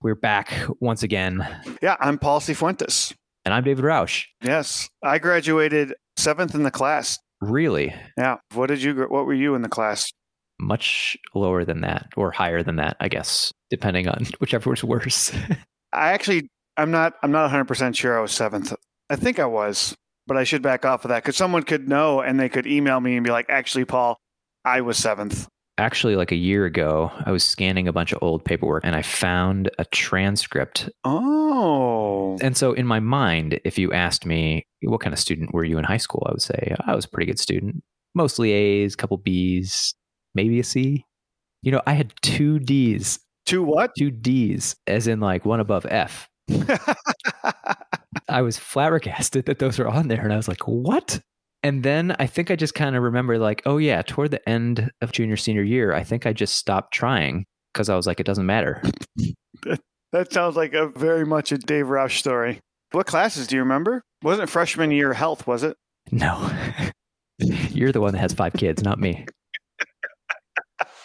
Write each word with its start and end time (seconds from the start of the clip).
We're 0.00 0.14
back 0.14 0.54
once 0.78 1.02
again. 1.02 1.44
Yeah, 1.82 1.96
I'm 1.98 2.18
Paul 2.18 2.38
C. 2.38 2.54
Fuentes. 2.54 3.12
And 3.44 3.52
I'm 3.52 3.64
David 3.64 3.84
Roush. 3.84 4.26
Yes, 4.42 4.88
I 5.02 5.18
graduated 5.18 5.92
seventh 6.16 6.54
in 6.54 6.62
the 6.62 6.70
class. 6.70 7.18
Really? 7.40 7.92
Yeah. 8.16 8.36
What 8.54 8.68
did 8.68 8.80
you? 8.80 8.94
What 8.94 9.26
were 9.26 9.34
you 9.34 9.56
in 9.56 9.62
the 9.62 9.68
class? 9.68 10.12
Much 10.60 11.16
lower 11.34 11.64
than 11.64 11.80
that, 11.80 12.06
or 12.16 12.30
higher 12.30 12.62
than 12.62 12.76
that, 12.76 12.96
I 13.00 13.08
guess, 13.08 13.52
depending 13.70 14.06
on 14.06 14.26
whichever 14.38 14.70
was 14.70 14.84
worse. 14.84 15.32
I 15.92 16.12
actually, 16.12 16.48
I'm 16.76 16.92
not, 16.92 17.14
I'm 17.24 17.32
not 17.32 17.42
100 17.42 17.64
percent 17.64 17.96
sure 17.96 18.16
I 18.16 18.22
was 18.22 18.30
seventh. 18.32 18.72
I 19.10 19.16
think 19.16 19.40
I 19.40 19.46
was, 19.46 19.96
but 20.28 20.36
I 20.36 20.44
should 20.44 20.62
back 20.62 20.84
off 20.84 21.04
of 21.04 21.08
that 21.08 21.24
because 21.24 21.36
someone 21.36 21.64
could 21.64 21.88
know 21.88 22.20
and 22.20 22.38
they 22.38 22.48
could 22.48 22.68
email 22.68 23.00
me 23.00 23.16
and 23.16 23.24
be 23.24 23.32
like, 23.32 23.46
"Actually, 23.48 23.84
Paul, 23.84 24.16
I 24.64 24.80
was 24.82 24.96
seventh. 24.96 25.48
Actually, 25.78 26.16
like 26.16 26.32
a 26.32 26.36
year 26.36 26.64
ago, 26.64 27.12
I 27.24 27.30
was 27.30 27.44
scanning 27.44 27.86
a 27.86 27.92
bunch 27.92 28.12
of 28.12 28.18
old 28.20 28.44
paperwork 28.44 28.84
and 28.84 28.96
I 28.96 29.02
found 29.02 29.70
a 29.78 29.84
transcript. 29.84 30.90
Oh. 31.04 32.36
And 32.42 32.56
so, 32.56 32.72
in 32.72 32.84
my 32.84 32.98
mind, 32.98 33.60
if 33.64 33.78
you 33.78 33.92
asked 33.92 34.26
me, 34.26 34.66
what 34.82 35.00
kind 35.00 35.12
of 35.14 35.20
student 35.20 35.54
were 35.54 35.64
you 35.64 35.78
in 35.78 35.84
high 35.84 35.98
school? 35.98 36.24
I 36.26 36.32
would 36.32 36.42
say 36.42 36.74
I 36.84 36.96
was 36.96 37.04
a 37.04 37.08
pretty 37.08 37.26
good 37.26 37.38
student. 37.38 37.82
Mostly 38.16 38.50
A's, 38.50 38.94
a 38.94 38.96
couple 38.96 39.16
B's, 39.18 39.94
maybe 40.34 40.58
a 40.58 40.64
C. 40.64 41.04
You 41.62 41.72
know, 41.72 41.82
I 41.86 41.92
had 41.92 42.12
two 42.22 42.58
D's. 42.58 43.20
Two 43.46 43.62
what? 43.62 43.92
Two 43.96 44.10
D's, 44.10 44.74
as 44.88 45.06
in 45.06 45.20
like 45.20 45.44
one 45.44 45.60
above 45.60 45.86
F. 45.88 46.28
I 48.28 48.42
was 48.42 48.58
flabbergasted 48.58 49.46
that 49.46 49.58
those 49.58 49.78
were 49.78 49.88
on 49.88 50.08
there. 50.08 50.22
And 50.22 50.32
I 50.32 50.36
was 50.36 50.48
like, 50.48 50.66
what? 50.66 51.20
And 51.62 51.82
then 51.82 52.14
I 52.18 52.26
think 52.26 52.50
I 52.50 52.56
just 52.56 52.74
kind 52.74 52.94
of 52.94 53.02
remember, 53.02 53.38
like, 53.38 53.62
oh, 53.66 53.78
yeah, 53.78 54.02
toward 54.02 54.30
the 54.30 54.48
end 54.48 54.90
of 55.00 55.12
junior, 55.12 55.36
senior 55.36 55.62
year, 55.62 55.92
I 55.92 56.04
think 56.04 56.24
I 56.24 56.32
just 56.32 56.54
stopped 56.54 56.94
trying 56.94 57.46
because 57.72 57.88
I 57.88 57.96
was 57.96 58.06
like, 58.06 58.20
it 58.20 58.26
doesn't 58.26 58.46
matter. 58.46 58.82
that 60.12 60.32
sounds 60.32 60.56
like 60.56 60.74
a 60.74 60.88
very 60.88 61.26
much 61.26 61.52
a 61.52 61.58
Dave 61.58 61.86
Roush 61.86 62.18
story. 62.18 62.60
What 62.92 63.06
classes 63.06 63.46
do 63.46 63.56
you 63.56 63.62
remember? 63.62 64.02
Wasn't 64.22 64.48
freshman 64.48 64.90
year 64.90 65.12
health, 65.12 65.46
was 65.46 65.62
it? 65.62 65.76
No. 66.10 66.50
You're 67.38 67.92
the 67.92 68.00
one 68.00 68.12
that 68.12 68.20
has 68.20 68.32
five 68.32 68.52
kids, 68.54 68.82
not 68.82 68.98
me. 68.98 69.26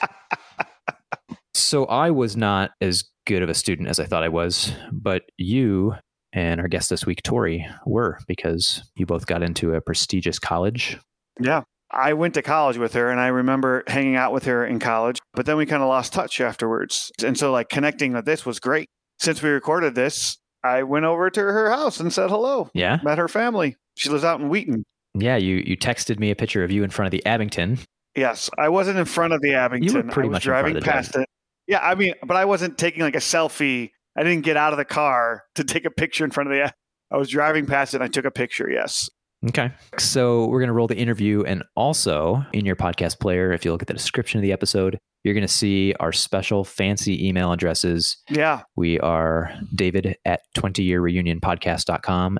so 1.53 1.85
I 1.85 2.11
was 2.11 2.37
not 2.37 2.71
as 2.79 3.03
good 3.25 3.43
of 3.43 3.49
a 3.49 3.53
student 3.53 3.87
as 3.87 3.99
I 3.99 4.05
thought 4.05 4.23
I 4.23 4.29
was, 4.29 4.73
but 4.91 5.23
you 5.37 5.95
and 6.33 6.59
our 6.59 6.67
guest 6.67 6.89
this 6.89 7.05
week, 7.05 7.21
Tori, 7.23 7.65
were 7.85 8.19
because 8.27 8.83
you 8.95 9.05
both 9.05 9.27
got 9.27 9.43
into 9.43 9.73
a 9.73 9.81
prestigious 9.81 10.39
college. 10.39 10.97
Yeah. 11.39 11.63
I 11.91 12.13
went 12.13 12.33
to 12.33 12.41
college 12.41 12.77
with 12.77 12.93
her 12.93 13.11
and 13.11 13.19
I 13.19 13.27
remember 13.27 13.83
hanging 13.85 14.15
out 14.15 14.33
with 14.33 14.45
her 14.45 14.65
in 14.65 14.79
college, 14.79 15.19
but 15.33 15.45
then 15.45 15.57
we 15.57 15.67
kind 15.67 15.83
of 15.83 15.89
lost 15.89 16.11
touch 16.11 16.41
afterwards. 16.41 17.11
And 17.23 17.37
so, 17.37 17.51
like, 17.51 17.69
connecting 17.69 18.13
with 18.13 18.25
this 18.25 18.45
was 18.45 18.59
great. 18.59 18.87
Since 19.19 19.43
we 19.43 19.49
recorded 19.49 19.93
this, 19.93 20.37
I 20.63 20.83
went 20.83 21.05
over 21.05 21.29
to 21.29 21.39
her 21.39 21.69
house 21.69 21.99
and 21.99 22.11
said 22.11 22.31
hello. 22.31 22.71
Yeah. 22.73 22.97
Met 23.03 23.19
her 23.19 23.27
family. 23.27 23.75
She 23.95 24.09
lives 24.09 24.23
out 24.23 24.39
in 24.39 24.49
Wheaton. 24.49 24.83
Yeah. 25.13 25.37
You, 25.37 25.63
you 25.63 25.77
texted 25.77 26.17
me 26.17 26.31
a 26.31 26.35
picture 26.35 26.63
of 26.63 26.71
you 26.71 26.83
in 26.83 26.89
front 26.89 27.07
of 27.07 27.11
the 27.11 27.23
Abington. 27.27 27.77
Yes. 28.15 28.49
I 28.57 28.69
wasn't 28.69 28.97
in 28.97 29.05
front 29.05 29.33
of 29.33 29.41
the 29.41 29.53
Abington. 29.53 29.87
You 29.87 30.01
were 30.01 30.03
pretty 30.03 30.27
I 30.27 30.29
was 30.29 30.35
much 30.37 30.43
driving 30.43 30.81
past 30.81 31.15
it. 31.15 31.29
Yeah. 31.67 31.87
I 31.87 31.93
mean, 31.93 32.15
but 32.25 32.37
I 32.37 32.45
wasn't 32.45 32.79
taking 32.79 33.03
like 33.03 33.15
a 33.15 33.19
selfie 33.19 33.91
I 34.15 34.23
didn't 34.23 34.43
get 34.43 34.57
out 34.57 34.73
of 34.73 34.77
the 34.77 34.85
car 34.85 35.43
to 35.55 35.63
take 35.63 35.85
a 35.85 35.91
picture 35.91 36.23
in 36.23 36.31
front 36.31 36.51
of 36.51 36.55
the. 36.55 36.73
I 37.11 37.17
was 37.17 37.29
driving 37.29 37.65
past 37.65 37.93
it 37.93 37.97
and 37.97 38.03
I 38.03 38.07
took 38.07 38.25
a 38.25 38.31
picture. 38.31 38.69
Yes. 38.69 39.09
Okay. 39.49 39.71
So 39.99 40.45
we're 40.47 40.59
going 40.59 40.67
to 40.67 40.73
roll 40.73 40.87
the 40.87 40.97
interview. 40.97 41.43
And 41.43 41.63
also 41.75 42.45
in 42.53 42.65
your 42.65 42.75
podcast 42.75 43.19
player, 43.19 43.51
if 43.51 43.65
you 43.65 43.71
look 43.71 43.81
at 43.81 43.87
the 43.87 43.93
description 43.93 44.39
of 44.39 44.41
the 44.41 44.53
episode, 44.53 44.97
you're 45.23 45.33
going 45.33 45.45
to 45.45 45.53
see 45.53 45.93
our 45.99 46.11
special 46.11 46.63
fancy 46.63 47.27
email 47.27 47.51
addresses. 47.51 48.17
Yeah. 48.29 48.63
We 48.75 48.99
are 48.99 49.53
David 49.73 50.17
at 50.25 50.41
20 50.55 50.83
year 50.83 51.01
reunion 51.01 51.39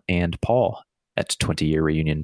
and 0.08 0.42
Paul 0.42 0.82
at 1.18 1.36
20 1.40 1.66
year 1.66 1.84
reunion 1.84 2.24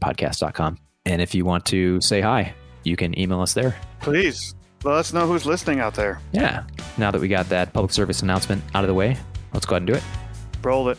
And 1.06 1.22
if 1.22 1.36
you 1.36 1.46
want 1.46 1.66
to 1.68 2.02
say 2.02 2.22
hi, 2.22 2.54
you 2.84 2.96
can 2.96 3.18
email 3.20 3.42
us 3.42 3.54
there. 3.54 3.76
Please 4.02 4.56
let 4.84 4.96
us 4.96 5.14
know 5.14 5.28
who's 5.28 5.46
listening 5.46 5.80
out 5.80 5.94
there. 5.94 6.22
Yeah. 6.32 6.64
Now 6.98 7.12
that 7.12 7.20
we 7.20 7.28
got 7.28 7.50
that 7.50 7.74
public 7.74 7.92
service 7.92 8.22
announcement 8.22 8.64
out 8.74 8.84
of 8.84 8.88
the 8.88 8.94
way, 8.94 9.18
Let's 9.54 9.66
go 9.66 9.76
ahead 9.76 9.82
and 9.82 9.88
do 9.88 9.94
it. 9.94 10.04
Roll 10.62 10.90
it. 10.90 10.98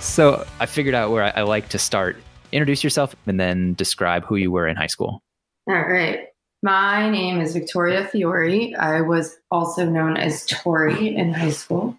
So 0.00 0.46
I 0.60 0.66
figured 0.66 0.94
out 0.94 1.10
where 1.10 1.24
I, 1.24 1.32
I 1.36 1.42
like 1.42 1.68
to 1.70 1.78
start. 1.78 2.16
Introduce 2.50 2.82
yourself 2.82 3.14
and 3.26 3.38
then 3.38 3.74
describe 3.74 4.24
who 4.24 4.36
you 4.36 4.50
were 4.50 4.66
in 4.66 4.74
high 4.76 4.86
school. 4.86 5.22
All 5.68 5.74
right. 5.74 6.28
My 6.62 7.10
name 7.10 7.40
is 7.40 7.52
Victoria 7.52 8.06
Fiore. 8.06 8.74
I 8.74 9.02
was 9.02 9.36
also 9.50 9.84
known 9.84 10.16
as 10.16 10.46
Tori 10.46 11.14
in 11.14 11.34
high 11.34 11.50
school. 11.50 11.98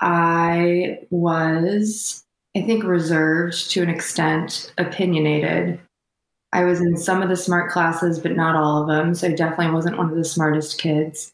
I 0.00 0.98
was, 1.10 2.22
I 2.54 2.60
think, 2.62 2.84
reserved 2.84 3.70
to 3.70 3.82
an 3.82 3.88
extent, 3.88 4.72
opinionated, 4.76 5.80
I 6.54 6.62
was 6.62 6.80
in 6.80 6.96
some 6.96 7.20
of 7.20 7.28
the 7.28 7.36
smart 7.36 7.70
classes, 7.72 8.20
but 8.20 8.36
not 8.36 8.54
all 8.54 8.80
of 8.80 8.88
them. 8.88 9.12
So 9.14 9.26
I 9.26 9.32
definitely 9.32 9.74
wasn't 9.74 9.98
one 9.98 10.08
of 10.08 10.16
the 10.16 10.24
smartest 10.24 10.80
kids. 10.80 11.32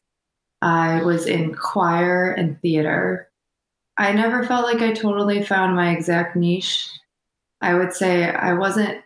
I 0.62 1.02
was 1.02 1.26
in 1.26 1.54
choir 1.54 2.32
and 2.32 2.60
theater. 2.62 3.28
I 3.98 4.12
never 4.12 4.46
felt 4.46 4.64
like 4.64 4.80
I 4.80 4.92
totally 4.92 5.42
found 5.44 5.76
my 5.76 5.90
exact 5.92 6.36
niche. 6.36 6.88
I 7.60 7.74
would 7.74 7.92
say 7.92 8.30
I 8.30 8.54
wasn't 8.54 9.02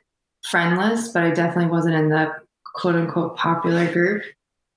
friendless, 0.48 1.08
but 1.08 1.24
I 1.24 1.32
definitely 1.32 1.72
wasn't 1.72 1.96
in 1.96 2.10
the 2.10 2.32
quote 2.76 2.94
unquote 2.94 3.36
popular 3.36 3.92
group. 3.92 4.22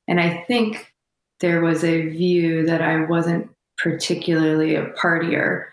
And 0.08 0.19
I 0.19 0.44
think 0.48 0.92
there 1.40 1.62
was 1.62 1.84
a 1.84 2.09
view 2.09 2.66
that 2.66 2.81
I 2.81 3.06
wasn't 3.06 3.48
particularly 3.78 4.74
a 4.74 4.88
partier 4.94 5.66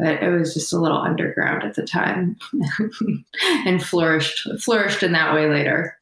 but 0.00 0.22
it 0.22 0.30
was 0.30 0.54
just 0.54 0.72
a 0.72 0.78
little 0.78 0.98
underground 0.98 1.62
at 1.62 1.74
the 1.74 1.84
time 1.84 2.36
and 3.66 3.82
flourished 3.82 4.48
flourished 4.60 5.02
in 5.02 5.12
that 5.12 5.34
way 5.34 5.48
later. 5.48 5.96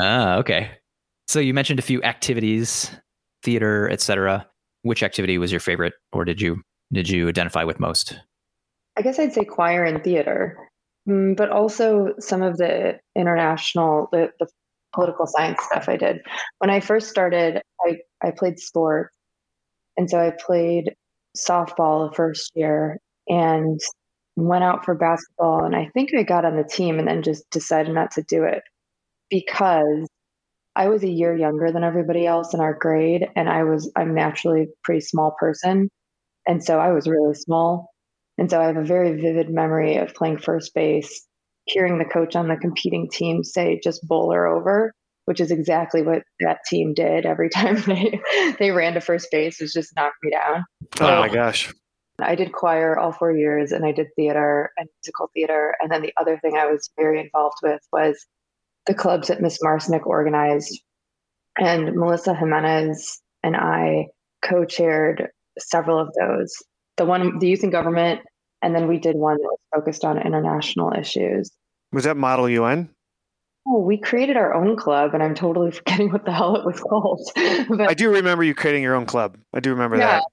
Ah, 0.00 0.36
okay. 0.36 0.70
So 1.28 1.38
you 1.38 1.52
mentioned 1.52 1.78
a 1.78 1.82
few 1.82 2.02
activities, 2.02 2.90
theater, 3.42 3.90
etc. 3.90 4.46
Which 4.82 5.02
activity 5.02 5.36
was 5.38 5.52
your 5.52 5.60
favorite, 5.60 5.92
or 6.12 6.24
did 6.24 6.40
you 6.40 6.62
did 6.92 7.08
you 7.08 7.28
identify 7.28 7.64
with 7.64 7.78
most? 7.78 8.18
I 8.96 9.02
guess 9.02 9.18
I'd 9.18 9.34
say 9.34 9.44
choir 9.44 9.84
and 9.84 10.02
theater, 10.02 10.56
mm, 11.08 11.36
but 11.36 11.50
also 11.50 12.14
some 12.18 12.42
of 12.42 12.56
the 12.56 12.98
international, 13.16 14.08
the, 14.12 14.30
the 14.40 14.46
political 14.94 15.26
science 15.26 15.62
stuff 15.62 15.88
I 15.88 15.96
did. 15.96 16.20
When 16.58 16.70
I 16.70 16.80
first 16.80 17.08
started, 17.08 17.62
I, 17.86 17.96
I 18.22 18.30
played 18.30 18.58
sports. 18.58 19.16
And 19.96 20.10
so 20.10 20.18
I 20.18 20.30
played 20.30 20.94
softball 21.36 22.10
the 22.10 22.14
first 22.14 22.52
year 22.54 22.98
and 23.28 23.80
went 24.36 24.64
out 24.64 24.84
for 24.84 24.94
basketball. 24.94 25.64
And 25.64 25.76
I 25.76 25.90
think 25.94 26.10
I 26.14 26.22
got 26.22 26.44
on 26.44 26.56
the 26.56 26.64
team 26.64 26.98
and 26.98 27.06
then 27.06 27.22
just 27.22 27.48
decided 27.50 27.94
not 27.94 28.12
to 28.12 28.22
do 28.22 28.44
it 28.44 28.62
because 29.30 30.08
I 30.74 30.88
was 30.88 31.02
a 31.02 31.10
year 31.10 31.36
younger 31.36 31.70
than 31.70 31.84
everybody 31.84 32.26
else 32.26 32.54
in 32.54 32.60
our 32.60 32.74
grade. 32.74 33.26
And 33.36 33.48
I 33.48 33.64
was, 33.64 33.90
I'm 33.96 34.14
naturally 34.14 34.62
a 34.62 34.66
pretty 34.84 35.00
small 35.00 35.34
person. 35.38 35.90
And 36.46 36.64
so 36.64 36.78
I 36.78 36.92
was 36.92 37.06
really 37.06 37.34
small. 37.34 37.90
And 38.38 38.50
so 38.50 38.60
I 38.60 38.66
have 38.66 38.76
a 38.76 38.84
very 38.84 39.20
vivid 39.20 39.50
memory 39.50 39.96
of 39.96 40.14
playing 40.14 40.38
first 40.38 40.74
base, 40.74 41.26
hearing 41.66 41.98
the 41.98 42.04
coach 42.04 42.34
on 42.34 42.48
the 42.48 42.56
competing 42.56 43.08
team 43.10 43.44
say, 43.44 43.80
just 43.84 44.06
bowler 44.08 44.46
over, 44.46 44.92
which 45.26 45.40
is 45.40 45.50
exactly 45.50 46.02
what 46.02 46.22
that 46.40 46.58
team 46.68 46.94
did 46.94 47.26
every 47.26 47.50
time 47.54 47.80
they, 47.82 48.18
they 48.58 48.70
ran 48.70 48.94
to 48.94 49.00
first 49.00 49.28
base, 49.30 49.60
was 49.60 49.72
just 49.72 49.94
knock 49.94 50.14
me 50.22 50.30
down. 50.30 50.64
Oh 51.00 51.20
my 51.20 51.28
gosh. 51.28 51.72
I 52.22 52.34
did 52.34 52.52
choir 52.52 52.98
all 52.98 53.12
four 53.12 53.36
years 53.36 53.72
and 53.72 53.84
I 53.84 53.92
did 53.92 54.08
theater 54.16 54.70
and 54.76 54.88
musical 55.02 55.30
theater. 55.34 55.74
And 55.80 55.90
then 55.90 56.02
the 56.02 56.12
other 56.20 56.38
thing 56.38 56.56
I 56.56 56.66
was 56.66 56.90
very 56.98 57.20
involved 57.20 57.58
with 57.62 57.80
was 57.92 58.24
the 58.86 58.94
clubs 58.94 59.28
that 59.28 59.40
Miss 59.40 59.58
Marsnick 59.62 60.06
organized. 60.06 60.80
And 61.58 61.94
Melissa 61.94 62.34
Jimenez 62.34 63.20
and 63.42 63.56
I 63.56 64.06
co 64.42 64.64
chaired 64.64 65.28
several 65.58 65.98
of 65.98 66.08
those. 66.18 66.54
The 66.96 67.04
one, 67.04 67.38
the 67.38 67.48
youth 67.48 67.62
and 67.62 67.72
government, 67.72 68.20
and 68.62 68.74
then 68.74 68.88
we 68.88 68.98
did 68.98 69.16
one 69.16 69.36
that 69.36 69.42
was 69.42 69.58
focused 69.74 70.04
on 70.04 70.18
international 70.18 70.92
issues. 70.98 71.50
Was 71.92 72.04
that 72.04 72.16
Model 72.16 72.48
UN? 72.48 72.88
Oh, 73.66 73.78
we 73.78 73.98
created 73.98 74.36
our 74.36 74.54
own 74.54 74.76
club, 74.76 75.14
and 75.14 75.22
I'm 75.22 75.34
totally 75.34 75.70
forgetting 75.72 76.10
what 76.10 76.24
the 76.24 76.32
hell 76.32 76.56
it 76.56 76.64
was 76.64 76.80
called. 76.80 77.20
but, 77.68 77.88
I 77.88 77.94
do 77.94 78.10
remember 78.10 78.44
you 78.44 78.54
creating 78.54 78.82
your 78.82 78.94
own 78.94 79.06
club. 79.06 79.36
I 79.52 79.60
do 79.60 79.70
remember 79.70 79.96
yeah, 79.96 80.18
that. 80.18 80.24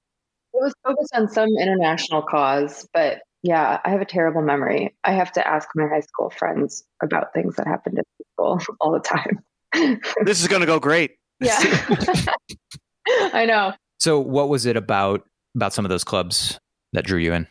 It 0.54 0.62
was 0.62 0.74
focused 0.84 1.14
on 1.14 1.28
some 1.28 1.50
international 1.60 2.22
cause, 2.22 2.88
but 2.94 3.22
yeah, 3.44 3.80
I 3.84 3.90
have 3.90 4.02
a 4.02 4.06
terrible 4.06 4.42
memory. 4.42 4.96
I 5.04 5.14
have 5.14 5.32
to 5.34 5.48
ask 5.48 5.70
my 5.76 5.88
high 5.88 6.02
school 6.02 6.30
friends 6.30 6.84
about 7.02 7.34
things 7.34 7.56
that 7.56 7.68
happened 7.68 8.00
at 8.00 8.06
school 8.34 8.60
all 8.82 8.92
the 8.92 9.00
time. 9.00 9.40
this 10.24 10.42
is 10.42 10.48
going 10.48 10.62
to 10.62 10.66
go 10.66 10.80
great. 10.80 11.12
Yeah. 11.40 11.58
I 13.08 13.46
know. 13.46 13.74
So 14.00 14.20
what 14.20 14.50
was 14.50 14.66
it 14.66 14.76
about 14.76 15.24
about 15.56 15.74
some 15.74 15.86
of 15.86 15.90
those 15.90 16.04
clubs 16.04 16.60
that 16.94 17.06
drew 17.06 17.20
you 17.20 17.34
in? 17.34 17.48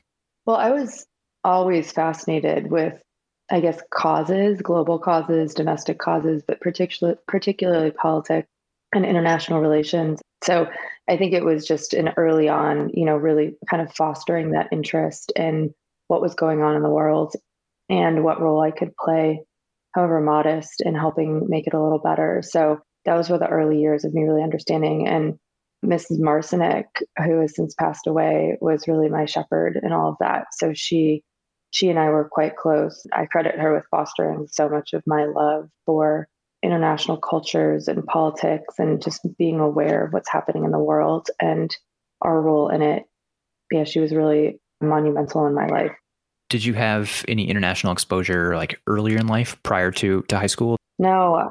Well, 0.47 0.57
I 0.57 0.71
was 0.71 1.07
always 1.45 1.91
fascinated 1.91 2.71
with 2.71 3.01
I 3.51 3.61
guess, 3.61 3.81
causes, 3.91 4.61
global 4.61 4.99
causes, 4.99 5.55
domestic 5.55 5.99
causes, 5.99 6.43
but 6.47 6.61
particular, 6.61 7.17
particularly 7.27 7.91
politics 7.91 8.49
and 8.95 9.07
international 9.07 9.61
relations. 9.61 10.21
So 10.43 10.69
I 11.09 11.17
think 11.17 11.33
it 11.33 11.45
was 11.45 11.67
just 11.67 11.95
an 11.95 12.11
early 12.17 12.49
on, 12.49 12.91
you 12.93 13.05
know, 13.05 13.17
really 13.17 13.57
kind 13.69 13.83
of 13.83 13.95
fostering 13.95 14.51
that 14.51 14.69
interest 14.73 15.33
in 15.35 15.75
what 16.09 16.21
was 16.21 16.35
going 16.35 16.63
on 16.63 16.77
in 16.77 16.83
the 16.83 16.91
world 16.91 17.35
and 17.89 18.25
what 18.25 18.41
role 18.41 18.61
I 18.61 18.71
could 18.71 18.95
play, 18.97 19.43
however 19.95 20.21
modest, 20.21 20.83
in 20.85 20.95
helping 20.95 21.47
make 21.49 21.67
it 21.67 21.75
a 21.75 21.83
little 21.83 21.99
better. 21.99 22.43
So 22.45 22.81
that 23.05 23.15
was 23.15 23.31
where 23.31 23.39
the 23.39 23.49
early 23.49 23.81
years 23.81 24.05
of 24.05 24.13
me 24.13 24.25
really 24.25 24.43
understanding. 24.43 25.09
And 25.09 25.39
Mrs. 25.85 26.19
Marcinek, 26.19 26.85
who 27.25 27.41
has 27.41 27.55
since 27.55 27.75
passed 27.75 28.07
away, 28.07 28.59
was 28.61 28.89
really 28.89 29.09
my 29.09 29.25
shepherd 29.25 29.81
in 29.83 29.93
all 29.93 30.11
of 30.11 30.17
that. 30.21 30.49
So 30.53 30.73
she 30.75 31.23
she 31.71 31.91
and 31.91 31.99
I 31.99 32.09
were 32.09 32.29
quite 32.31 32.57
close. 32.57 33.07
I 33.13 33.27
credit 33.27 33.59
her 33.59 33.75
with 33.75 33.85
fostering 33.91 34.47
so 34.51 34.69
much 34.69 34.95
of 34.95 35.03
my 35.07 35.27
love 35.27 35.69
for 35.85 36.27
international 36.63 37.17
cultures 37.17 37.89
and 37.89 38.05
politics 38.05 38.75
and 38.79 39.03
just 39.03 39.21
being 39.39 39.61
aware 39.61 40.05
of 40.05 40.13
what's 40.13 40.31
happening 40.31 40.65
in 40.65 40.71
the 40.71 40.79
world 40.79 41.29
and 41.41 41.75
our 42.21 42.41
role 42.41 42.69
in 42.69 42.83
it. 42.83 43.05
Yeah, 43.71 43.85
she 43.85 44.01
was 44.01 44.13
really 44.13 44.61
monumental 44.81 45.47
in 45.47 45.55
my 45.55 45.67
life. 45.67 45.93
Did 46.49 46.65
you 46.65 46.75
have 46.75 47.25
any 47.29 47.49
international 47.49 47.93
exposure 47.93 48.57
like 48.57 48.81
earlier 48.87 49.19
in 49.19 49.27
life 49.27 49.63
prior 49.63 49.91
to, 49.93 50.23
to 50.23 50.39
high 50.39 50.47
school? 50.47 50.77
No, 50.99 51.51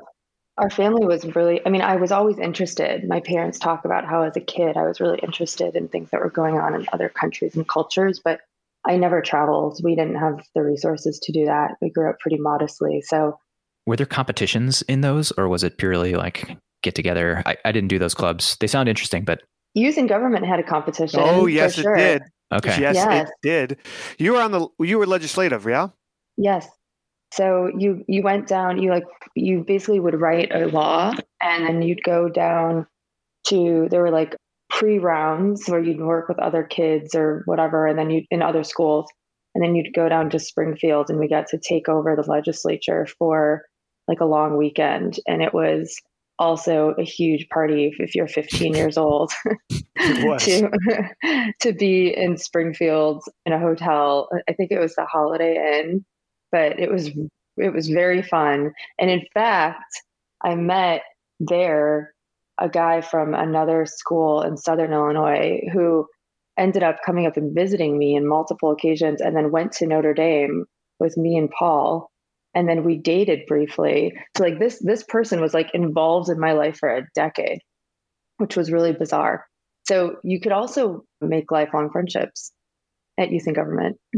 our 0.57 0.69
family 0.69 1.05
was 1.05 1.23
really, 1.35 1.61
I 1.65 1.69
mean, 1.69 1.81
I 1.81 1.97
was 1.97 2.11
always 2.11 2.39
interested. 2.39 3.07
My 3.07 3.19
parents 3.19 3.59
talk 3.59 3.85
about 3.85 4.05
how 4.05 4.23
as 4.23 4.35
a 4.35 4.41
kid, 4.41 4.75
I 4.75 4.87
was 4.87 4.99
really 4.99 5.19
interested 5.19 5.75
in 5.75 5.87
things 5.87 6.09
that 6.09 6.19
were 6.19 6.31
going 6.31 6.57
on 6.57 6.73
in 6.73 6.87
other 6.91 7.09
countries 7.09 7.55
and 7.55 7.67
cultures, 7.67 8.19
but 8.23 8.41
I 8.85 8.97
never 8.97 9.21
traveled. 9.21 9.79
We 9.83 9.95
didn't 9.95 10.15
have 10.15 10.43
the 10.55 10.63
resources 10.63 11.19
to 11.19 11.31
do 11.31 11.45
that. 11.45 11.75
We 11.81 11.91
grew 11.91 12.09
up 12.09 12.19
pretty 12.19 12.37
modestly. 12.37 13.01
So, 13.01 13.37
were 13.87 13.95
there 13.95 14.05
competitions 14.05 14.83
in 14.83 15.01
those, 15.01 15.31
or 15.31 15.47
was 15.47 15.63
it 15.63 15.77
purely 15.77 16.13
like 16.13 16.55
get 16.83 16.93
together? 16.93 17.41
I, 17.45 17.57
I 17.65 17.71
didn't 17.71 17.87
do 17.87 17.97
those 17.97 18.13
clubs. 18.13 18.57
They 18.59 18.67
sound 18.67 18.89
interesting, 18.89 19.23
but 19.23 19.41
youth 19.73 19.97
and 19.97 20.07
government 20.07 20.45
had 20.45 20.59
a 20.59 20.63
competition. 20.63 21.21
Oh 21.23 21.47
yes, 21.47 21.75
sure. 21.75 21.95
it 21.95 21.97
did. 21.97 22.21
Okay. 22.53 22.81
Yes, 22.81 22.95
yes, 22.95 23.29
it 23.29 23.35
did. 23.41 23.77
You 24.19 24.33
were 24.33 24.41
on 24.41 24.51
the. 24.51 24.67
You 24.79 24.99
were 24.99 25.07
legislative, 25.07 25.65
yeah. 25.65 25.87
Yes. 26.35 26.67
So 27.33 27.71
you 27.77 28.03
you 28.07 28.21
went 28.21 28.47
down. 28.47 28.81
You 28.81 28.91
like 28.91 29.05
you 29.35 29.63
basically 29.65 30.01
would 30.01 30.19
write 30.19 30.53
a 30.53 30.67
law, 30.67 31.13
and 31.41 31.65
then 31.65 31.81
you'd 31.81 32.03
go 32.03 32.29
down 32.29 32.85
to. 33.47 33.87
There 33.89 34.01
were 34.01 34.11
like 34.11 34.35
pre 34.69 34.99
rounds 34.99 35.67
where 35.67 35.81
you'd 35.81 36.01
work 36.01 36.27
with 36.27 36.39
other 36.39 36.63
kids 36.63 37.15
or 37.15 37.43
whatever, 37.45 37.87
and 37.87 37.97
then 37.97 38.09
you 38.09 38.23
in 38.31 38.41
other 38.41 38.65
schools, 38.65 39.07
and 39.55 39.63
then 39.63 39.75
you'd 39.75 39.93
go 39.93 40.09
down 40.09 40.29
to 40.31 40.39
Springfield, 40.39 41.09
and 41.09 41.19
we 41.19 41.29
got 41.29 41.47
to 41.47 41.57
take 41.57 41.87
over 41.87 42.15
the 42.15 42.29
legislature 42.29 43.07
for 43.17 43.63
like 44.07 44.19
a 44.19 44.25
long 44.25 44.57
weekend, 44.57 45.19
and 45.27 45.41
it 45.41 45.53
was 45.53 45.95
also 46.39 46.93
a 46.99 47.03
huge 47.03 47.49
party 47.49 47.91
if 47.97 48.13
you're 48.13 48.27
15 48.27 48.75
years 48.75 48.97
old 48.97 49.31
to 49.97 50.69
to 51.59 51.73
be 51.73 52.15
in 52.15 52.37
Springfield 52.37 53.23
in 53.45 53.53
a 53.53 53.59
hotel. 53.59 54.29
I 54.47 54.53
think 54.53 54.71
it 54.71 54.79
was 54.79 54.95
the 54.95 55.05
Holiday 55.05 55.79
Inn, 55.79 56.05
but 56.51 56.79
it 56.79 56.91
was 56.91 57.09
it 57.57 57.73
was 57.73 57.87
very 57.89 58.21
fun. 58.21 58.71
And 58.99 59.09
in 59.09 59.25
fact, 59.33 60.01
I 60.43 60.55
met 60.55 61.01
there 61.39 62.13
a 62.59 62.69
guy 62.69 63.01
from 63.01 63.33
another 63.33 63.85
school 63.85 64.41
in 64.41 64.57
Southern 64.57 64.93
Illinois 64.93 65.61
who 65.71 66.07
ended 66.57 66.81
up 66.81 66.97
coming 67.05 67.27
up 67.27 67.37
and 67.37 67.53
visiting 67.53 67.97
me 67.97 68.15
in 68.15 68.27
multiple 68.27 68.71
occasions 68.71 69.21
and 69.21 69.35
then 69.35 69.51
went 69.51 69.71
to 69.73 69.85
Notre 69.85 70.13
Dame 70.13 70.65
with 70.99 71.15
me 71.17 71.37
and 71.37 71.51
Paul 71.51 72.09
and 72.57 72.67
then 72.67 72.83
we 72.83 72.97
dated 72.97 73.45
briefly 73.47 74.17
so 74.35 74.43
like 74.43 74.57
this 74.57 74.79
this 74.79 75.03
person 75.03 75.39
was 75.39 75.53
like 75.53 75.69
involved 75.75 76.29
in 76.29 76.39
my 76.39 76.53
life 76.53 76.77
for 76.77 76.89
a 76.89 77.05
decade 77.13 77.59
which 78.37 78.57
was 78.57 78.71
really 78.71 78.91
bizarre 78.91 79.45
so 79.87 80.17
you 80.23 80.39
could 80.41 80.51
also 80.51 81.03
make 81.21 81.51
lifelong 81.51 81.91
friendships 81.91 82.51
at 83.19 83.31
youth 83.31 83.45
and 83.45 83.55
government 83.55 83.97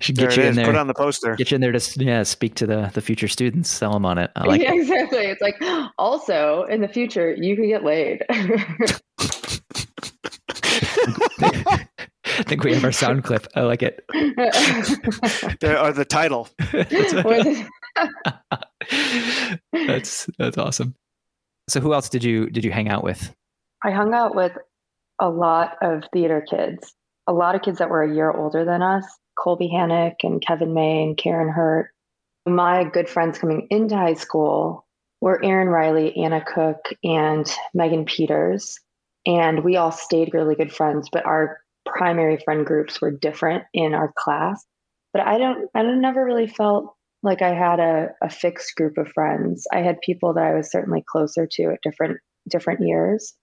should 0.00 0.16
get 0.16 0.36
you 0.36 0.42
in 0.44 0.54
there. 0.54 0.64
Put 0.64 0.76
on 0.76 0.86
the 0.86 0.94
poster. 0.94 1.36
Get 1.36 1.50
you 1.50 1.56
in 1.56 1.60
there 1.60 1.72
to 1.72 2.04
yeah, 2.04 2.22
speak 2.22 2.54
to 2.56 2.66
the 2.66 2.90
the 2.94 3.00
future 3.00 3.28
students. 3.28 3.70
Sell 3.70 3.92
them 3.92 4.06
on 4.06 4.18
it. 4.18 4.30
I 4.34 4.46
like 4.46 4.62
yeah, 4.62 4.72
it. 4.72 4.80
exactly. 4.80 5.26
It's 5.26 5.42
like 5.42 5.56
also 5.98 6.64
in 6.64 6.80
the 6.80 6.88
future 6.88 7.34
you 7.34 7.56
could 7.56 7.66
get 7.66 7.84
laid. 7.84 8.24
I 12.42 12.44
think 12.44 12.64
we 12.64 12.74
have 12.74 12.82
our 12.82 12.90
sound 12.90 13.22
clip. 13.22 13.46
I 13.54 13.60
like 13.60 13.84
it. 13.84 14.04
or 14.12 15.92
the 15.92 16.04
title. 16.08 16.48
that's 19.86 20.28
that's 20.38 20.58
awesome. 20.58 20.96
So 21.68 21.80
who 21.80 21.94
else 21.94 22.08
did 22.08 22.24
you 22.24 22.50
did 22.50 22.64
you 22.64 22.72
hang 22.72 22.88
out 22.88 23.04
with? 23.04 23.32
I 23.84 23.92
hung 23.92 24.12
out 24.12 24.34
with 24.34 24.58
a 25.20 25.30
lot 25.30 25.76
of 25.82 26.02
theater 26.12 26.44
kids. 26.50 26.92
A 27.28 27.32
lot 27.32 27.54
of 27.54 27.62
kids 27.62 27.78
that 27.78 27.90
were 27.90 28.02
a 28.02 28.12
year 28.12 28.32
older 28.32 28.64
than 28.64 28.82
us. 28.82 29.04
Colby 29.38 29.68
Hannock 29.68 30.14
and 30.24 30.44
Kevin 30.44 30.74
May 30.74 31.04
and 31.04 31.16
Karen 31.16 31.48
Hurt. 31.48 31.90
My 32.44 32.82
good 32.82 33.08
friends 33.08 33.38
coming 33.38 33.68
into 33.70 33.96
high 33.96 34.14
school 34.14 34.84
were 35.20 35.40
Erin 35.44 35.68
Riley, 35.68 36.16
Anna 36.16 36.44
Cook, 36.44 36.88
and 37.04 37.48
Megan 37.72 38.04
Peters. 38.04 38.80
And 39.26 39.62
we 39.62 39.76
all 39.76 39.92
stayed 39.92 40.34
really 40.34 40.56
good 40.56 40.72
friends, 40.72 41.08
but 41.12 41.24
our 41.24 41.61
primary 41.86 42.38
friend 42.44 42.66
groups 42.66 43.00
were 43.00 43.10
different 43.10 43.64
in 43.72 43.94
our 43.94 44.12
class. 44.16 44.64
But 45.12 45.26
I 45.26 45.38
don't, 45.38 45.68
I 45.74 45.82
never 45.82 46.24
really 46.24 46.46
felt 46.46 46.94
like 47.22 47.42
I 47.42 47.54
had 47.54 47.80
a, 47.80 48.08
a 48.22 48.30
fixed 48.30 48.74
group 48.76 48.98
of 48.98 49.12
friends. 49.12 49.66
I 49.72 49.78
had 49.78 50.00
people 50.00 50.34
that 50.34 50.44
I 50.44 50.54
was 50.54 50.70
certainly 50.70 51.04
closer 51.06 51.46
to 51.52 51.64
at 51.72 51.82
different 51.82 52.18
different 52.48 52.80
years. 52.80 53.34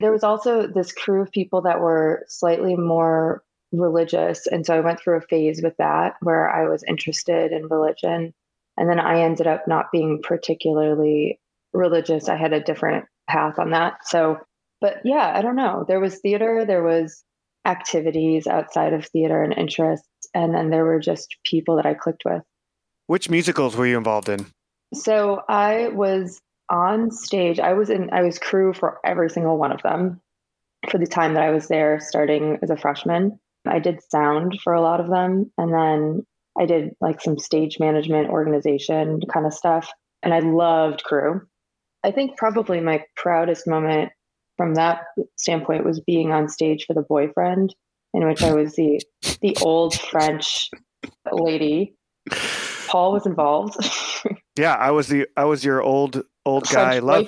There 0.00 0.12
was 0.12 0.24
also 0.24 0.66
this 0.66 0.92
crew 0.92 1.22
of 1.22 1.30
people 1.30 1.62
that 1.62 1.80
were 1.80 2.24
slightly 2.28 2.76
more 2.76 3.42
religious. 3.72 4.46
And 4.46 4.64
so 4.64 4.74
I 4.74 4.80
went 4.80 5.00
through 5.00 5.18
a 5.18 5.22
phase 5.22 5.60
with 5.62 5.76
that 5.78 6.14
where 6.20 6.50
I 6.50 6.68
was 6.68 6.84
interested 6.88 7.52
in 7.52 7.68
religion. 7.68 8.32
And 8.76 8.88
then 8.88 9.00
I 9.00 9.22
ended 9.22 9.46
up 9.46 9.66
not 9.66 9.86
being 9.92 10.20
particularly 10.22 11.40
religious. 11.72 12.28
I 12.28 12.36
had 12.36 12.52
a 12.52 12.62
different 12.62 13.06
path 13.28 13.58
on 13.58 13.70
that. 13.70 14.06
So, 14.06 14.38
but 14.80 14.98
yeah, 15.04 15.32
I 15.34 15.42
don't 15.42 15.56
know. 15.56 15.84
There 15.86 16.00
was 16.00 16.18
theater, 16.18 16.64
there 16.66 16.82
was 16.82 17.24
activities 17.68 18.46
outside 18.46 18.94
of 18.94 19.06
theater 19.06 19.42
and 19.42 19.52
interests. 19.52 20.08
And 20.34 20.54
then 20.54 20.70
there 20.70 20.84
were 20.84 20.98
just 20.98 21.36
people 21.44 21.76
that 21.76 21.86
I 21.86 21.94
clicked 21.94 22.24
with. 22.24 22.42
Which 23.06 23.30
musicals 23.30 23.76
were 23.76 23.86
you 23.86 23.96
involved 23.96 24.28
in? 24.28 24.46
So 24.94 25.42
I 25.48 25.88
was 25.88 26.40
on 26.70 27.10
stage. 27.10 27.60
I 27.60 27.74
was 27.74 27.90
in 27.90 28.10
I 28.12 28.22
was 28.22 28.38
crew 28.38 28.72
for 28.72 28.98
every 29.04 29.30
single 29.30 29.58
one 29.58 29.72
of 29.72 29.82
them 29.82 30.20
for 30.90 30.98
the 30.98 31.06
time 31.06 31.34
that 31.34 31.42
I 31.42 31.50
was 31.50 31.68
there 31.68 32.00
starting 32.00 32.58
as 32.62 32.70
a 32.70 32.76
freshman. 32.76 33.38
I 33.66 33.78
did 33.78 34.00
sound 34.10 34.58
for 34.62 34.72
a 34.72 34.80
lot 34.80 35.00
of 35.00 35.08
them. 35.08 35.50
And 35.58 35.72
then 35.72 36.26
I 36.58 36.66
did 36.66 36.90
like 37.00 37.20
some 37.20 37.38
stage 37.38 37.78
management, 37.78 38.30
organization 38.30 39.20
kind 39.32 39.46
of 39.46 39.54
stuff. 39.54 39.90
And 40.22 40.32
I 40.32 40.40
loved 40.40 41.04
crew. 41.04 41.42
I 42.04 42.10
think 42.10 42.36
probably 42.36 42.80
my 42.80 43.04
proudest 43.16 43.66
moment 43.66 44.12
from 44.58 44.74
that 44.74 45.04
standpoint 45.36 45.86
was 45.86 46.00
being 46.00 46.32
on 46.32 46.50
stage 46.50 46.84
for 46.84 46.92
the 46.92 47.00
boyfriend, 47.00 47.74
in 48.12 48.26
which 48.26 48.42
I 48.42 48.52
was 48.52 48.74
the 48.76 49.00
the 49.40 49.56
old 49.62 49.98
French 49.98 50.70
lady. 51.32 51.94
Paul 52.88 53.12
was 53.12 53.24
involved. 53.24 53.76
yeah, 54.58 54.74
I 54.74 54.90
was 54.90 55.08
the 55.08 55.26
I 55.36 55.44
was 55.44 55.64
your 55.64 55.80
old 55.80 56.22
old 56.44 56.68
French 56.68 56.90
guy 56.90 56.98
love. 56.98 57.26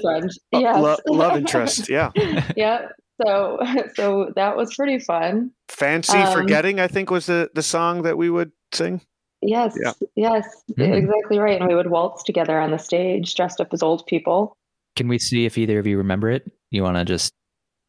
Yes. 0.52 0.78
Lo- 0.78 0.96
love 1.06 1.36
interest. 1.38 1.88
Yeah. 1.88 2.10
yeah. 2.56 2.88
So 3.22 3.58
so 3.94 4.32
that 4.36 4.56
was 4.56 4.74
pretty 4.74 4.98
fun. 4.98 5.52
Fancy 5.68 6.18
um, 6.18 6.32
Forgetting, 6.32 6.80
I 6.80 6.88
think, 6.88 7.10
was 7.10 7.26
the, 7.26 7.50
the 7.54 7.62
song 7.62 8.02
that 8.02 8.18
we 8.18 8.28
would 8.28 8.52
sing. 8.72 9.00
Yes, 9.42 9.74
yeah. 9.82 9.92
yes, 10.16 10.46
mm-hmm. 10.72 10.92
exactly 10.92 11.38
right. 11.38 11.58
And 11.58 11.68
we 11.68 11.74
would 11.74 11.90
waltz 11.90 12.22
together 12.22 12.60
on 12.60 12.72
the 12.72 12.78
stage, 12.78 13.34
dressed 13.34 13.60
up 13.60 13.68
as 13.72 13.82
old 13.82 14.06
people. 14.06 14.54
Can 14.96 15.08
we 15.08 15.18
see 15.18 15.46
if 15.46 15.56
either 15.56 15.78
of 15.78 15.86
you 15.86 15.98
remember 15.98 16.30
it? 16.30 16.50
You 16.70 16.82
want 16.82 16.96
to 16.96 17.04
just 17.04 17.32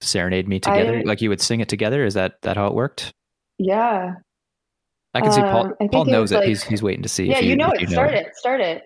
serenade 0.01 0.47
me 0.47 0.59
together, 0.59 0.99
I, 0.99 1.01
like 1.01 1.21
you 1.21 1.29
would 1.29 1.41
sing 1.41 1.59
it 1.59 1.69
together? 1.69 2.05
Is 2.05 2.13
that 2.15 2.35
that 2.41 2.57
how 2.57 2.67
it 2.67 2.73
worked? 2.73 3.13
Yeah, 3.57 4.13
I 5.13 5.21
can 5.21 5.31
see 5.31 5.41
Paul. 5.41 5.73
Um, 5.79 5.89
Paul 5.89 6.05
knows 6.05 6.31
it. 6.31 6.37
Like, 6.37 6.47
he's 6.47 6.63
he's 6.63 6.81
waiting 6.81 7.03
to 7.03 7.09
see. 7.09 7.25
Yeah, 7.25 7.39
you, 7.39 7.51
you 7.51 7.55
know 7.55 7.71
it. 7.71 7.81
You 7.81 7.87
know 7.87 7.93
start 7.93 8.13
it. 8.13 8.27
it. 8.27 8.35
Start 8.35 8.61
it. 8.61 8.83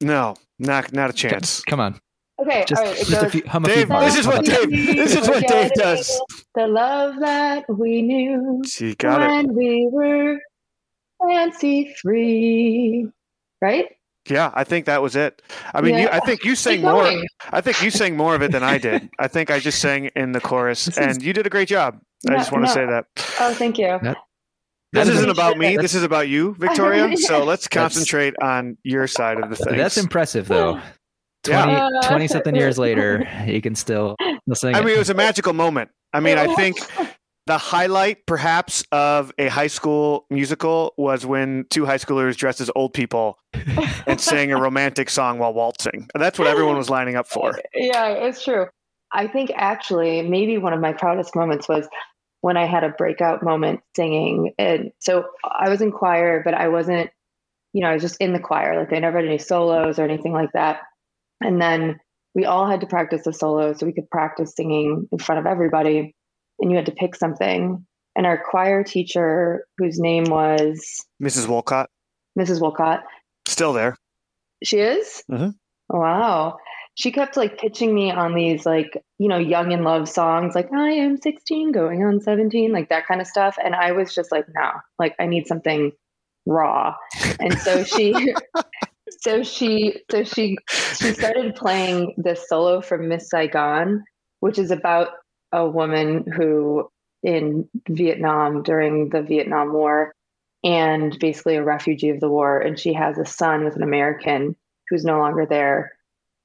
No, 0.00 0.36
not 0.58 0.92
not 0.92 1.10
a 1.10 1.12
chance. 1.12 1.60
Come 1.62 1.80
on. 1.80 2.00
Okay, 2.38 2.64
just, 2.68 2.82
all 2.82 2.88
right. 2.88 2.98
Just 2.98 3.10
goes, 3.10 3.22
a 3.22 3.30
few, 3.30 3.42
hum 3.46 3.64
a 3.64 3.68
Dave, 3.68 3.88
this 3.88 4.18
is 4.18 4.26
what 4.26 4.44
Dave. 4.44 4.70
This 4.70 5.14
is 5.16 5.28
what 5.28 5.46
Dave 5.46 5.72
does. 5.72 6.20
The 6.54 6.66
love 6.66 7.16
that 7.20 7.64
we 7.68 8.02
knew 8.02 8.62
she 8.66 8.94
got 8.94 9.20
when 9.20 9.46
it. 9.46 9.54
we 9.54 9.88
were 9.90 10.38
fancy 11.22 11.94
free, 12.02 13.08
right? 13.62 13.86
Yeah, 14.28 14.50
I 14.54 14.64
think 14.64 14.86
that 14.86 15.02
was 15.02 15.14
it. 15.16 15.42
I 15.74 15.80
mean, 15.80 15.94
yeah. 15.94 16.00
you, 16.02 16.08
I 16.10 16.20
think 16.20 16.44
you 16.44 16.56
sang 16.56 16.82
more. 16.82 17.06
I 17.52 17.60
think 17.60 17.82
you 17.82 17.90
sang 17.90 18.16
more 18.16 18.34
of 18.34 18.42
it 18.42 18.52
than 18.52 18.62
I 18.62 18.78
did. 18.78 19.08
I 19.18 19.28
think 19.28 19.50
I 19.50 19.58
just 19.60 19.80
sang 19.80 20.06
in 20.16 20.32
the 20.32 20.40
chorus, 20.40 20.96
and 20.98 21.22
you 21.22 21.32
did 21.32 21.46
a 21.46 21.50
great 21.50 21.68
job. 21.68 22.00
I 22.28 22.34
just 22.36 22.50
want 22.52 22.64
to 22.66 22.72
say 22.72 22.84
that. 22.86 23.06
Oh, 23.40 23.54
thank 23.54 23.78
you. 23.78 23.98
That, 24.02 24.16
This 24.92 25.08
isn't 25.08 25.28
a- 25.28 25.32
about 25.32 25.58
me. 25.58 25.76
This 25.76 25.94
is 25.94 26.02
about 26.02 26.28
you, 26.28 26.54
Victoria. 26.58 27.16
So 27.16 27.44
let's 27.44 27.68
concentrate 27.68 28.34
on 28.42 28.76
your 28.82 29.06
side 29.06 29.38
of 29.38 29.50
the 29.50 29.56
thing. 29.56 29.76
That's 29.76 29.96
impressive, 29.98 30.48
though. 30.48 30.80
Yeah. 31.46 31.88
20, 32.02 32.08
20 32.08 32.26
something 32.26 32.56
years 32.56 32.76
later, 32.76 33.24
you 33.46 33.60
can 33.60 33.76
still, 33.76 34.16
still 34.42 34.54
sing 34.56 34.74
I 34.74 34.80
it. 34.80 34.84
mean, 34.84 34.96
it 34.96 34.98
was 34.98 35.10
a 35.10 35.14
magical 35.14 35.52
moment. 35.52 35.90
I 36.12 36.18
mean, 36.18 36.38
I 36.38 36.52
think 36.56 36.76
the 37.46 37.58
highlight, 37.58 38.26
perhaps, 38.26 38.84
of 38.90 39.32
a 39.38 39.48
high 39.48 39.68
school 39.68 40.26
musical 40.30 40.94
was 40.96 41.24
when 41.24 41.66
two 41.70 41.86
high 41.86 41.98
schoolers 41.98 42.36
dressed 42.36 42.60
as 42.60 42.70
old 42.74 42.92
people 42.92 43.38
and 44.06 44.20
sang 44.20 44.52
a 44.52 44.60
romantic 44.60 45.08
song 45.08 45.38
while 45.38 45.54
waltzing. 45.54 46.08
That's 46.14 46.38
what 46.38 46.48
everyone 46.48 46.76
was 46.76 46.90
lining 46.90 47.14
up 47.14 47.28
for. 47.28 47.58
yeah, 47.74 48.08
it's 48.08 48.42
true. 48.44 48.66
I 49.12 49.28
think 49.28 49.52
actually, 49.54 50.22
maybe 50.22 50.58
one 50.58 50.72
of 50.72 50.80
my 50.80 50.92
proudest 50.92 51.36
moments 51.36 51.68
was 51.68 51.88
when 52.40 52.56
I 52.56 52.66
had 52.66 52.82
a 52.82 52.90
breakout 52.90 53.42
moment 53.42 53.80
singing. 53.94 54.52
And 54.58 54.90
so 54.98 55.26
I 55.44 55.68
was 55.68 55.80
in 55.80 55.92
choir, 55.92 56.42
but 56.44 56.54
I 56.54 56.68
wasn't, 56.68 57.10
you 57.72 57.82
know, 57.82 57.88
I 57.88 57.94
was 57.94 58.02
just 58.02 58.16
in 58.18 58.32
the 58.32 58.40
choir. 58.40 58.78
Like 58.78 58.92
I 58.92 58.98
never 58.98 59.18
had 59.18 59.26
any 59.26 59.38
solos 59.38 59.98
or 59.98 60.04
anything 60.04 60.32
like 60.32 60.50
that. 60.52 60.80
And 61.40 61.62
then 61.62 62.00
we 62.34 62.44
all 62.44 62.68
had 62.68 62.80
to 62.80 62.86
practice 62.86 63.22
the 63.24 63.32
solo 63.32 63.72
so 63.72 63.86
we 63.86 63.92
could 63.92 64.10
practice 64.10 64.54
singing 64.56 65.08
in 65.12 65.18
front 65.18 65.38
of 65.38 65.46
everybody. 65.46 66.15
And 66.58 66.70
you 66.70 66.76
had 66.76 66.86
to 66.86 66.92
pick 66.92 67.14
something. 67.14 67.84
And 68.14 68.26
our 68.26 68.42
choir 68.42 68.82
teacher, 68.82 69.66
whose 69.78 69.98
name 69.98 70.24
was 70.24 71.04
Mrs. 71.22 71.48
Wolcott, 71.48 71.90
Mrs. 72.38 72.60
Wolcott, 72.60 73.04
still 73.46 73.72
there. 73.72 73.96
she 74.62 74.78
is? 74.78 75.22
Mhm. 75.30 75.54
Wow. 75.90 76.56
She 76.94 77.12
kept 77.12 77.36
like 77.36 77.58
pitching 77.58 77.94
me 77.94 78.10
on 78.10 78.34
these 78.34 78.64
like, 78.64 79.02
you 79.18 79.28
know, 79.28 79.36
young 79.36 79.70
in 79.72 79.82
love 79.84 80.08
songs, 80.08 80.54
like 80.54 80.72
I 80.72 80.92
am 80.92 81.18
16 81.18 81.72
going 81.72 82.02
on 82.02 82.20
17, 82.22 82.72
like 82.72 82.88
that 82.88 83.06
kind 83.06 83.20
of 83.20 83.26
stuff. 83.26 83.56
And 83.62 83.74
I 83.74 83.92
was 83.92 84.14
just 84.14 84.32
like, 84.32 84.46
no, 84.54 84.70
like 84.98 85.14
I 85.20 85.26
need 85.26 85.46
something 85.46 85.92
raw. 86.46 86.94
And 87.38 87.58
so 87.58 87.84
she 87.84 88.34
so 89.20 89.42
she 89.42 90.00
so 90.10 90.24
she 90.24 90.56
she 90.68 91.12
started 91.12 91.54
playing 91.54 92.14
this 92.16 92.48
solo 92.48 92.80
from 92.80 93.08
Miss 93.08 93.28
Saigon, 93.28 94.02
which 94.40 94.58
is 94.58 94.70
about 94.70 95.08
a 95.52 95.68
woman 95.68 96.24
who 96.30 96.90
in 97.22 97.68
Vietnam 97.88 98.62
during 98.62 99.08
the 99.08 99.22
Vietnam 99.22 99.72
War 99.72 100.14
and 100.62 101.18
basically 101.18 101.56
a 101.56 101.64
refugee 101.64 102.10
of 102.10 102.20
the 102.20 102.28
war. 102.28 102.58
And 102.58 102.78
she 102.78 102.92
has 102.92 103.18
a 103.18 103.24
son 103.24 103.64
with 103.64 103.76
an 103.76 103.82
American 103.82 104.56
who's 104.88 105.04
no 105.04 105.18
longer 105.18 105.46
there. 105.46 105.92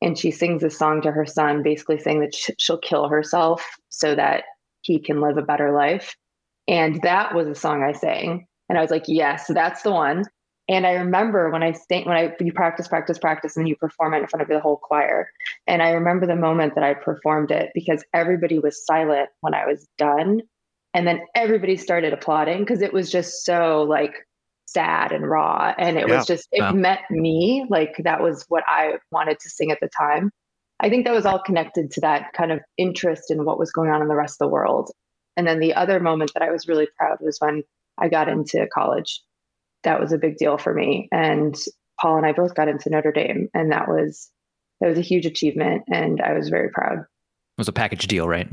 And 0.02 0.18
she 0.18 0.32
sings 0.32 0.64
a 0.64 0.70
song 0.70 1.02
to 1.04 1.12
her 1.12 1.26
son, 1.26 1.62
basically 1.62 2.00
saying 2.00 2.22
that 2.22 2.34
she'll 2.34 2.80
kill 2.80 3.08
herself 3.08 3.78
so 3.90 4.16
that 4.16 4.44
he 4.82 5.00
can 5.00 5.22
live 5.22 5.38
a 5.38 5.44
better 5.44 5.72
life. 5.72 6.16
And 6.68 7.02
that 7.04 7.36
was 7.36 7.48
a 7.48 7.56
song 7.56 7.84
I 7.84 7.92
sang. 7.92 8.48
And 8.68 8.78
I 8.78 8.82
was 8.82 8.90
like, 8.90 9.06
yes, 9.08 9.46
that's 9.48 9.84
the 9.84 9.92
one. 9.92 10.24
And 10.72 10.88
I 10.88 10.94
remember 10.94 11.50
when 11.50 11.64
I 11.64 11.74
sang, 11.74 12.06
when 12.06 12.16
I 12.16 12.34
you 12.40 12.54
practice, 12.54 12.88
practice, 12.88 13.20
practice, 13.20 13.58
and 13.58 13.68
you 13.68 13.76
perform 13.76 14.14
it 14.14 14.20
in 14.20 14.28
front 14.28 14.42
of 14.42 14.48
the 14.48 14.62
whole 14.62 14.78
choir. 14.78 15.30
And 15.68 15.82
I 15.82 15.92
remember 15.92 16.26
the 16.26 16.36
moment 16.36 16.76
that 16.76 16.84
I 16.84 16.94
performed 16.94 17.52
it 17.52 17.72
because 17.76 18.06
everybody 18.14 18.58
was 18.58 18.86
silent 18.86 19.30
when 19.42 19.54
I 19.54 19.66
was 19.68 19.86
done. 19.98 20.42
And 20.94 21.06
then 21.06 21.22
everybody 21.36 21.76
started 21.76 22.14
applauding 22.14 22.60
because 22.60 22.82
it 22.82 22.94
was 22.94 23.12
just 23.12 23.44
so 23.44 23.84
like 23.84 24.14
sad 24.66 25.12
and 25.12 25.30
raw. 25.30 25.74
And 25.78 25.98
it 25.98 26.08
Yeah. 26.08 26.16
was 26.16 26.26
just, 26.26 26.48
it 26.54 26.62
Wow. 26.62 26.72
met 26.72 27.02
me. 27.12 27.66
Like 27.70 27.98
that 28.06 28.22
was 28.22 28.46
what 28.48 28.64
I 28.68 28.94
wanted 29.12 29.40
to 29.42 29.50
sing 29.50 29.72
at 29.72 29.80
the 29.82 29.90
time. 29.90 30.32
I 30.80 30.90
think 30.90 31.06
that 31.06 31.14
was 31.14 31.26
all 31.26 31.40
connected 31.40 31.92
to 31.92 32.02
that 32.02 32.32
kind 32.32 32.52
of 32.52 32.62
interest 32.78 33.30
in 33.30 33.44
what 33.44 33.60
was 33.60 33.74
going 33.74 33.90
on 33.90 34.02
in 34.02 34.08
the 34.08 34.16
rest 34.16 34.42
of 34.42 34.48
the 34.48 34.54
world. 34.54 34.90
And 35.36 35.46
then 35.46 35.60
the 35.60 35.74
other 35.74 36.00
moment 36.00 36.32
that 36.34 36.44
I 36.44 36.50
was 36.50 36.68
really 36.68 36.88
proud 36.98 37.18
was 37.20 37.40
when 37.40 37.64
I 37.98 38.08
got 38.08 38.30
into 38.30 38.66
college. 38.74 39.22
That 39.84 40.00
was 40.00 40.12
a 40.12 40.18
big 40.18 40.38
deal 40.38 40.58
for 40.58 40.74
me. 40.74 41.08
And 41.12 41.56
Paul 42.00 42.18
and 42.18 42.26
I 42.26 42.34
both 42.34 42.56
got 42.56 42.68
into 42.68 42.90
Notre 42.90 43.12
Dame, 43.12 43.50
and 43.54 43.72
that 43.72 43.88
was 43.88 44.30
that 44.80 44.88
was 44.88 44.98
a 44.98 45.02
huge 45.02 45.26
achievement, 45.26 45.84
and 45.88 46.22
I 46.22 46.34
was 46.34 46.50
very 46.50 46.70
proud. 46.70 47.00
It 47.00 47.60
was 47.60 47.68
a 47.68 47.74
package 47.74 48.08
deal, 48.08 48.28
right? 48.28 48.50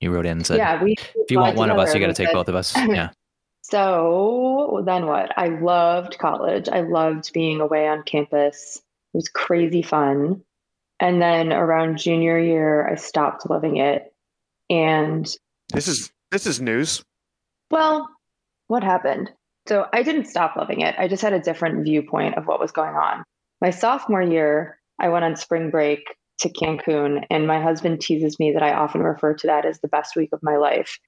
You 0.00 0.12
wrote 0.12 0.26
in 0.26 0.38
and 0.38 0.46
said, 0.46 0.56
yeah, 0.58 0.82
we. 0.82 0.96
if 1.14 1.30
you 1.30 1.38
want 1.38 1.56
one 1.56 1.70
of 1.70 1.78
us, 1.78 1.94
you 1.94 2.00
got 2.00 2.06
to 2.06 2.14
take 2.14 2.32
both 2.32 2.48
of 2.48 2.54
us. 2.54 2.76
Yeah. 2.76 3.10
So 3.62 4.82
then 4.84 5.06
what? 5.06 5.36
I 5.38 5.48
loved 5.48 6.18
college. 6.18 6.68
I 6.68 6.80
loved 6.80 7.32
being 7.32 7.60
away 7.60 7.86
on 7.86 8.02
campus. 8.02 8.82
It 9.14 9.16
was 9.16 9.28
crazy 9.28 9.82
fun. 9.82 10.42
And 10.98 11.22
then 11.22 11.52
around 11.52 11.98
junior 11.98 12.38
year, 12.38 12.88
I 12.88 12.96
stopped 12.96 13.48
loving 13.48 13.76
it. 13.76 14.12
And 14.68 15.28
This 15.72 15.86
is 15.86 16.10
this 16.32 16.46
is 16.46 16.60
news. 16.60 17.04
well, 17.70 18.08
what 18.66 18.82
happened? 18.82 19.30
So 19.68 19.86
I 19.92 20.02
didn't 20.02 20.26
stop 20.26 20.56
loving 20.56 20.80
it. 20.80 20.94
I 20.98 21.08
just 21.08 21.22
had 21.22 21.32
a 21.32 21.40
different 21.40 21.84
viewpoint 21.84 22.36
of 22.36 22.46
what 22.46 22.60
was 22.60 22.72
going 22.72 22.94
on. 22.94 23.24
My 23.60 23.70
sophomore 23.70 24.22
year, 24.22 24.78
I 24.98 25.08
went 25.08 25.24
on 25.24 25.36
spring 25.36 25.70
break 25.70 26.00
to 26.40 26.48
Cancun, 26.48 27.24
and 27.30 27.46
my 27.46 27.60
husband 27.60 28.00
teases 28.00 28.38
me 28.38 28.52
that 28.52 28.62
I 28.62 28.72
often 28.72 29.02
refer 29.02 29.34
to 29.34 29.46
that 29.46 29.66
as 29.66 29.80
the 29.80 29.88
best 29.88 30.16
week 30.16 30.30
of 30.32 30.40
my 30.42 30.56
life. 30.56 30.98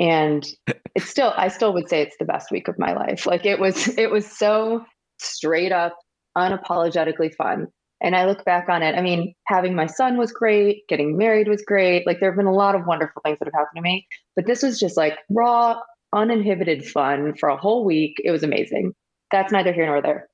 And 0.00 0.46
it's 0.94 1.08
still, 1.08 1.32
I 1.36 1.48
still 1.48 1.72
would 1.74 1.88
say 1.88 2.02
it's 2.02 2.16
the 2.18 2.24
best 2.24 2.50
week 2.50 2.68
of 2.68 2.78
my 2.78 2.94
life. 2.94 3.26
Like 3.26 3.44
it 3.44 3.60
was, 3.60 3.88
it 3.98 4.10
was 4.10 4.26
so 4.26 4.84
straight 5.18 5.72
up, 5.72 5.96
unapologetically 6.36 7.34
fun. 7.34 7.68
And 8.00 8.14
I 8.14 8.26
look 8.26 8.44
back 8.44 8.68
on 8.68 8.82
it. 8.82 8.94
I 8.94 9.02
mean, 9.02 9.34
having 9.46 9.74
my 9.74 9.86
son 9.86 10.16
was 10.16 10.30
great. 10.30 10.86
Getting 10.88 11.16
married 11.16 11.48
was 11.48 11.62
great. 11.62 12.06
Like 12.06 12.20
there 12.20 12.30
have 12.30 12.36
been 12.36 12.46
a 12.46 12.52
lot 12.52 12.76
of 12.76 12.86
wonderful 12.86 13.20
things 13.24 13.38
that 13.40 13.46
have 13.46 13.54
happened 13.54 13.76
to 13.76 13.82
me, 13.82 14.06
but 14.36 14.46
this 14.46 14.62
was 14.62 14.78
just 14.78 14.96
like 14.96 15.18
raw, 15.30 15.80
uninhibited 16.12 16.84
fun 16.84 17.34
for 17.36 17.48
a 17.48 17.56
whole 17.56 17.84
week. 17.84 18.16
It 18.22 18.30
was 18.30 18.42
amazing. 18.42 18.92
That's 19.30 19.52
neither 19.52 19.72
here 19.72 19.86
nor 19.86 20.02
there. 20.02 20.28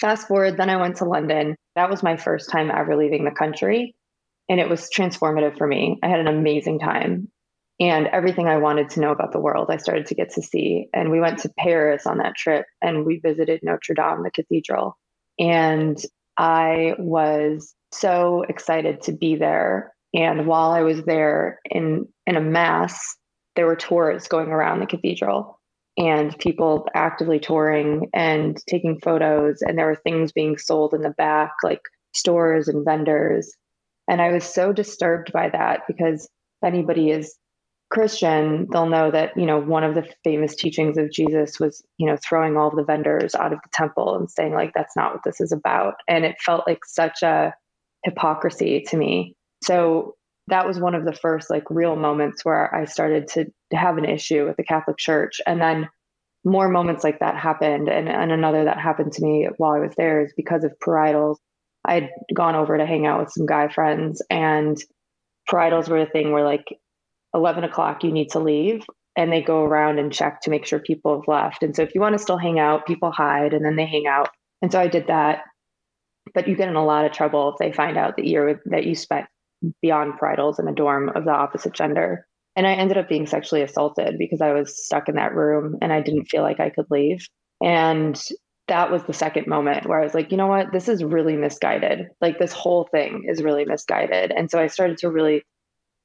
Fast 0.00 0.28
forward, 0.28 0.56
then 0.56 0.70
I 0.70 0.76
went 0.76 0.96
to 0.96 1.04
London. 1.04 1.56
That 1.76 1.90
was 1.90 2.02
my 2.02 2.16
first 2.16 2.50
time 2.50 2.70
ever 2.70 2.96
leaving 2.96 3.24
the 3.24 3.30
country. 3.30 3.94
And 4.48 4.60
it 4.60 4.68
was 4.68 4.88
transformative 4.90 5.58
for 5.58 5.66
me. 5.66 5.98
I 6.02 6.08
had 6.08 6.20
an 6.20 6.26
amazing 6.26 6.78
time. 6.78 7.28
And 7.80 8.08
everything 8.08 8.48
I 8.48 8.56
wanted 8.56 8.90
to 8.90 9.00
know 9.00 9.12
about 9.12 9.32
the 9.32 9.38
world, 9.38 9.68
I 9.70 9.76
started 9.76 10.06
to 10.06 10.14
get 10.14 10.30
to 10.30 10.42
see. 10.42 10.88
And 10.92 11.10
we 11.10 11.20
went 11.20 11.38
to 11.40 11.52
Paris 11.58 12.06
on 12.06 12.18
that 12.18 12.34
trip 12.34 12.66
and 12.82 13.04
we 13.04 13.20
visited 13.20 13.60
Notre 13.62 13.94
Dame, 13.94 14.24
the 14.24 14.30
cathedral. 14.32 14.98
And 15.38 15.96
I 16.36 16.94
was 16.98 17.74
so 17.92 18.44
excited 18.48 19.02
to 19.02 19.12
be 19.12 19.36
there. 19.36 19.92
And 20.12 20.46
while 20.46 20.72
I 20.72 20.82
was 20.82 21.04
there 21.04 21.60
in, 21.64 22.08
in 22.26 22.36
a 22.36 22.40
mass, 22.40 23.16
there 23.58 23.66
were 23.66 23.74
tours 23.74 24.28
going 24.28 24.50
around 24.50 24.78
the 24.78 24.86
cathedral 24.86 25.58
and 25.96 26.38
people 26.38 26.86
actively 26.94 27.40
touring 27.40 28.08
and 28.14 28.56
taking 28.68 29.00
photos. 29.00 29.62
And 29.62 29.76
there 29.76 29.86
were 29.86 29.96
things 29.96 30.30
being 30.30 30.56
sold 30.56 30.94
in 30.94 31.02
the 31.02 31.10
back, 31.18 31.50
like 31.64 31.80
stores 32.14 32.68
and 32.68 32.84
vendors. 32.84 33.52
And 34.08 34.22
I 34.22 34.30
was 34.30 34.44
so 34.44 34.72
disturbed 34.72 35.32
by 35.32 35.48
that 35.48 35.80
because 35.88 36.26
if 36.26 36.72
anybody 36.72 37.10
is 37.10 37.34
Christian, 37.90 38.68
they'll 38.70 38.86
know 38.86 39.10
that, 39.10 39.36
you 39.36 39.44
know, 39.44 39.58
one 39.58 39.82
of 39.82 39.96
the 39.96 40.06
famous 40.22 40.54
teachings 40.54 40.96
of 40.96 41.10
Jesus 41.10 41.58
was, 41.58 41.82
you 41.96 42.06
know, 42.06 42.16
throwing 42.16 42.56
all 42.56 42.70
the 42.70 42.84
vendors 42.84 43.34
out 43.34 43.52
of 43.52 43.58
the 43.58 43.70
temple 43.72 44.14
and 44.14 44.30
saying, 44.30 44.54
like, 44.54 44.70
that's 44.72 44.94
not 44.94 45.14
what 45.14 45.24
this 45.24 45.40
is 45.40 45.50
about. 45.50 45.94
And 46.06 46.24
it 46.24 46.36
felt 46.40 46.62
like 46.68 46.84
such 46.84 47.24
a 47.24 47.52
hypocrisy 48.04 48.82
to 48.82 48.96
me. 48.96 49.34
So 49.64 50.14
that 50.48 50.66
was 50.66 50.80
one 50.80 50.94
of 50.94 51.04
the 51.04 51.12
first 51.12 51.50
like 51.50 51.64
real 51.70 51.96
moments 51.96 52.44
where 52.44 52.74
I 52.74 52.84
started 52.84 53.28
to, 53.28 53.46
have 53.72 53.98
an 53.98 54.06
issue 54.06 54.46
with 54.46 54.56
the 54.56 54.64
Catholic 54.64 54.96
Church. 54.96 55.42
And 55.46 55.60
then 55.60 55.90
more 56.42 56.70
moments 56.70 57.04
like 57.04 57.18
that 57.20 57.36
happened. 57.36 57.88
And, 57.88 58.08
and 58.08 58.32
another 58.32 58.64
that 58.64 58.80
happened 58.80 59.12
to 59.12 59.22
me 59.22 59.46
while 59.58 59.72
I 59.72 59.80
was 59.80 59.92
there 59.96 60.22
is 60.22 60.32
because 60.34 60.64
of 60.64 60.72
parietals. 60.82 61.36
I'd 61.84 62.08
gone 62.34 62.54
over 62.54 62.78
to 62.78 62.86
hang 62.86 63.06
out 63.06 63.20
with 63.20 63.30
some 63.30 63.44
guy 63.44 63.68
friends, 63.68 64.22
and 64.30 64.76
parietals 65.50 65.88
were 65.88 65.98
a 65.98 66.06
thing 66.06 66.32
where 66.32 66.44
like 66.44 66.64
11 67.34 67.64
o'clock 67.64 68.04
you 68.04 68.10
need 68.10 68.30
to 68.30 68.38
leave 68.38 68.84
and 69.16 69.32
they 69.32 69.42
go 69.42 69.64
around 69.64 69.98
and 69.98 70.12
check 70.12 70.40
to 70.42 70.50
make 70.50 70.64
sure 70.64 70.78
people 70.78 71.14
have 71.16 71.28
left 71.28 71.62
and 71.62 71.74
so 71.76 71.82
if 71.82 71.94
you 71.94 72.00
want 72.00 72.14
to 72.14 72.18
still 72.18 72.38
hang 72.38 72.58
out 72.58 72.86
people 72.86 73.10
hide 73.10 73.52
and 73.52 73.64
then 73.64 73.76
they 73.76 73.86
hang 73.86 74.06
out 74.06 74.28
and 74.62 74.72
so 74.72 74.80
i 74.80 74.86
did 74.86 75.06
that 75.08 75.42
but 76.34 76.48
you 76.48 76.56
get 76.56 76.68
in 76.68 76.76
a 76.76 76.84
lot 76.84 77.04
of 77.04 77.12
trouble 77.12 77.50
if 77.50 77.56
they 77.58 77.72
find 77.72 77.96
out 77.96 78.16
that 78.16 78.26
you're 78.26 78.60
that 78.66 78.84
you 78.84 78.94
spent 78.94 79.26
beyond 79.82 80.14
parietals 80.20 80.58
in 80.58 80.68
a 80.68 80.74
dorm 80.74 81.08
of 81.10 81.24
the 81.24 81.32
opposite 81.32 81.72
gender 81.72 82.26
and 82.56 82.66
i 82.66 82.72
ended 82.72 82.98
up 82.98 83.08
being 83.08 83.26
sexually 83.26 83.62
assaulted 83.62 84.16
because 84.18 84.40
i 84.40 84.52
was 84.52 84.84
stuck 84.84 85.08
in 85.08 85.16
that 85.16 85.34
room 85.34 85.76
and 85.82 85.92
i 85.92 86.00
didn't 86.00 86.26
feel 86.26 86.42
like 86.42 86.60
i 86.60 86.70
could 86.70 86.86
leave 86.90 87.26
and 87.62 88.20
that 88.68 88.90
was 88.90 89.02
the 89.04 89.14
second 89.14 89.46
moment 89.46 89.86
where 89.86 89.98
I 89.98 90.04
was 90.04 90.14
like, 90.14 90.30
you 90.30 90.36
know 90.36 90.46
what, 90.46 90.72
this 90.72 90.88
is 90.88 91.02
really 91.02 91.36
misguided. 91.36 92.08
Like 92.20 92.38
this 92.38 92.52
whole 92.52 92.86
thing 92.92 93.24
is 93.26 93.42
really 93.42 93.64
misguided. 93.64 94.30
And 94.30 94.50
so 94.50 94.60
I 94.60 94.66
started 94.66 94.98
to 94.98 95.10
really 95.10 95.42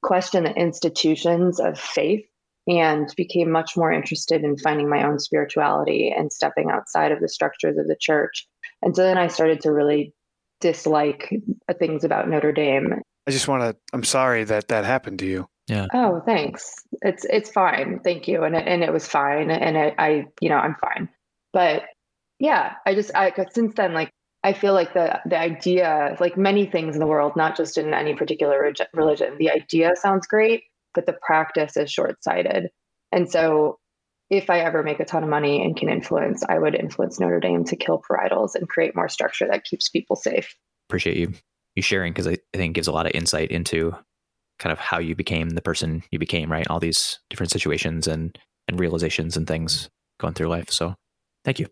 question 0.02 0.44
the 0.44 0.54
institutions 0.54 1.60
of 1.60 1.78
faith 1.78 2.24
and 2.66 3.12
became 3.16 3.50
much 3.50 3.76
more 3.76 3.92
interested 3.92 4.42
in 4.42 4.56
finding 4.56 4.88
my 4.88 5.06
own 5.06 5.18
spirituality 5.18 6.12
and 6.16 6.32
stepping 6.32 6.70
outside 6.70 7.12
of 7.12 7.20
the 7.20 7.28
structures 7.28 7.76
of 7.76 7.86
the 7.86 7.96
church. 8.00 8.46
And 8.80 8.96
so 8.96 9.02
then 9.02 9.18
I 9.18 9.28
started 9.28 9.60
to 9.62 9.72
really 9.72 10.14
dislike 10.60 11.30
things 11.78 12.04
about 12.04 12.28
Notre 12.28 12.52
Dame. 12.52 13.02
I 13.26 13.30
just 13.30 13.48
want 13.48 13.62
to. 13.62 13.76
I'm 13.92 14.04
sorry 14.04 14.44
that 14.44 14.68
that 14.68 14.84
happened 14.84 15.18
to 15.20 15.26
you. 15.26 15.48
Yeah. 15.68 15.86
Oh, 15.94 16.20
thanks. 16.26 16.74
It's 17.02 17.24
it's 17.24 17.50
fine. 17.50 18.00
Thank 18.04 18.28
you. 18.28 18.44
And 18.44 18.54
it, 18.54 18.66
and 18.66 18.82
it 18.82 18.92
was 18.92 19.08
fine. 19.08 19.50
And 19.50 19.76
it, 19.76 19.94
I, 19.98 20.26
you 20.40 20.50
know, 20.50 20.58
I'm 20.58 20.76
fine. 20.76 21.08
But 21.52 21.84
yeah, 22.38 22.74
I 22.84 22.94
just 22.94 23.10
I 23.14 23.32
since 23.52 23.74
then 23.74 23.94
like 23.94 24.10
I 24.42 24.52
feel 24.52 24.74
like 24.74 24.92
the 24.92 25.20
the 25.24 25.38
idea, 25.38 26.16
like 26.20 26.36
many 26.36 26.66
things 26.66 26.94
in 26.94 27.00
the 27.00 27.06
world, 27.06 27.32
not 27.34 27.56
just 27.56 27.78
in 27.78 27.94
any 27.94 28.14
particular 28.14 28.72
religion, 28.92 29.36
the 29.38 29.50
idea 29.50 29.92
sounds 29.96 30.26
great, 30.26 30.64
but 30.92 31.06
the 31.06 31.16
practice 31.26 31.78
is 31.78 31.90
short 31.90 32.22
sighted. 32.22 32.68
And 33.10 33.30
so, 33.30 33.78
if 34.28 34.50
I 34.50 34.60
ever 34.60 34.82
make 34.82 35.00
a 35.00 35.04
ton 35.06 35.22
of 35.22 35.30
money 35.30 35.62
and 35.62 35.74
can 35.74 35.88
influence, 35.88 36.44
I 36.46 36.58
would 36.58 36.74
influence 36.74 37.18
Notre 37.18 37.40
Dame 37.40 37.64
to 37.64 37.76
kill 37.76 38.02
parietals 38.02 38.54
and 38.54 38.68
create 38.68 38.94
more 38.94 39.08
structure 39.08 39.46
that 39.50 39.64
keeps 39.64 39.88
people 39.88 40.16
safe. 40.16 40.54
Appreciate 40.90 41.16
you 41.16 41.32
you 41.74 41.82
sharing 41.82 42.12
because 42.12 42.26
I, 42.26 42.36
I 42.54 42.56
think 42.56 42.74
gives 42.74 42.88
a 42.88 42.92
lot 42.92 43.06
of 43.06 43.12
insight 43.14 43.50
into 43.50 43.94
kind 44.58 44.72
of 44.72 44.78
how 44.78 44.98
you 44.98 45.14
became 45.14 45.50
the 45.50 45.62
person 45.62 46.02
you 46.10 46.18
became, 46.18 46.50
right? 46.50 46.66
All 46.68 46.80
these 46.80 47.18
different 47.30 47.50
situations 47.50 48.06
and 48.06 48.38
and 48.68 48.80
realizations 48.80 49.36
and 49.36 49.46
things 49.46 49.90
going 50.18 50.34
through 50.34 50.48
life. 50.48 50.70
So, 50.70 50.94
thank 51.44 51.58
you. 51.58 51.66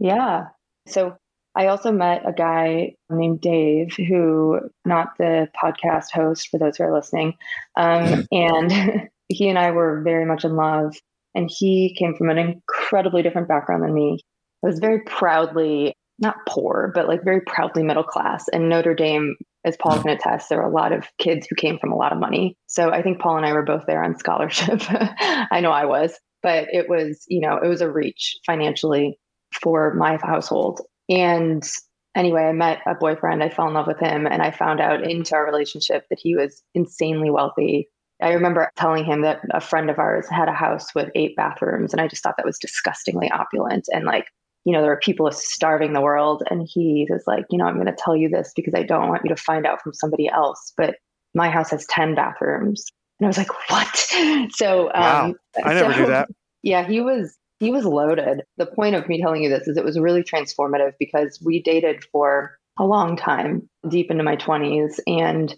Yeah. 0.00 0.46
So 0.88 1.16
I 1.54 1.66
also 1.66 1.92
met 1.92 2.26
a 2.26 2.32
guy 2.32 2.94
named 3.10 3.40
Dave, 3.40 3.94
who 3.94 4.60
not 4.84 5.10
the 5.18 5.48
podcast 5.62 6.10
host 6.12 6.48
for 6.48 6.58
those 6.58 6.76
who 6.76 6.84
are 6.84 6.94
listening, 6.94 7.34
um, 7.76 8.26
and 8.32 8.72
he 9.28 9.48
and 9.48 9.58
I 9.58 9.70
were 9.70 10.02
very 10.02 10.24
much 10.24 10.44
in 10.44 10.56
love. 10.56 10.96
And 11.34 11.50
he 11.50 11.96
came 11.98 12.14
from 12.14 12.28
an 12.28 12.38
incredibly 12.38 13.22
different 13.22 13.48
background 13.48 13.82
than 13.82 13.94
me. 13.94 14.18
I 14.62 14.66
was 14.66 14.80
very 14.80 15.00
proudly 15.00 15.94
not 16.22 16.36
poor, 16.48 16.92
but 16.94 17.08
like 17.08 17.24
very 17.24 17.40
proudly 17.40 17.82
middle 17.82 18.04
class. 18.04 18.46
And 18.48 18.68
Notre 18.68 18.94
Dame, 18.94 19.36
as 19.64 19.76
Paul 19.76 20.00
can 20.00 20.10
attest, 20.10 20.48
there 20.48 20.58
were 20.58 20.68
a 20.68 20.72
lot 20.72 20.92
of 20.92 21.06
kids 21.18 21.46
who 21.48 21.56
came 21.56 21.78
from 21.78 21.92
a 21.92 21.96
lot 21.96 22.12
of 22.12 22.18
money. 22.18 22.56
So 22.68 22.90
I 22.90 23.02
think 23.02 23.20
Paul 23.20 23.36
and 23.36 23.46
I 23.46 23.52
were 23.52 23.64
both 23.64 23.84
there 23.86 24.02
on 24.02 24.16
scholarship. 24.16 24.80
I 24.88 25.60
know 25.60 25.72
I 25.72 25.84
was, 25.84 26.18
but 26.42 26.68
it 26.72 26.88
was, 26.88 27.24
you 27.28 27.40
know, 27.40 27.58
it 27.62 27.68
was 27.68 27.82
a 27.82 27.90
reach 27.90 28.38
financially 28.46 29.18
for 29.60 29.94
my 29.94 30.16
household. 30.22 30.80
And 31.08 31.62
anyway, 32.16 32.42
I 32.42 32.52
met 32.52 32.80
a 32.86 32.94
boyfriend, 32.94 33.42
I 33.42 33.48
fell 33.48 33.68
in 33.68 33.74
love 33.74 33.86
with 33.86 33.98
him, 33.98 34.26
and 34.26 34.40
I 34.40 34.50
found 34.50 34.80
out 34.80 35.04
into 35.04 35.34
our 35.34 35.44
relationship 35.44 36.04
that 36.08 36.20
he 36.22 36.36
was 36.36 36.62
insanely 36.74 37.30
wealthy. 37.30 37.88
I 38.22 38.32
remember 38.32 38.70
telling 38.76 39.04
him 39.04 39.22
that 39.22 39.40
a 39.50 39.60
friend 39.60 39.90
of 39.90 39.98
ours 39.98 40.28
had 40.30 40.48
a 40.48 40.52
house 40.52 40.94
with 40.94 41.10
eight 41.16 41.34
bathrooms, 41.36 41.92
and 41.92 42.00
I 42.00 42.06
just 42.06 42.22
thought 42.22 42.36
that 42.36 42.46
was 42.46 42.58
disgustingly 42.58 43.30
opulent. 43.30 43.88
And 43.92 44.04
like, 44.04 44.26
you 44.64 44.72
know, 44.72 44.82
there 44.82 44.92
are 44.92 45.00
people 45.00 45.30
starving 45.32 45.92
the 45.92 46.00
world. 46.00 46.42
And 46.50 46.68
he 46.70 47.06
was 47.10 47.24
like, 47.26 47.44
you 47.50 47.58
know, 47.58 47.64
I'm 47.64 47.74
going 47.74 47.86
to 47.86 47.96
tell 47.96 48.16
you 48.16 48.28
this 48.28 48.52
because 48.54 48.74
I 48.74 48.82
don't 48.82 49.08
want 49.08 49.22
you 49.24 49.34
to 49.34 49.40
find 49.40 49.66
out 49.66 49.82
from 49.82 49.92
somebody 49.92 50.28
else. 50.28 50.72
But 50.76 50.96
my 51.34 51.50
house 51.50 51.70
has 51.70 51.86
10 51.86 52.14
bathrooms. 52.14 52.84
And 53.18 53.26
I 53.26 53.28
was 53.28 53.38
like, 53.38 53.70
what? 53.70 54.08
So, 54.54 54.90
wow. 54.94 55.26
Um, 55.26 55.34
I 55.64 55.74
never 55.74 55.92
so, 55.92 56.00
knew 56.00 56.06
that. 56.06 56.28
Yeah, 56.64 56.86
he 56.86 57.00
was 57.00 57.36
he 57.58 57.72
was 57.72 57.84
loaded. 57.84 58.42
The 58.56 58.66
point 58.66 58.94
of 58.94 59.08
me 59.08 59.20
telling 59.20 59.42
you 59.42 59.48
this 59.48 59.66
is 59.66 59.76
it 59.76 59.84
was 59.84 59.98
really 59.98 60.22
transformative 60.22 60.92
because 60.98 61.40
we 61.44 61.60
dated 61.60 62.04
for 62.12 62.56
a 62.78 62.84
long 62.84 63.16
time, 63.16 63.68
deep 63.88 64.12
into 64.12 64.22
my 64.22 64.36
20s. 64.36 65.00
And 65.08 65.54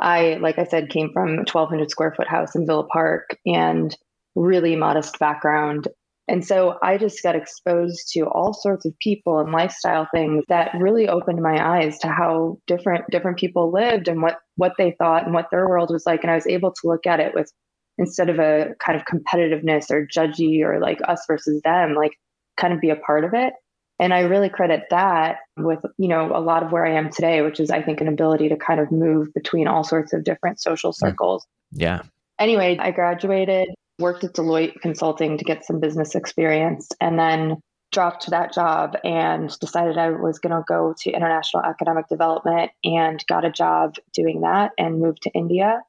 I, 0.00 0.34
like 0.40 0.58
I 0.58 0.64
said, 0.64 0.90
came 0.90 1.12
from 1.12 1.30
a 1.30 1.36
1,200 1.38 1.90
square 1.90 2.12
foot 2.16 2.28
house 2.28 2.54
in 2.54 2.66
Villa 2.66 2.86
Park 2.86 3.36
and 3.46 3.96
really 4.34 4.76
modest 4.76 5.18
background. 5.18 5.88
And 6.26 6.44
so 6.44 6.78
I 6.82 6.96
just 6.96 7.22
got 7.22 7.36
exposed 7.36 8.10
to 8.12 8.22
all 8.22 8.54
sorts 8.54 8.86
of 8.86 8.98
people 8.98 9.40
and 9.40 9.52
lifestyle 9.52 10.08
things 10.14 10.44
that 10.48 10.74
really 10.78 11.06
opened 11.06 11.42
my 11.42 11.80
eyes 11.80 11.98
to 11.98 12.08
how 12.08 12.58
different 12.66 13.04
different 13.10 13.38
people 13.38 13.70
lived 13.70 14.08
and 14.08 14.22
what 14.22 14.38
what 14.56 14.72
they 14.78 14.92
thought 14.98 15.24
and 15.24 15.34
what 15.34 15.50
their 15.50 15.68
world 15.68 15.90
was 15.90 16.06
like. 16.06 16.22
And 16.22 16.30
I 16.30 16.36
was 16.36 16.46
able 16.46 16.72
to 16.72 16.88
look 16.88 17.06
at 17.06 17.20
it 17.20 17.34
with 17.34 17.52
instead 17.98 18.30
of 18.30 18.38
a 18.38 18.74
kind 18.78 18.98
of 18.98 19.04
competitiveness 19.04 19.90
or 19.90 20.06
judgy 20.06 20.62
or 20.62 20.80
like 20.80 21.00
us 21.06 21.24
versus 21.28 21.60
them, 21.62 21.94
like 21.94 22.12
kind 22.56 22.72
of 22.72 22.80
be 22.80 22.90
a 22.90 22.96
part 22.96 23.24
of 23.24 23.34
it. 23.34 23.52
And 24.00 24.12
I 24.12 24.20
really 24.20 24.48
credit 24.48 24.84
that 24.90 25.36
with, 25.56 25.78
you 25.98 26.08
know, 26.08 26.34
a 26.34 26.40
lot 26.40 26.64
of 26.64 26.72
where 26.72 26.84
I 26.84 26.94
am 26.94 27.10
today, 27.10 27.42
which 27.42 27.60
is 27.60 27.70
I 27.70 27.82
think 27.82 28.00
an 28.00 28.08
ability 28.08 28.48
to 28.48 28.56
kind 28.56 28.80
of 28.80 28.90
move 28.90 29.32
between 29.34 29.68
all 29.68 29.84
sorts 29.84 30.12
of 30.12 30.24
different 30.24 30.60
social 30.60 30.90
mm. 30.90 30.96
circles. 30.96 31.46
Yeah. 31.70 32.02
Anyway, 32.38 32.76
I 32.80 32.90
graduated, 32.90 33.68
worked 33.98 34.24
at 34.24 34.32
Deloitte 34.34 34.80
Consulting 34.80 35.38
to 35.38 35.44
get 35.44 35.64
some 35.64 35.80
business 35.80 36.14
experience, 36.14 36.88
and 37.00 37.18
then 37.18 37.56
dropped 37.92 38.28
that 38.30 38.52
job 38.52 38.96
and 39.04 39.56
decided 39.60 39.96
I 39.96 40.10
was 40.10 40.38
going 40.40 40.54
to 40.54 40.64
go 40.66 40.94
to 41.00 41.10
international 41.10 41.62
academic 41.62 42.08
development 42.08 42.72
and 42.82 43.24
got 43.28 43.44
a 43.44 43.50
job 43.50 43.94
doing 44.12 44.40
that 44.40 44.72
and 44.76 45.00
moved 45.00 45.22
to 45.22 45.30
India 45.30 45.80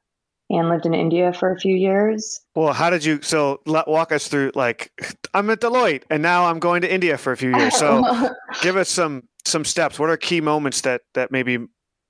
and 0.48 0.68
lived 0.68 0.86
in 0.86 0.94
India 0.94 1.32
for 1.32 1.50
a 1.50 1.58
few 1.58 1.74
years. 1.74 2.40
Well, 2.54 2.72
how 2.72 2.90
did 2.90 3.04
you? 3.04 3.20
So 3.22 3.60
let, 3.66 3.88
walk 3.88 4.12
us 4.12 4.28
through. 4.28 4.52
Like, 4.54 4.92
I'm 5.34 5.50
at 5.50 5.60
Deloitte, 5.60 6.04
and 6.08 6.22
now 6.22 6.46
I'm 6.46 6.60
going 6.60 6.82
to 6.82 6.92
India 6.92 7.18
for 7.18 7.32
a 7.32 7.36
few 7.36 7.56
years. 7.56 7.76
So, 7.76 8.04
give 8.62 8.76
us 8.76 8.88
some 8.88 9.24
some 9.44 9.64
steps. 9.64 9.98
What 9.98 10.08
are 10.08 10.16
key 10.16 10.40
moments 10.40 10.82
that 10.82 11.02
that 11.14 11.32
maybe 11.32 11.58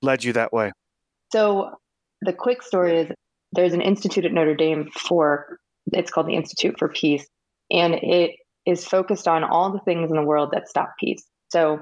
led 0.03 0.23
you 0.23 0.33
that 0.33 0.53
way? 0.53 0.71
So, 1.31 1.71
the 2.21 2.33
quick 2.33 2.61
story 2.61 2.99
is 2.99 3.11
there's 3.53 3.73
an 3.73 3.81
institute 3.81 4.25
at 4.25 4.31
Notre 4.31 4.55
Dame 4.55 4.89
for 4.91 5.59
it's 5.93 6.11
called 6.11 6.27
the 6.27 6.35
Institute 6.35 6.75
for 6.77 6.89
Peace, 6.89 7.25
and 7.71 7.93
it 7.95 8.31
is 8.65 8.85
focused 8.85 9.27
on 9.27 9.43
all 9.43 9.71
the 9.71 9.79
things 9.79 10.09
in 10.09 10.17
the 10.17 10.23
world 10.23 10.49
that 10.53 10.67
stop 10.67 10.93
peace. 10.99 11.23
So, 11.49 11.79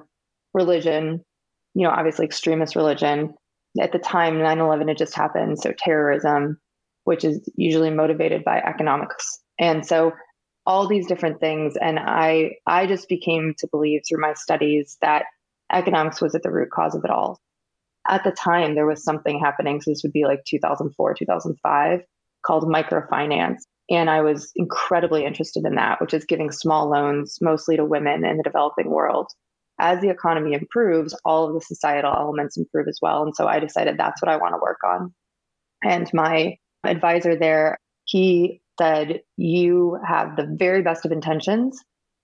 religion, 0.53 1.23
you 1.73 1.83
know, 1.83 1.89
obviously 1.89 2.25
extremist 2.25 2.75
religion, 2.75 3.33
at 3.79 3.91
the 3.91 3.99
time 3.99 4.35
9-11 4.35 4.87
had 4.87 4.97
just 4.97 5.15
happened 5.15 5.59
so 5.59 5.73
terrorism 5.77 6.57
which 7.03 7.23
is 7.23 7.47
usually 7.55 7.91
motivated 7.91 8.43
by 8.43 8.57
economics. 8.57 9.39
And 9.59 9.85
so 9.85 10.11
all 10.65 10.87
these 10.87 11.05
different 11.05 11.39
things 11.39 11.75
and 11.79 11.99
i 11.99 12.49
i 12.65 12.87
just 12.87 13.07
became 13.07 13.53
to 13.55 13.67
believe 13.71 14.01
through 14.01 14.19
my 14.19 14.33
studies 14.33 14.97
that 14.99 15.25
economics 15.71 16.19
was 16.19 16.33
at 16.33 16.41
the 16.41 16.51
root 16.51 16.69
cause 16.71 16.95
of 16.95 17.03
it 17.03 17.11
all. 17.11 17.39
At 18.07 18.23
the 18.23 18.31
time 18.31 18.73
there 18.73 18.87
was 18.87 19.03
something 19.03 19.39
happening 19.39 19.79
so 19.79 19.91
this 19.91 20.01
would 20.03 20.11
be 20.11 20.25
like 20.25 20.43
2004 20.47 21.13
2005 21.13 21.99
called 22.43 22.63
microfinance 22.63 23.59
and 23.89 24.09
i 24.09 24.21
was 24.21 24.51
incredibly 24.55 25.25
interested 25.25 25.65
in 25.65 25.75
that 25.75 25.99
which 26.01 26.13
is 26.13 26.25
giving 26.25 26.51
small 26.51 26.89
loans 26.89 27.37
mostly 27.41 27.75
to 27.75 27.85
women 27.85 28.25
in 28.25 28.37
the 28.37 28.43
developing 28.43 28.89
world 28.89 29.27
as 29.79 29.99
the 29.99 30.09
economy 30.09 30.53
improves, 30.53 31.17
all 31.25 31.47
of 31.47 31.53
the 31.53 31.61
societal 31.61 32.13
elements 32.15 32.57
improve 32.57 32.87
as 32.87 32.99
well. 33.01 33.23
And 33.23 33.35
so 33.35 33.47
I 33.47 33.59
decided 33.59 33.97
that's 33.97 34.21
what 34.21 34.31
I 34.31 34.37
want 34.37 34.53
to 34.53 34.61
work 34.61 34.79
on. 34.85 35.13
And 35.83 36.09
my 36.13 36.57
advisor 36.85 37.35
there, 37.35 37.77
he 38.05 38.61
said, 38.79 39.21
You 39.37 39.99
have 40.07 40.35
the 40.35 40.47
very 40.57 40.81
best 40.81 41.05
of 41.05 41.11
intentions. 41.11 41.79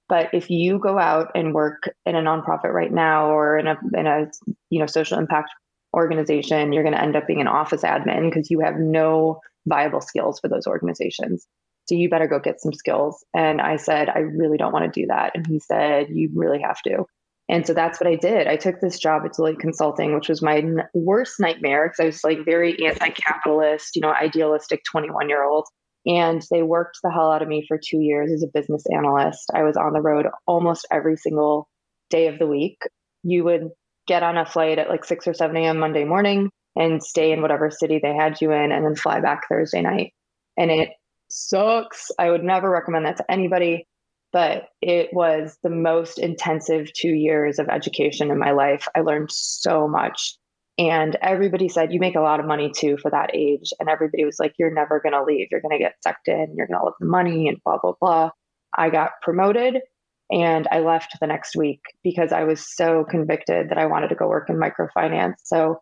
But 0.08 0.30
if 0.34 0.50
you 0.50 0.80
go 0.80 0.98
out 0.98 1.32
and 1.36 1.54
work 1.54 1.90
in 2.06 2.16
a 2.16 2.22
nonprofit 2.22 2.74
right 2.74 2.92
now 2.92 3.32
or 3.32 3.58
in 3.58 3.68
a 3.68 3.78
in 3.94 4.08
a 4.08 4.30
you 4.70 4.80
know 4.80 4.86
social 4.86 5.18
impact 5.18 5.52
organization, 5.94 6.74
you're 6.74 6.84
going 6.84 6.96
to 6.96 7.02
end 7.02 7.16
up 7.16 7.28
being 7.28 7.42
an 7.42 7.48
office 7.48 7.84
admin 7.84 8.30
because 8.30 8.50
you 8.50 8.60
have 8.60 8.76
no 8.78 9.40
viable 9.68 10.02
skills 10.02 10.40
for 10.40 10.48
those 10.48 10.68
organizations. 10.68 11.48
So 11.86 11.96
you 11.96 12.10
better 12.10 12.28
go 12.28 12.40
get 12.40 12.62
some 12.62 12.74
skills. 12.74 13.26
And 13.34 13.60
I 13.60 13.76
said, 13.76 14.10
I 14.10 14.20
really 14.20 14.58
don't 14.58 14.74
want 14.74 14.92
to 14.92 15.02
do 15.02 15.08
that. 15.08 15.32
And 15.36 15.46
he 15.46 15.60
said, 15.60 16.08
You 16.10 16.30
really 16.34 16.62
have 16.62 16.82
to. 16.84 17.06
And 17.50 17.68
so 17.68 17.74
that's 17.74 18.00
what 18.00 18.10
I 18.10 18.16
did. 18.16 18.48
I 18.48 18.56
took 18.56 18.80
this 18.80 18.98
job 18.98 19.24
at 19.26 19.34
Deloitte 19.34 19.60
Consulting, 19.60 20.16
which 20.16 20.30
was 20.30 20.42
my 20.42 20.60
n- 20.60 20.84
worst 20.94 21.36
nightmare 21.40 21.88
because 21.88 22.00
I 22.00 22.06
was 22.06 22.24
like 22.24 22.46
very 22.46 22.86
anti-capitalist, 22.86 23.96
you 23.96 24.02
know, 24.02 24.14
idealistic 24.14 24.84
21 24.90 25.28
year 25.28 25.44
old. 25.44 25.68
And 26.06 26.42
they 26.50 26.64
worked 26.64 27.00
the 27.04 27.12
hell 27.12 27.30
out 27.30 27.42
of 27.42 27.48
me 27.48 27.66
for 27.68 27.78
two 27.78 28.00
years 28.00 28.32
as 28.32 28.42
a 28.42 28.48
business 28.48 28.86
analyst. 28.90 29.52
I 29.54 29.64
was 29.64 29.76
on 29.76 29.92
the 29.92 30.02
road 30.02 30.28
almost 30.48 30.88
every 30.92 31.18
single 31.18 31.68
day 32.10 32.28
of 32.28 32.40
the 32.40 32.48
week. 32.48 32.78
You 33.24 33.44
would 33.44 33.70
get 34.08 34.24
on 34.24 34.38
a 34.38 34.46
flight 34.46 34.80
at 34.80 34.90
like 34.90 35.04
6 35.04 35.28
or 35.28 35.34
7 35.34 35.56
a.m. 35.58 35.78
Monday 35.78 36.06
morning 36.06 36.52
and 36.76 37.04
stay 37.04 37.32
in 37.32 37.42
whatever 37.42 37.70
city 37.70 38.00
they 38.02 38.16
had 38.16 38.40
you 38.42 38.52
in 38.52 38.72
and 38.72 38.86
then 38.86 38.96
fly 38.96 39.20
back 39.20 39.42
Thursday 39.50 39.82
night. 39.82 40.14
And 40.58 40.72
it 40.72 40.90
sucks. 41.30 42.12
I 42.18 42.30
would 42.30 42.44
never 42.44 42.70
recommend 42.70 43.06
that 43.06 43.18
to 43.18 43.32
anybody 43.32 43.88
but 44.32 44.70
it 44.82 45.10
was 45.12 45.58
the 45.64 45.70
most 45.70 46.18
intensive 46.18 46.92
two 46.94 47.14
years 47.14 47.60
of 47.60 47.68
education 47.68 48.32
in 48.32 48.40
my 48.40 48.52
life. 48.52 48.88
I 48.96 49.02
learned 49.02 49.32
so 49.32 49.88
much. 49.88 50.38
And 50.78 51.18
everybody 51.22 51.68
said, 51.68 51.92
You 51.92 52.00
make 52.00 52.16
a 52.16 52.22
lot 52.22 52.40
of 52.40 52.46
money 52.46 52.72
too 52.76 52.98
for 52.98 53.12
that 53.12 53.32
age. 53.34 53.74
And 53.80 53.90
everybody 53.90 54.24
was 54.24 54.40
like, 54.40 54.54
You're 54.58 54.74
never 54.74 55.02
going 55.02 55.14
to 55.14 55.24
leave. 55.24 55.48
You're 55.52 55.62
going 55.62 55.78
to 55.78 55.84
get 55.84 55.96
sucked 56.02 56.30
in. 56.30 56.54
You're 56.56 56.68
going 56.68 56.80
to 56.80 56.86
love 56.86 56.94
the 57.00 57.08
money 57.08 57.50
and 57.50 57.58
blah, 57.64 57.78
blah, 57.78 57.94
blah. 58.00 58.30
I 58.76 58.90
got 58.90 59.12
promoted 59.22 59.80
and 60.32 60.66
I 60.72 60.80
left 60.80 61.18
the 61.20 61.28
next 61.28 61.58
week 61.58 61.82
because 62.04 62.32
I 62.32 62.46
was 62.46 62.66
so 62.66 63.04
convicted 63.04 63.70
that 63.70 63.78
I 63.78 63.88
wanted 63.88 64.08
to 64.10 64.16
go 64.16 64.30
work 64.30 64.50
in 64.50 64.56
microfinance. 64.56 65.36
So 65.44 65.82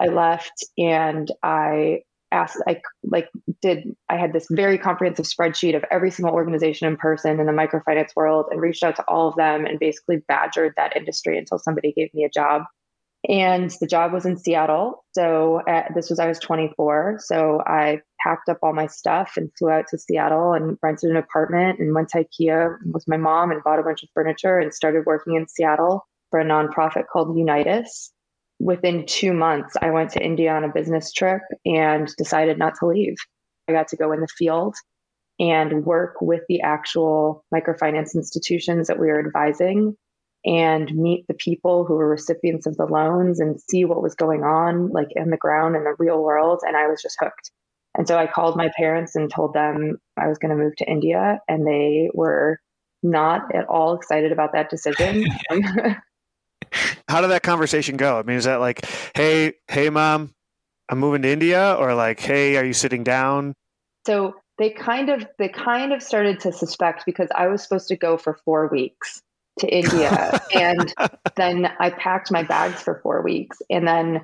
I 0.00 0.06
left 0.06 0.64
and 0.78 1.30
I 1.42 2.00
asked 2.32 2.60
i 2.66 2.80
like 3.04 3.28
did 3.62 3.94
i 4.08 4.16
had 4.16 4.32
this 4.32 4.48
very 4.50 4.76
comprehensive 4.76 5.24
spreadsheet 5.26 5.76
of 5.76 5.84
every 5.90 6.10
single 6.10 6.34
organization 6.34 6.88
in 6.88 6.96
person 6.96 7.38
in 7.38 7.46
the 7.46 7.52
microfinance 7.52 8.08
world 8.16 8.46
and 8.50 8.60
reached 8.60 8.82
out 8.82 8.96
to 8.96 9.04
all 9.06 9.28
of 9.28 9.36
them 9.36 9.64
and 9.64 9.78
basically 9.78 10.16
badgered 10.26 10.72
that 10.76 10.96
industry 10.96 11.38
until 11.38 11.60
somebody 11.60 11.92
gave 11.92 12.12
me 12.12 12.24
a 12.24 12.28
job. 12.28 12.62
And 13.28 13.70
the 13.80 13.86
job 13.86 14.12
was 14.12 14.26
in 14.26 14.36
seattle. 14.36 15.04
So 15.12 15.60
uh, 15.68 15.84
this 15.94 16.10
was 16.10 16.18
i 16.18 16.26
was 16.26 16.40
24 16.40 17.20
so 17.22 17.62
i 17.66 18.00
packed 18.24 18.48
up 18.48 18.58
all 18.62 18.72
my 18.72 18.86
stuff 18.86 19.34
and 19.36 19.50
flew 19.58 19.70
out 19.70 19.86
to 19.88 19.98
Seattle 19.98 20.54
and 20.54 20.78
rented 20.82 21.10
an 21.10 21.16
apartment. 21.16 21.78
And 21.78 21.94
went 21.94 22.08
to 22.10 22.24
IKEA 22.24 22.76
with 22.92 23.06
my 23.06 23.16
mom 23.16 23.50
and 23.50 23.62
bought 23.62 23.78
a 23.78 23.82
bunch 23.82 24.02
of 24.02 24.08
furniture 24.14 24.58
and 24.58 24.72
started 24.72 25.04
working 25.06 25.36
in 25.36 25.46
Seattle 25.46 26.06
for 26.30 26.40
a 26.40 26.44
nonprofit 26.44 27.04
called 27.12 27.36
Unitus. 27.36 28.10
Within 28.60 29.06
two 29.06 29.32
months, 29.32 29.74
I 29.80 29.90
went 29.90 30.10
to 30.12 30.24
India 30.24 30.52
on 30.52 30.64
a 30.64 30.72
business 30.72 31.12
trip 31.12 31.42
and 31.64 32.08
decided 32.16 32.58
not 32.58 32.74
to 32.80 32.86
leave. 32.86 33.16
I 33.68 33.72
got 33.72 33.88
to 33.88 33.96
go 33.96 34.12
in 34.12 34.20
the 34.20 34.28
field 34.28 34.74
and 35.40 35.84
work 35.84 36.16
with 36.20 36.42
the 36.48 36.60
actual 36.62 37.44
microfinance 37.52 38.14
institutions 38.14 38.86
that 38.86 38.98
we 38.98 39.08
were 39.08 39.24
advising 39.24 39.96
and 40.44 40.94
meet 40.94 41.26
the 41.26 41.34
people 41.34 41.84
who 41.84 41.94
were 41.94 42.08
recipients 42.08 42.66
of 42.66 42.76
the 42.76 42.86
loans 42.86 43.40
and 43.40 43.60
see 43.60 43.84
what 43.84 44.02
was 44.02 44.14
going 44.14 44.42
on 44.42 44.90
like 44.90 45.08
in 45.16 45.30
the 45.30 45.36
ground 45.36 45.74
in 45.74 45.84
the 45.84 45.94
real 45.98 46.22
world 46.22 46.60
and 46.66 46.76
i 46.76 46.86
was 46.86 47.00
just 47.02 47.16
hooked 47.18 47.50
and 47.96 48.06
so 48.06 48.18
i 48.18 48.26
called 48.26 48.56
my 48.56 48.70
parents 48.76 49.16
and 49.16 49.30
told 49.30 49.54
them 49.54 49.96
i 50.16 50.28
was 50.28 50.38
going 50.38 50.50
to 50.50 50.62
move 50.62 50.76
to 50.76 50.84
india 50.84 51.40
and 51.48 51.66
they 51.66 52.10
were 52.12 52.58
not 53.02 53.54
at 53.54 53.66
all 53.66 53.94
excited 53.94 54.32
about 54.32 54.52
that 54.52 54.70
decision 54.70 55.26
how 57.08 57.20
did 57.20 57.28
that 57.28 57.42
conversation 57.42 57.96
go 57.96 58.18
i 58.18 58.22
mean 58.22 58.36
is 58.36 58.44
that 58.44 58.60
like 58.60 58.84
hey 59.14 59.52
hey 59.68 59.90
mom 59.90 60.32
i'm 60.88 60.98
moving 60.98 61.22
to 61.22 61.30
india 61.30 61.74
or 61.78 61.94
like 61.94 62.20
hey 62.20 62.56
are 62.56 62.64
you 62.64 62.72
sitting 62.72 63.04
down 63.04 63.54
so 64.06 64.34
they 64.58 64.70
kind 64.70 65.10
of 65.10 65.26
they 65.38 65.48
kind 65.48 65.92
of 65.92 66.02
started 66.02 66.40
to 66.40 66.52
suspect 66.52 67.04
because 67.06 67.28
i 67.34 67.46
was 67.46 67.62
supposed 67.62 67.88
to 67.88 67.96
go 67.96 68.16
for 68.16 68.38
four 68.44 68.68
weeks 68.68 69.22
to 69.58 69.68
India. 69.68 70.40
and 70.54 70.92
then 71.36 71.70
I 71.78 71.90
packed 71.90 72.30
my 72.30 72.42
bags 72.42 72.82
for 72.82 73.00
four 73.02 73.22
weeks. 73.22 73.58
And 73.70 73.86
then 73.86 74.20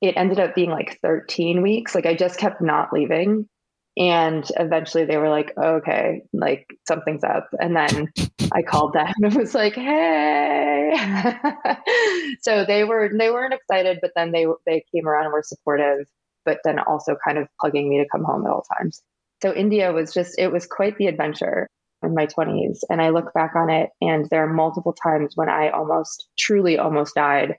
it 0.00 0.16
ended 0.16 0.40
up 0.40 0.54
being 0.54 0.70
like 0.70 0.98
13 1.02 1.62
weeks. 1.62 1.94
Like 1.94 2.06
I 2.06 2.14
just 2.14 2.38
kept 2.38 2.60
not 2.60 2.92
leaving. 2.92 3.48
And 3.96 4.50
eventually 4.56 5.04
they 5.04 5.16
were 5.16 5.28
like, 5.28 5.52
oh, 5.56 5.76
okay, 5.76 6.22
like 6.32 6.66
something's 6.86 7.24
up. 7.24 7.48
And 7.58 7.74
then 7.76 8.12
I 8.52 8.62
called 8.62 8.94
them 8.94 9.12
and 9.22 9.34
was 9.36 9.54
like, 9.54 9.74
hey. 9.74 10.92
so 12.40 12.64
they 12.64 12.84
were 12.84 13.10
they 13.16 13.30
weren't 13.30 13.54
excited, 13.54 13.98
but 14.00 14.12
then 14.14 14.32
they 14.32 14.46
they 14.66 14.84
came 14.94 15.06
around 15.08 15.24
and 15.24 15.32
were 15.32 15.42
supportive, 15.42 16.06
but 16.44 16.58
then 16.64 16.78
also 16.78 17.16
kind 17.24 17.38
of 17.38 17.48
plugging 17.60 17.88
me 17.88 17.98
to 17.98 18.08
come 18.10 18.24
home 18.24 18.46
at 18.46 18.52
all 18.52 18.64
times. 18.78 19.02
So 19.42 19.52
India 19.54 19.92
was 19.92 20.12
just 20.12 20.38
it 20.38 20.52
was 20.52 20.66
quite 20.66 20.96
the 20.98 21.06
adventure 21.06 21.68
in 22.02 22.14
my 22.14 22.26
20s. 22.26 22.80
And 22.88 23.00
I 23.02 23.10
look 23.10 23.32
back 23.34 23.54
on 23.54 23.70
it, 23.70 23.90
and 24.00 24.28
there 24.30 24.44
are 24.44 24.52
multiple 24.52 24.92
times 24.92 25.32
when 25.34 25.48
I 25.48 25.70
almost, 25.70 26.28
truly 26.38 26.78
almost 26.78 27.14
died. 27.14 27.56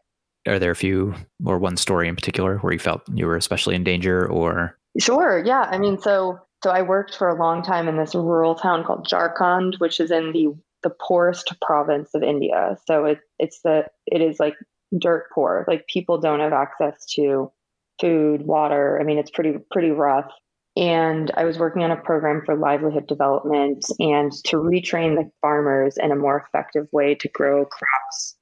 Are 0.47 0.59
there 0.59 0.71
a 0.71 0.75
few 0.75 1.13
or 1.45 1.59
one 1.59 1.77
story 1.77 2.07
in 2.07 2.15
particular 2.15 2.57
where 2.57 2.73
you 2.73 2.79
felt 2.79 3.03
you 3.13 3.27
were 3.27 3.35
especially 3.35 3.75
in 3.75 3.83
danger 3.83 4.27
or? 4.27 4.77
Sure. 4.99 5.41
Yeah. 5.45 5.62
I 5.69 5.77
mean, 5.77 5.99
so 5.99 6.39
so 6.63 6.69
I 6.69 6.82
worked 6.84 7.15
for 7.15 7.27
a 7.30 7.36
long 7.39 7.63
time 7.63 7.88
in 7.88 7.97
this 7.97 8.13
rural 8.13 8.56
town 8.56 8.84
called 8.84 9.08
Jharkhand, 9.08 9.80
which 9.80 9.99
is 9.99 10.12
in 10.12 10.32
the 10.34 10.54
the 10.84 10.89
poorest 10.89 11.54
province 11.62 12.10
of 12.13 12.23
India. 12.23 12.77
So 12.88 13.06
it 13.06 13.19
it's 13.39 13.62
the 13.63 13.86
it 14.08 14.21
is 14.21 14.39
like 14.39 14.56
dirt 14.97 15.25
poor. 15.34 15.65
Like 15.67 15.88
people 15.88 16.19
don't 16.19 16.39
have 16.39 16.54
access 16.54 17.06
to 17.15 17.51
food, 17.99 18.45
water. 18.45 18.99
I 18.99 19.04
mean, 19.04 19.17
it's 19.17 19.32
pretty 19.32 19.56
pretty 19.71 19.91
rough 19.91 20.32
and 20.77 21.32
I 21.36 21.43
was 21.43 21.58
working 21.60 21.84
on 21.84 21.91
a 21.91 21.97
program 21.97 22.43
for 22.45 22.56
livelihood 22.56 23.06
development 23.08 23.86
and 23.99 24.32
to 24.45 24.56
retrain 24.58 25.15
the 25.15 25.30
farmers 25.41 25.97
in 25.97 26.12
a 26.12 26.15
more 26.15 26.45
effective 26.47 26.88
way 26.93 27.15
to 27.15 27.27
grow 27.30 27.65
crops 27.65 28.38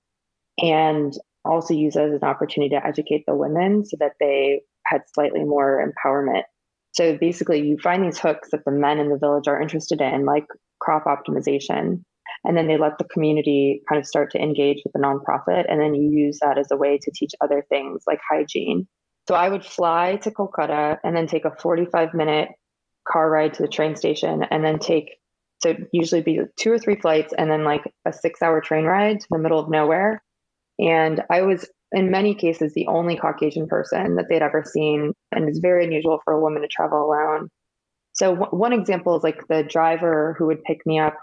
and 0.60 1.14
also 1.46 1.74
use 1.74 1.96
it 1.96 2.04
as 2.04 2.22
an 2.22 2.28
opportunity 2.28 2.70
to 2.76 2.86
educate 2.86 3.26
the 3.28 3.36
women 3.36 3.86
so 3.86 3.98
that 4.00 4.14
they 4.20 4.62
had 4.90 5.02
slightly 5.14 5.44
more 5.44 5.86
empowerment. 5.86 6.44
So 6.94 7.18
basically, 7.18 7.62
you 7.62 7.78
find 7.78 8.04
these 8.04 8.20
hooks 8.20 8.50
that 8.52 8.66
the 8.66 8.72
men 8.72 9.00
in 9.00 9.10
the 9.10 9.18
village 9.18 9.48
are 9.48 9.62
interested 9.62 10.02
in, 10.02 10.26
like 10.26 10.46
crop 10.80 11.06
optimization. 11.06 12.04
And 12.44 12.58
then 12.58 12.68
they 12.68 12.78
let 12.78 12.98
the 12.98 13.04
community 13.06 13.82
kind 13.90 14.00
of 14.00 14.08
start 14.08 14.32
to 14.32 14.42
engage 14.42 14.82
with 14.84 14.94
the 14.94 15.00
nonprofit. 15.00 15.66
And 15.68 15.80
then 15.80 15.94
you 15.94 16.10
use 16.10 16.40
that 16.42 16.58
as 16.58 16.72
a 16.72 16.78
way 16.78 16.98
to 17.02 17.12
teach 17.14 17.32
other 17.42 17.66
things 17.70 18.04
like 18.08 18.20
hygiene 18.30 18.88
so 19.30 19.36
I 19.36 19.48
would 19.48 19.64
fly 19.64 20.16
to 20.24 20.32
Kolkata 20.32 20.98
and 21.04 21.16
then 21.16 21.28
take 21.28 21.46
a 21.46 21.56
45 21.62 22.16
minute 22.16 22.50
car 23.08 23.30
ride 23.30 23.54
to 23.54 23.62
the 23.62 23.68
train 23.68 23.96
station 23.96 24.42
and 24.50 24.66
then 24.66 24.80
take, 24.80 25.18
so 25.62 25.76
usually 25.92 26.22
be 26.22 26.40
two 26.58 26.72
or 26.72 26.80
three 26.80 26.96
flights 26.96 27.32
and 27.38 27.48
then 27.48 27.64
like 27.64 27.84
a 28.08 28.12
six 28.12 28.42
hour 28.42 28.60
train 28.60 28.86
ride 28.86 29.20
to 29.20 29.28
the 29.30 29.38
middle 29.38 29.60
of 29.60 29.70
nowhere. 29.70 30.24
And 30.80 31.24
I 31.30 31.44
was, 31.44 31.70
in 31.92 32.12
many 32.12 32.36
cases, 32.36 32.74
the 32.74 32.88
only 32.88 33.18
Caucasian 33.18 33.68
person 33.68 34.16
that 34.16 34.26
they'd 34.30 34.42
ever 34.42 34.64
seen. 34.66 35.14
And 35.32 35.48
it's 35.50 35.60
very 35.60 35.86
unusual 35.86 36.20
for 36.24 36.34
a 36.34 36.42
woman 36.42 36.62
to 36.62 36.68
travel 36.68 37.04
alone. 37.04 37.50
So, 38.14 38.36
w- 38.36 38.58
one 38.58 38.74
example 38.74 39.16
is 39.18 39.24
like 39.24 39.48
the 39.48 39.64
driver 39.64 40.36
who 40.38 40.48
would 40.48 40.64
pick 40.64 40.86
me 40.86 41.00
up. 41.00 41.16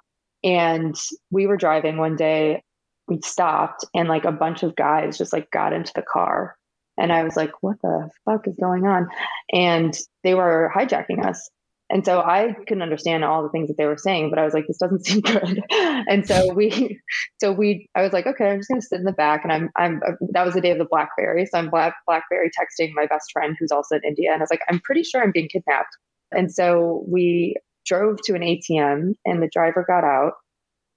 And 0.44 0.94
we 1.30 1.46
were 1.46 1.56
driving 1.56 1.96
one 1.96 2.16
day, 2.16 2.62
we 3.08 3.20
stopped, 3.22 3.84
and 3.94 4.08
like 4.08 4.24
a 4.24 4.32
bunch 4.32 4.62
of 4.62 4.76
guys 4.76 5.18
just 5.18 5.32
like 5.32 5.50
got 5.50 5.72
into 5.72 5.92
the 5.94 6.02
car 6.02 6.56
and 6.98 7.12
I 7.12 7.22
was 7.22 7.36
like, 7.36 7.52
what 7.60 7.76
the 7.82 8.08
fuck 8.24 8.46
is 8.46 8.56
going 8.60 8.86
on? 8.86 9.08
And 9.52 9.96
they 10.22 10.34
were 10.34 10.72
hijacking 10.74 11.24
us. 11.24 11.50
And 11.88 12.04
so 12.04 12.20
I 12.20 12.52
couldn't 12.66 12.82
understand 12.82 13.24
all 13.24 13.44
the 13.44 13.48
things 13.48 13.68
that 13.68 13.76
they 13.76 13.86
were 13.86 13.96
saying, 13.96 14.30
but 14.30 14.40
I 14.40 14.44
was 14.44 14.54
like, 14.54 14.66
this 14.66 14.78
doesn't 14.78 15.04
seem 15.06 15.20
good. 15.20 15.62
and 15.70 16.26
so 16.26 16.52
we, 16.52 17.00
so 17.40 17.52
we, 17.52 17.88
I 17.94 18.02
was 18.02 18.12
like, 18.12 18.26
okay, 18.26 18.50
I'm 18.50 18.58
just 18.58 18.68
going 18.68 18.80
to 18.80 18.86
sit 18.86 18.98
in 18.98 19.04
the 19.04 19.12
back. 19.12 19.44
And 19.44 19.52
I'm, 19.52 19.70
I'm, 19.76 20.00
that 20.32 20.44
was 20.44 20.54
the 20.54 20.60
day 20.60 20.72
of 20.72 20.78
the 20.78 20.86
Blackberry. 20.90 21.46
So 21.46 21.58
I'm 21.58 21.70
Black, 21.70 21.94
Blackberry 22.06 22.50
texting 22.50 22.90
my 22.94 23.06
best 23.06 23.30
friend 23.32 23.56
who's 23.58 23.70
also 23.70 23.96
in 23.96 24.02
India. 24.04 24.32
And 24.32 24.40
I 24.40 24.42
was 24.42 24.50
like, 24.50 24.62
I'm 24.68 24.80
pretty 24.80 25.04
sure 25.04 25.22
I'm 25.22 25.32
being 25.32 25.48
kidnapped. 25.48 25.96
And 26.32 26.52
so 26.52 27.04
we 27.08 27.54
drove 27.86 28.16
to 28.24 28.34
an 28.34 28.42
ATM 28.42 29.14
and 29.24 29.40
the 29.40 29.50
driver 29.52 29.84
got 29.86 30.02
out 30.02 30.32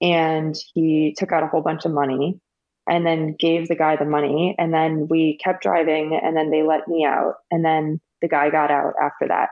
and 0.00 0.56
he 0.74 1.14
took 1.16 1.30
out 1.30 1.44
a 1.44 1.46
whole 1.46 1.62
bunch 1.62 1.84
of 1.84 1.92
money 1.92 2.40
and 2.88 3.06
then 3.06 3.36
gave 3.38 3.68
the 3.68 3.76
guy 3.76 3.96
the 3.96 4.04
money. 4.04 4.56
And 4.58 4.74
then 4.74 5.06
we 5.08 5.38
kept 5.42 5.62
driving 5.62 6.18
and 6.20 6.36
then 6.36 6.50
they 6.50 6.62
let 6.62 6.88
me 6.88 7.04
out. 7.04 7.34
And 7.50 7.64
then 7.64 8.00
the 8.20 8.28
guy 8.28 8.50
got 8.50 8.70
out 8.70 8.94
after 9.00 9.28
that. 9.28 9.50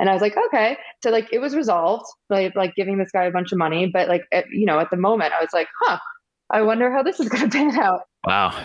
And 0.00 0.08
I 0.08 0.14
was 0.14 0.22
like, 0.22 0.34
okay. 0.46 0.78
So 1.02 1.10
like 1.10 1.28
it 1.30 1.40
was 1.40 1.54
resolved 1.54 2.06
by 2.30 2.50
like 2.56 2.74
giving 2.74 2.96
this 2.96 3.10
guy 3.12 3.24
a 3.24 3.30
bunch 3.30 3.52
of 3.52 3.58
money. 3.58 3.90
But 3.92 4.08
like, 4.08 4.24
at, 4.32 4.46
you 4.50 4.64
know, 4.64 4.80
at 4.80 4.90
the 4.90 4.96
moment 4.96 5.34
I 5.38 5.42
was 5.42 5.50
like, 5.52 5.68
huh, 5.78 5.98
I 6.50 6.62
wonder 6.62 6.90
how 6.90 7.02
this 7.02 7.20
is 7.20 7.28
going 7.28 7.42
to 7.50 7.56
pan 7.56 7.78
out. 7.78 8.02
Wow. 8.26 8.58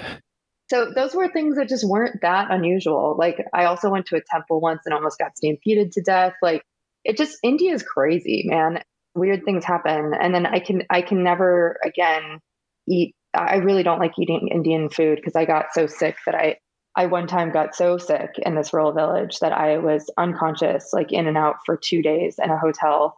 So 0.69 0.91
those 0.95 1.13
were 1.13 1.27
things 1.27 1.57
that 1.57 1.67
just 1.67 1.87
weren't 1.87 2.21
that 2.21 2.49
unusual. 2.49 3.15
Like 3.19 3.45
I 3.53 3.65
also 3.65 3.89
went 3.89 4.07
to 4.07 4.15
a 4.15 4.21
temple 4.31 4.61
once 4.61 4.81
and 4.85 4.93
almost 4.93 5.19
got 5.19 5.37
stampeded 5.37 5.91
to 5.91 6.01
death. 6.01 6.33
Like 6.41 6.63
it 7.03 7.17
just 7.17 7.37
India 7.43 7.73
is 7.73 7.83
crazy, 7.83 8.45
man. 8.47 8.81
Weird 9.13 9.43
things 9.43 9.65
happen. 9.65 10.13
And 10.19 10.33
then 10.33 10.45
I 10.45 10.59
can 10.59 10.83
I 10.89 11.01
can 11.01 11.21
never 11.21 11.77
again 11.83 12.39
eat 12.87 13.13
I 13.33 13.57
really 13.57 13.83
don't 13.83 13.99
like 13.99 14.17
eating 14.17 14.47
Indian 14.51 14.89
food 14.89 15.17
because 15.17 15.35
I 15.35 15.43
got 15.43 15.73
so 15.73 15.87
sick 15.87 16.15
that 16.25 16.35
I 16.35 16.57
I 16.95 17.07
one 17.07 17.27
time 17.27 17.51
got 17.51 17.75
so 17.75 17.97
sick 17.97 18.31
in 18.37 18.55
this 18.55 18.73
rural 18.73 18.93
village 18.93 19.39
that 19.39 19.51
I 19.51 19.79
was 19.79 20.09
unconscious, 20.17 20.91
like 20.93 21.11
in 21.11 21.27
and 21.27 21.37
out 21.37 21.57
for 21.65 21.77
two 21.77 22.01
days 22.01 22.39
in 22.41 22.49
a 22.49 22.57
hotel. 22.57 23.17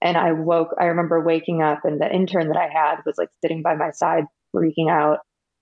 And 0.00 0.16
I 0.16 0.32
woke, 0.32 0.74
I 0.78 0.84
remember 0.86 1.20
waking 1.20 1.62
up 1.62 1.84
and 1.84 2.00
the 2.00 2.12
intern 2.12 2.48
that 2.48 2.56
I 2.56 2.68
had 2.68 2.96
was 3.04 3.16
like 3.18 3.30
sitting 3.42 3.62
by 3.62 3.74
my 3.74 3.90
side, 3.90 4.24
freaking 4.54 4.90
out. 4.90 5.18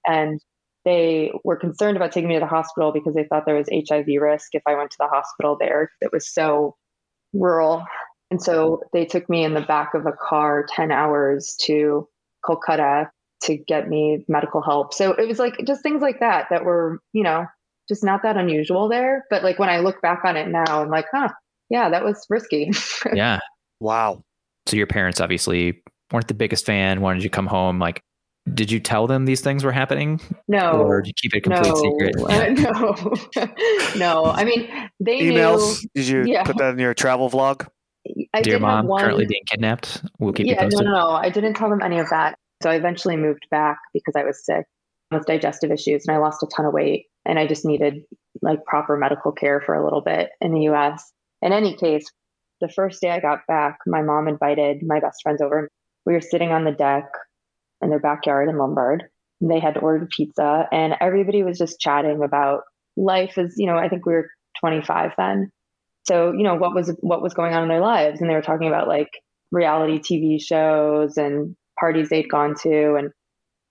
And 0.07 0.41
they 0.85 1.33
were 1.45 1.57
concerned 1.57 1.97
about 1.97 2.13
taking 2.13 2.29
me 2.29 2.35
to 2.35 2.41
the 2.41 2.47
hospital 2.47 2.93
because 2.93 3.15
they 3.15 3.25
thought 3.25 3.47
there 3.47 3.57
was 3.57 3.69
HIV 3.73 4.07
risk 4.21 4.49
if 4.53 4.63
I 4.67 4.75
went 4.75 4.91
to 4.91 4.99
the 4.99 5.09
hospital 5.09 5.57
there. 5.59 5.91
It 6.03 6.11
was 6.13 6.31
so 6.31 6.77
rural. 7.33 7.85
And 8.31 8.43
so 8.43 8.81
they 8.93 9.07
took 9.07 9.29
me 9.31 9.45
in 9.45 9.55
the 9.55 9.63
back 9.63 9.95
of 9.95 10.05
a 10.07 10.13
car 10.13 10.67
10 10.69 10.91
hours 10.91 11.57
to 11.63 12.09
Kolkata 12.45 13.09
to 13.43 13.57
get 13.57 13.89
me 13.89 14.25
medical 14.29 14.63
help. 14.63 14.95
So 14.95 15.13
it 15.13 15.29
was 15.29 15.39
like 15.39 15.57
just 15.67 15.83
things 15.83 16.03
like 16.03 16.21
that 16.21 16.47
that 16.51 16.65
were, 16.65 17.01
you 17.13 17.23
know, 17.23 17.47
just 17.89 18.05
not 18.05 18.23
that 18.23 18.37
unusual 18.37 18.89
there. 18.89 19.25
But 19.31 19.43
like 19.43 19.59
when 19.59 19.69
I 19.69 19.81
look 19.81 20.01
back 20.01 20.25
on 20.25 20.37
it 20.37 20.49
now, 20.49 20.83
I'm 20.83 20.91
like, 20.91 21.07
huh, 21.13 21.29
yeah, 21.69 21.91
that 21.91 22.05
was 22.05 22.25
risky. 22.29 22.71
yeah. 23.13 23.41
Wow. 23.81 24.23
So 24.67 24.77
your 24.77 24.87
parents 24.87 25.21
obviously 25.21 25.83
weren't 26.13 26.29
the 26.29 26.35
biggest 26.35 26.65
fan, 26.65 27.01
wanted 27.01 27.23
you 27.23 27.29
to 27.29 27.35
come 27.35 27.47
home. 27.47 27.79
Like, 27.79 28.01
did 28.53 28.71
you 28.71 28.79
tell 28.79 29.07
them 29.07 29.25
these 29.25 29.41
things 29.41 29.65
were 29.65 29.73
happening? 29.73 30.21
No. 30.49 30.83
Or 30.83 31.01
did 31.03 31.09
you 31.09 31.15
keep 31.17 31.35
it 31.35 31.39
a 31.39 31.41
complete 31.41 31.75
no. 32.63 32.95
secret? 32.95 33.37
Uh, 33.37 33.47
no. 33.97 34.25
no. 34.25 34.25
I 34.27 34.45
mean, 34.45 34.69
they 35.01 35.21
emails. 35.21 35.83
Knew, 35.83 35.89
did 35.95 36.09
you 36.09 36.25
yeah. 36.27 36.45
put 36.45 36.59
that 36.59 36.75
in 36.75 36.79
your 36.79 36.95
travel 36.95 37.31
vlog? 37.31 37.67
I 38.35 38.43
Dear 38.43 38.59
mom, 38.59 38.87
one, 38.87 39.03
currently 39.03 39.25
being 39.27 39.45
kidnapped. 39.47 40.05
We'll 40.19 40.35
keep 40.35 40.47
yeah, 40.47 40.65
you 40.65 40.71
posted. 40.71 40.85
no, 40.85 40.93
no, 40.93 41.01
no. 41.01 41.11
I 41.13 41.31
didn't 41.31 41.55
tell 41.55 41.71
them 41.71 41.81
any 41.83 41.99
of 41.99 42.11
that. 42.11 42.39
So 42.65 42.71
I 42.71 42.77
eventually 42.77 43.19
moved 43.19 43.47
back 43.51 43.77
because 43.93 44.15
I 44.17 44.25
was 44.25 44.43
sick 44.43 44.65
with 45.11 45.27
digestive 45.27 45.71
issues 45.71 46.07
and 46.07 46.17
I 46.17 46.19
lost 46.19 46.43
a 46.43 46.47
ton 46.47 46.65
of 46.65 46.73
weight 46.73 47.09
and 47.27 47.39
I 47.39 47.47
just 47.47 47.67
needed 47.67 48.05
like 48.41 48.65
proper 48.65 48.97
medical 48.97 49.33
care 49.33 49.61
for 49.61 49.75
a 49.75 49.85
little 49.85 50.01
bit 50.01 50.31
in 50.41 50.55
the 50.55 50.71
US. 50.71 51.13
In 51.43 51.53
any 51.53 51.77
case, 51.77 52.07
the 52.63 52.71
first 52.71 53.03
day 53.03 53.11
I 53.11 53.21
got 53.21 53.41
back, 53.47 53.81
my 53.87 54.01
mom 54.01 54.29
invited 54.29 54.79
my 54.83 54.99
best 54.99 55.21
friends 55.23 55.43
over. 55.43 55.69
We 56.07 56.15
were 56.15 56.23
sitting 56.23 56.53
on 56.53 56.65
the 56.65 56.73
deck 56.73 57.05
in 57.83 57.91
their 57.91 58.01
backyard 58.01 58.49
in 58.49 58.57
Lombard. 58.57 59.05
They 59.43 59.61
had 59.61 59.77
ordered 59.77 60.09
pizza 60.09 60.67
and 60.73 60.95
everybody 61.03 61.43
was 61.43 61.59
just 61.59 61.81
chatting 61.81 62.23
about 62.25 62.63
life 62.97 63.37
as, 63.37 63.57
you 63.59 63.67
know, 63.67 63.77
I 63.77 63.91
think 63.91 64.07
we 64.07 64.15
were 64.15 64.31
25 64.61 65.11
then. 65.19 65.51
So, 66.09 66.33
you 66.33 66.45
know, 66.45 66.55
what 66.55 66.75
was 66.75 66.97
what 67.01 67.21
was 67.21 67.35
going 67.35 67.53
on 67.53 67.65
in 67.65 67.69
their 67.69 67.81
lives 67.81 68.23
and 68.23 68.31
they 68.31 68.35
were 68.35 68.41
talking 68.41 68.69
about 68.69 68.89
like 68.89 69.11
reality 69.53 69.99
TV 69.99 70.43
shows 70.43 71.19
and 71.19 71.57
parties 71.79 72.09
they'd 72.09 72.31
gone 72.31 72.55
to 72.63 72.95
and 72.95 73.11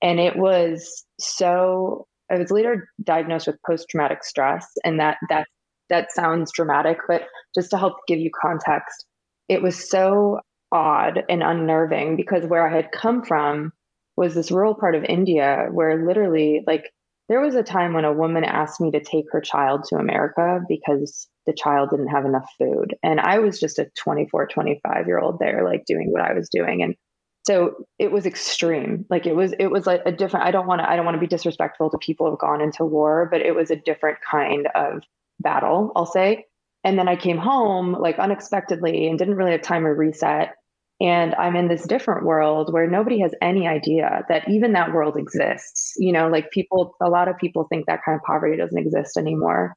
and 0.02 0.20
it 0.20 0.36
was 0.36 1.06
so 1.20 2.06
I 2.32 2.38
was 2.38 2.52
later 2.52 2.90
diagnosed 3.04 3.48
with 3.48 3.62
post 3.66 3.88
traumatic 3.90 4.24
stress 4.24 4.68
and 4.84 5.00
that 5.00 5.18
that 5.30 5.48
that 5.90 6.12
sounds 6.12 6.52
dramatic 6.54 6.98
but 7.08 7.24
just 7.56 7.70
to 7.72 7.78
help 7.78 7.96
give 8.08 8.20
you 8.20 8.32
context 8.42 9.06
it 9.50 9.62
was 9.62 9.90
so 9.90 10.40
odd 10.72 11.24
and 11.30 11.44
unnerving 11.44 12.16
because 12.16 12.46
where 12.46 12.68
I 12.68 12.76
had 12.76 12.92
come 12.92 13.24
from 13.24 13.72
was 14.18 14.34
this 14.34 14.52
rural 14.52 14.76
part 14.76 14.96
of 14.96 15.04
India 15.04 15.68
where 15.72 16.06
literally 16.06 16.64
like 16.66 16.86
there 17.30 17.42
was 17.42 17.56
a 17.56 17.64
time 17.64 17.94
when 17.94 18.06
a 18.06 18.14
woman 18.14 18.44
asked 18.44 18.82
me 18.82 18.92
to 18.92 19.00
take 19.00 19.26
her 19.32 19.42
child 19.42 19.86
to 19.86 19.96
America 19.96 20.60
because 20.68 21.28
the 21.46 21.54
child 21.54 21.90
didn't 21.90 22.10
have 22.10 22.26
enough 22.26 22.48
food. 22.58 22.96
And 23.02 23.20
I 23.20 23.40
was 23.40 23.60
just 23.60 23.80
a 23.80 23.90
24, 23.98 24.48
25 24.48 25.08
year 25.08 25.20
old 25.20 25.40
there, 25.40 25.64
like 25.64 25.86
doing 25.86 26.12
what 26.12 26.22
I 26.22 26.34
was 26.34 26.50
doing. 26.52 26.84
And 26.84 26.96
so 27.44 27.86
it 28.00 28.12
was 28.12 28.26
extreme. 28.26 29.06
Like 29.10 29.26
it 29.26 29.36
was, 29.36 29.54
it 29.60 29.68
was 29.68 29.86
like 29.86 30.02
a 30.06 30.12
different, 30.12 30.46
I 30.46 30.52
don't 30.52 30.68
want 30.68 30.82
to, 30.82 30.90
I 30.90 30.96
don't 30.96 31.06
want 31.06 31.16
to 31.16 31.22
be 31.22 31.28
disrespectful 31.28 31.90
to 31.90 31.98
people 31.98 32.30
who've 32.30 32.40
gone 32.40 32.62
into 32.62 32.86
war, 32.86 33.28
but 33.30 33.42
it 33.42 33.54
was 33.54 33.70
a 33.70 33.76
different 33.76 34.18
kind 34.30 34.68
of 34.76 35.04
battle, 35.40 35.92
I'll 35.96 36.06
say. 36.06 36.46
And 36.84 36.98
then 36.98 37.08
I 37.08 37.16
came 37.16 37.38
home 37.38 37.94
like 37.94 38.20
unexpectedly 38.20 39.08
and 39.08 39.20
didn't 39.20 39.36
really 39.36 39.52
have 39.52 39.62
time 39.62 39.84
to 39.84 39.90
reset. 39.90 40.56
And 41.02 41.36
I'm 41.36 41.56
in 41.56 41.68
this 41.68 41.86
different 41.86 42.26
world 42.26 42.72
where 42.72 42.90
nobody 42.90 43.20
has 43.20 43.34
any 43.42 43.68
idea 43.68 44.24
that 44.30 44.48
even 44.50 44.74
that 44.74 44.94
world 44.94 45.18
exists. 45.18 45.94
You 45.98 46.14
know, 46.14 46.30
like 46.30 46.52
people, 46.52 46.96
a 47.02 47.10
lot 47.10 47.28
of 47.28 47.38
people 47.38 47.66
think 47.68 47.88
that 47.88 48.02
kind 48.06 48.16
of 48.16 48.24
poverty 48.24 48.56
doesn't 48.58 48.78
exist 48.78 49.18
anymore. 49.18 49.76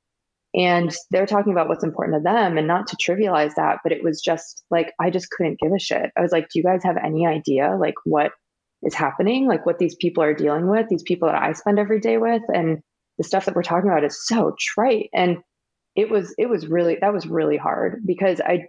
And 0.56 0.94
they're 1.10 1.26
talking 1.26 1.52
about 1.52 1.68
what's 1.68 1.84
important 1.84 2.16
to 2.16 2.22
them 2.22 2.56
and 2.56 2.66
not 2.66 2.86
to 2.88 2.96
trivialize 2.96 3.54
that. 3.56 3.78
But 3.82 3.92
it 3.92 4.02
was 4.02 4.20
just 4.22 4.64
like, 4.70 4.92
I 5.00 5.10
just 5.10 5.30
couldn't 5.30 5.60
give 5.60 5.72
a 5.72 5.78
shit. 5.78 6.10
I 6.16 6.22
was 6.22 6.32
like, 6.32 6.44
do 6.44 6.58
you 6.58 6.62
guys 6.62 6.82
have 6.82 6.96
any 6.96 7.26
idea 7.26 7.76
like 7.78 7.94
what 8.04 8.32
is 8.82 8.94
happening? 8.94 9.46
Like 9.46 9.66
what 9.66 9.78
these 9.78 9.96
people 9.96 10.22
are 10.22 10.34
dealing 10.34 10.68
with, 10.68 10.88
these 10.88 11.02
people 11.02 11.28
that 11.28 11.40
I 11.40 11.52
spend 11.52 11.78
every 11.78 12.00
day 12.00 12.16
with? 12.16 12.42
And 12.48 12.78
the 13.18 13.24
stuff 13.24 13.44
that 13.44 13.54
we're 13.54 13.62
talking 13.62 13.90
about 13.90 14.04
is 14.04 14.26
so 14.26 14.54
trite. 14.58 15.10
And 15.14 15.38
it 15.94 16.10
was, 16.10 16.34
it 16.38 16.48
was 16.48 16.66
really, 16.66 16.96
that 17.00 17.12
was 17.12 17.26
really 17.26 17.56
hard 17.56 18.02
because 18.06 18.40
I, 18.40 18.66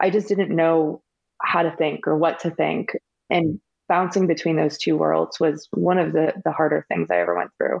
I 0.00 0.10
just 0.10 0.28
didn't 0.28 0.54
know 0.54 1.02
how 1.40 1.62
to 1.62 1.74
think 1.76 2.06
or 2.06 2.16
what 2.16 2.40
to 2.40 2.50
think. 2.50 2.90
And 3.30 3.60
bouncing 3.88 4.26
between 4.26 4.56
those 4.56 4.78
two 4.78 4.96
worlds 4.96 5.40
was 5.40 5.66
one 5.72 5.98
of 5.98 6.12
the 6.12 6.34
the 6.44 6.52
harder 6.52 6.84
things 6.88 7.08
I 7.10 7.16
ever 7.16 7.36
went 7.36 7.50
through. 7.56 7.80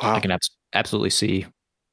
Wow. 0.00 0.14
I 0.14 0.20
can 0.20 0.30
abs- 0.30 0.56
absolutely 0.72 1.10
see 1.10 1.46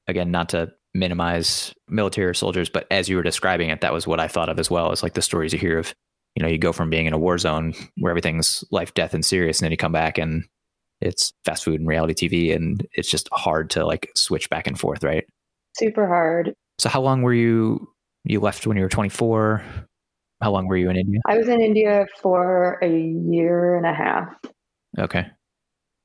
again 0.07 0.31
not 0.31 0.49
to 0.49 0.71
minimize 0.93 1.73
military 1.87 2.35
soldiers, 2.35 2.69
but 2.69 2.85
as 2.91 3.07
you 3.07 3.15
were 3.15 3.23
describing 3.23 3.69
it, 3.69 3.81
that 3.81 3.93
was 3.93 4.07
what 4.07 4.19
I 4.19 4.27
thought 4.27 4.49
of 4.49 4.59
as 4.59 4.69
well. 4.69 4.91
As 4.91 5.03
like 5.03 5.13
the 5.13 5.21
stories 5.21 5.53
you 5.53 5.59
hear 5.59 5.79
of, 5.79 5.93
you 6.35 6.43
know, 6.43 6.49
you 6.49 6.57
go 6.57 6.73
from 6.73 6.89
being 6.89 7.05
in 7.05 7.13
a 7.13 7.17
war 7.17 7.37
zone 7.37 7.73
where 7.97 8.11
everything's 8.11 8.63
life, 8.71 8.93
death, 8.93 9.13
and 9.13 9.25
serious, 9.25 9.59
and 9.59 9.65
then 9.65 9.71
you 9.71 9.77
come 9.77 9.91
back 9.91 10.17
and 10.17 10.45
it's 10.99 11.33
fast 11.45 11.63
food 11.63 11.79
and 11.79 11.87
reality 11.87 12.27
TV, 12.27 12.55
and 12.55 12.87
it's 12.93 13.09
just 13.09 13.27
hard 13.33 13.69
to 13.71 13.85
like 13.85 14.11
switch 14.15 14.49
back 14.49 14.67
and 14.67 14.79
forth, 14.79 15.03
right? 15.03 15.25
Super 15.77 16.07
hard. 16.07 16.53
So 16.77 16.89
how 16.89 17.01
long 17.01 17.21
were 17.21 17.33
you? 17.33 17.87
You 18.23 18.39
left 18.39 18.67
when 18.67 18.77
you 18.77 18.83
were 18.83 18.89
24. 18.89 19.63
How 20.41 20.51
long 20.51 20.67
were 20.67 20.77
you 20.77 20.89
in 20.89 20.95
India? 20.95 21.21
I 21.27 21.37
was 21.37 21.47
in 21.47 21.61
India 21.61 22.05
for 22.21 22.77
a 22.81 22.89
year 22.89 23.75
and 23.77 23.85
a 23.85 23.93
half. 23.93 24.27
Okay. 24.99 25.27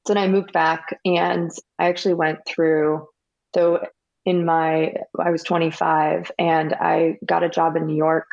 So 0.07 0.14
then 0.14 0.22
I 0.22 0.29
moved 0.29 0.53
back 0.53 0.99
and 1.05 1.51
I 1.79 1.88
actually 1.88 2.14
went 2.14 2.38
through. 2.46 3.07
So 3.55 3.87
in 4.26 4.44
my, 4.44 4.92
I 5.18 5.30
was 5.30 5.44
25 5.44 6.32
and 6.36 6.74
I 6.74 7.16
got 7.24 7.44
a 7.44 7.48
job 7.48 7.76
in 7.76 7.86
New 7.86 7.96
York 7.96 8.26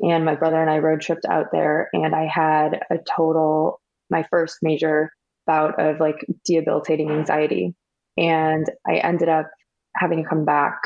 and 0.00 0.24
my 0.24 0.34
brother 0.34 0.60
and 0.60 0.70
I 0.70 0.78
road 0.78 1.02
tripped 1.02 1.26
out 1.26 1.52
there 1.52 1.90
and 1.92 2.14
I 2.14 2.26
had 2.26 2.80
a 2.90 2.96
total, 3.16 3.80
my 4.10 4.26
first 4.30 4.58
major 4.62 5.12
bout 5.46 5.78
of 5.78 6.00
like 6.00 6.26
debilitating 6.44 7.10
anxiety. 7.10 7.74
And 8.16 8.66
I 8.88 8.96
ended 8.96 9.28
up 9.28 9.50
having 9.94 10.22
to 10.22 10.28
come 10.28 10.46
back 10.46 10.80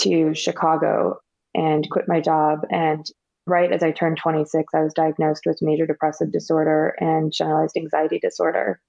to 0.00 0.34
Chicago 0.34 1.20
and 1.54 1.88
quit 1.88 2.08
my 2.08 2.20
job 2.20 2.66
and 2.70 3.06
right 3.46 3.72
as 3.72 3.84
I 3.84 3.92
turned 3.92 4.18
26, 4.18 4.74
I 4.74 4.82
was 4.82 4.92
diagnosed 4.92 5.44
with 5.46 5.62
major 5.62 5.86
depressive 5.86 6.32
disorder 6.32 6.96
and 6.98 7.32
generalized 7.32 7.76
anxiety 7.76 8.18
disorder, 8.18 8.80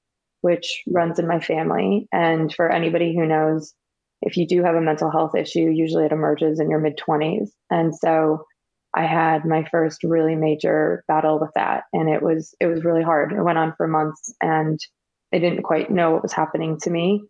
which 0.41 0.81
runs 0.91 1.19
in 1.19 1.27
my 1.27 1.39
family. 1.39 2.07
And 2.11 2.51
for 2.51 2.67
anybody 2.67 3.15
who 3.15 3.27
knows, 3.27 3.75
if 4.21 4.37
you 4.37 4.47
do 4.47 4.63
have 4.63 4.75
a 4.75 4.81
mental 4.81 5.11
health 5.11 5.35
issue, 5.35 5.69
usually 5.69 6.05
it 6.05 6.11
emerges 6.11 6.59
in 6.59 6.69
your 6.69 6.79
mid 6.79 6.97
20s. 6.97 7.49
And 7.69 7.95
so 7.95 8.45
I 8.95 9.05
had 9.05 9.45
my 9.45 9.63
first 9.69 10.03
really 10.03 10.35
major 10.35 11.03
battle 11.07 11.39
with 11.39 11.51
that 11.55 11.83
and 11.93 12.09
it 12.09 12.21
was 12.21 12.55
it 12.59 12.67
was 12.67 12.83
really 12.83 13.03
hard. 13.03 13.31
It 13.31 13.43
went 13.43 13.57
on 13.57 13.73
for 13.77 13.87
months 13.87 14.33
and 14.41 14.79
I 15.33 15.39
didn't 15.39 15.63
quite 15.63 15.91
know 15.91 16.11
what 16.11 16.23
was 16.23 16.33
happening 16.33 16.79
to 16.81 16.89
me 16.89 17.21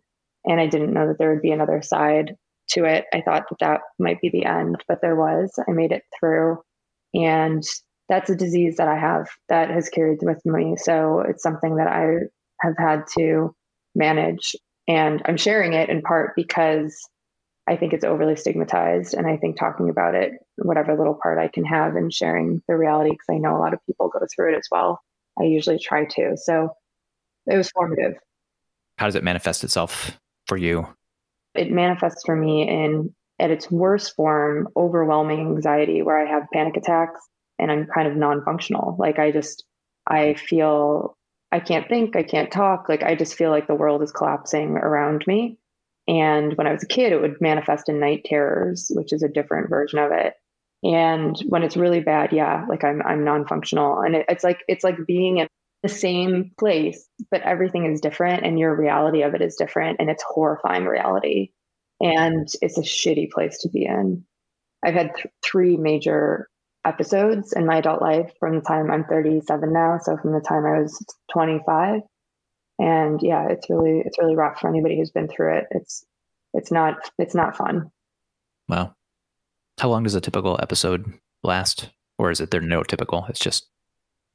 and 0.44 0.60
I 0.60 0.66
didn't 0.66 0.92
know 0.92 1.08
that 1.08 1.18
there 1.18 1.30
would 1.30 1.42
be 1.42 1.50
another 1.50 1.82
side 1.82 2.36
to 2.70 2.84
it. 2.84 3.06
I 3.12 3.20
thought 3.20 3.46
that 3.50 3.58
that 3.60 3.80
might 3.98 4.20
be 4.20 4.30
the 4.30 4.44
end, 4.44 4.76
but 4.86 5.00
there 5.02 5.16
was. 5.16 5.52
I 5.68 5.72
made 5.72 5.92
it 5.92 6.04
through 6.18 6.58
and 7.14 7.62
that's 8.08 8.30
a 8.30 8.36
disease 8.36 8.76
that 8.76 8.88
I 8.88 8.98
have 8.98 9.28
that 9.48 9.70
has 9.70 9.88
carried 9.88 10.20
with 10.22 10.40
me. 10.46 10.76
So 10.76 11.20
it's 11.20 11.42
something 11.42 11.76
that 11.76 11.88
I 11.88 12.28
have 12.62 12.74
had 12.78 13.04
to 13.18 13.54
manage. 13.94 14.56
And 14.88 15.22
I'm 15.26 15.36
sharing 15.36 15.74
it 15.74 15.90
in 15.90 16.00
part 16.00 16.34
because 16.34 17.06
I 17.68 17.76
think 17.76 17.92
it's 17.92 18.04
overly 18.04 18.34
stigmatized. 18.34 19.12
And 19.12 19.26
I 19.26 19.36
think 19.36 19.58
talking 19.58 19.90
about 19.90 20.14
it, 20.14 20.32
whatever 20.56 20.96
little 20.96 21.18
part 21.22 21.38
I 21.38 21.48
can 21.48 21.64
have 21.66 21.94
in 21.96 22.10
sharing 22.10 22.62
the 22.66 22.76
reality, 22.76 23.10
because 23.10 23.26
I 23.30 23.36
know 23.36 23.56
a 23.56 23.60
lot 23.60 23.74
of 23.74 23.84
people 23.84 24.08
go 24.08 24.26
through 24.34 24.54
it 24.54 24.56
as 24.56 24.66
well, 24.70 25.02
I 25.38 25.44
usually 25.44 25.78
try 25.78 26.06
to. 26.06 26.36
So 26.36 26.70
it 27.46 27.56
was 27.56 27.70
formative. 27.70 28.14
How 28.96 29.06
does 29.06 29.14
it 29.14 29.22
manifest 29.22 29.62
itself 29.62 30.18
for 30.46 30.56
you? 30.56 30.86
It 31.54 31.70
manifests 31.70 32.22
for 32.24 32.34
me 32.34 32.66
in 32.66 33.14
at 33.38 33.50
its 33.50 33.70
worst 33.70 34.16
form, 34.16 34.68
overwhelming 34.74 35.40
anxiety 35.40 36.02
where 36.02 36.18
I 36.18 36.28
have 36.28 36.48
panic 36.52 36.76
attacks 36.76 37.20
and 37.58 37.70
I'm 37.70 37.86
kind 37.86 38.08
of 38.08 38.16
non 38.16 38.42
functional. 38.44 38.96
Like 38.98 39.18
I 39.18 39.30
just, 39.30 39.64
I 40.06 40.34
feel 40.34 41.17
I 41.50 41.60
can't 41.60 41.88
think, 41.88 42.16
I 42.16 42.22
can't 42.22 42.50
talk. 42.50 42.88
Like 42.88 43.02
I 43.02 43.14
just 43.14 43.34
feel 43.34 43.50
like 43.50 43.66
the 43.66 43.74
world 43.74 44.02
is 44.02 44.12
collapsing 44.12 44.76
around 44.76 45.24
me. 45.26 45.58
And 46.06 46.54
when 46.56 46.66
I 46.66 46.72
was 46.72 46.82
a 46.82 46.86
kid, 46.86 47.12
it 47.12 47.20
would 47.20 47.40
manifest 47.40 47.88
in 47.88 48.00
night 48.00 48.24
terrors, 48.24 48.90
which 48.94 49.12
is 49.12 49.22
a 49.22 49.28
different 49.28 49.68
version 49.68 49.98
of 49.98 50.10
it. 50.12 50.34
And 50.82 51.36
when 51.48 51.62
it's 51.62 51.76
really 51.76 52.00
bad, 52.00 52.32
yeah, 52.32 52.64
like 52.68 52.84
I'm 52.84 53.02
I'm 53.02 53.24
non-functional, 53.24 54.00
and 54.00 54.14
it, 54.14 54.26
it's 54.28 54.44
like 54.44 54.60
it's 54.68 54.84
like 54.84 54.96
being 55.06 55.38
in 55.38 55.48
the 55.82 55.88
same 55.88 56.52
place, 56.58 57.04
but 57.32 57.42
everything 57.42 57.84
is 57.92 58.00
different, 58.00 58.44
and 58.46 58.58
your 58.58 58.76
reality 58.76 59.22
of 59.22 59.34
it 59.34 59.42
is 59.42 59.56
different, 59.56 59.96
and 59.98 60.08
it's 60.08 60.22
horrifying 60.22 60.84
reality 60.84 61.50
and 62.00 62.48
it's 62.62 62.78
a 62.78 62.82
shitty 62.82 63.30
place 63.30 63.58
to 63.58 63.68
be 63.68 63.84
in. 63.84 64.24
I've 64.84 64.94
had 64.94 65.14
th- 65.14 65.26
three 65.44 65.76
major 65.76 66.48
episodes 66.84 67.52
in 67.52 67.66
my 67.66 67.78
adult 67.78 68.00
life 68.00 68.32
from 68.38 68.56
the 68.56 68.60
time 68.60 68.90
I'm 68.90 69.04
37 69.04 69.72
now, 69.72 69.98
so 70.02 70.16
from 70.16 70.32
the 70.32 70.40
time 70.40 70.64
I 70.64 70.80
was 70.80 71.04
25. 71.32 72.02
And 72.78 73.20
yeah, 73.22 73.48
it's 73.48 73.68
really 73.68 74.02
it's 74.04 74.18
really 74.18 74.36
rough 74.36 74.60
for 74.60 74.68
anybody 74.68 74.96
who's 74.96 75.10
been 75.10 75.28
through 75.28 75.58
it. 75.58 75.64
It's 75.72 76.04
it's 76.54 76.70
not 76.70 77.10
it's 77.18 77.34
not 77.34 77.56
fun. 77.56 77.90
Wow. 78.68 78.94
How 79.78 79.88
long 79.88 80.04
does 80.04 80.14
a 80.14 80.20
typical 80.20 80.58
episode 80.62 81.12
last? 81.42 81.90
Or 82.18 82.30
is 82.30 82.40
it 82.40 82.50
they're 82.50 82.60
no 82.60 82.82
typical? 82.82 83.26
It's 83.28 83.40
just 83.40 83.66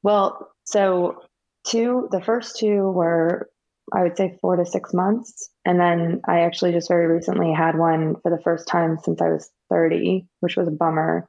Well, 0.03 0.51
so 0.65 1.21
two 1.65 2.09
the 2.11 2.21
first 2.21 2.57
two 2.57 2.91
were 2.91 3.49
I 3.91 4.03
would 4.03 4.17
say 4.17 4.37
four 4.41 4.55
to 4.55 4.65
six 4.65 4.93
months. 4.93 5.49
And 5.65 5.79
then 5.79 6.21
I 6.27 6.41
actually 6.41 6.71
just 6.71 6.87
very 6.87 7.07
recently 7.07 7.51
had 7.51 7.77
one 7.77 8.15
for 8.21 8.29
the 8.29 8.41
first 8.41 8.67
time 8.67 8.97
since 9.03 9.21
I 9.21 9.29
was 9.29 9.49
30, 9.69 10.25
which 10.39 10.55
was 10.55 10.67
a 10.67 10.71
bummer. 10.71 11.27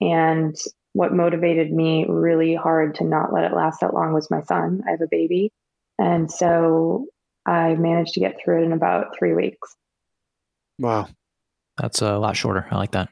And 0.00 0.56
what 0.92 1.14
motivated 1.14 1.72
me 1.72 2.06
really 2.08 2.54
hard 2.54 2.96
to 2.96 3.04
not 3.04 3.32
let 3.32 3.44
it 3.44 3.54
last 3.54 3.80
that 3.80 3.94
long 3.94 4.12
was 4.12 4.30
my 4.30 4.42
son. 4.42 4.82
I 4.86 4.92
have 4.92 5.00
a 5.00 5.08
baby. 5.08 5.52
And 5.98 6.30
so 6.30 7.06
I 7.46 7.74
managed 7.74 8.14
to 8.14 8.20
get 8.20 8.36
through 8.42 8.62
it 8.62 8.66
in 8.66 8.72
about 8.72 9.16
three 9.16 9.34
weeks. 9.34 9.76
Wow. 10.78 11.08
That's 11.76 12.02
a 12.02 12.18
lot 12.18 12.36
shorter. 12.36 12.66
I 12.70 12.76
like 12.76 12.92
that. 12.92 13.08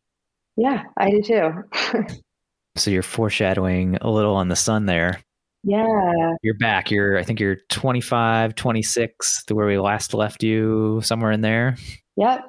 Yeah, 0.57 0.85
I 0.97 1.11
do 1.11 1.23
too. 1.23 1.51
so 2.77 2.91
you're 2.91 3.03
foreshadowing 3.03 3.97
a 4.01 4.11
little 4.11 4.35
on 4.35 4.49
the 4.49 4.57
son 4.57 4.87
there. 4.87 5.21
Yeah. 5.63 6.35
You're 6.43 6.59
back. 6.59 6.91
You're, 6.91 7.19
I 7.19 7.25
think 7.25 7.41
you're 7.41 7.59
25, 7.69 8.55
26 8.55 9.45
to 9.45 9.55
where 9.55 9.67
we 9.67 9.79
last 9.79 10.15
left 10.15 10.43
you, 10.43 11.01
somewhere 11.03 11.33
in 11.33 11.41
there. 11.41 11.77
Yep. 12.17 12.45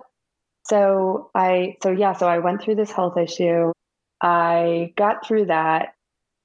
So 0.68 1.32
I, 1.34 1.76
so 1.82 1.92
yeah, 1.92 2.14
so 2.14 2.28
I 2.28 2.40
went 2.40 2.62
through 2.62 2.76
this 2.76 2.92
health 2.92 3.18
issue. 3.18 3.72
I 4.22 4.94
got 4.98 5.26
through 5.26 5.46
that. 5.46 5.90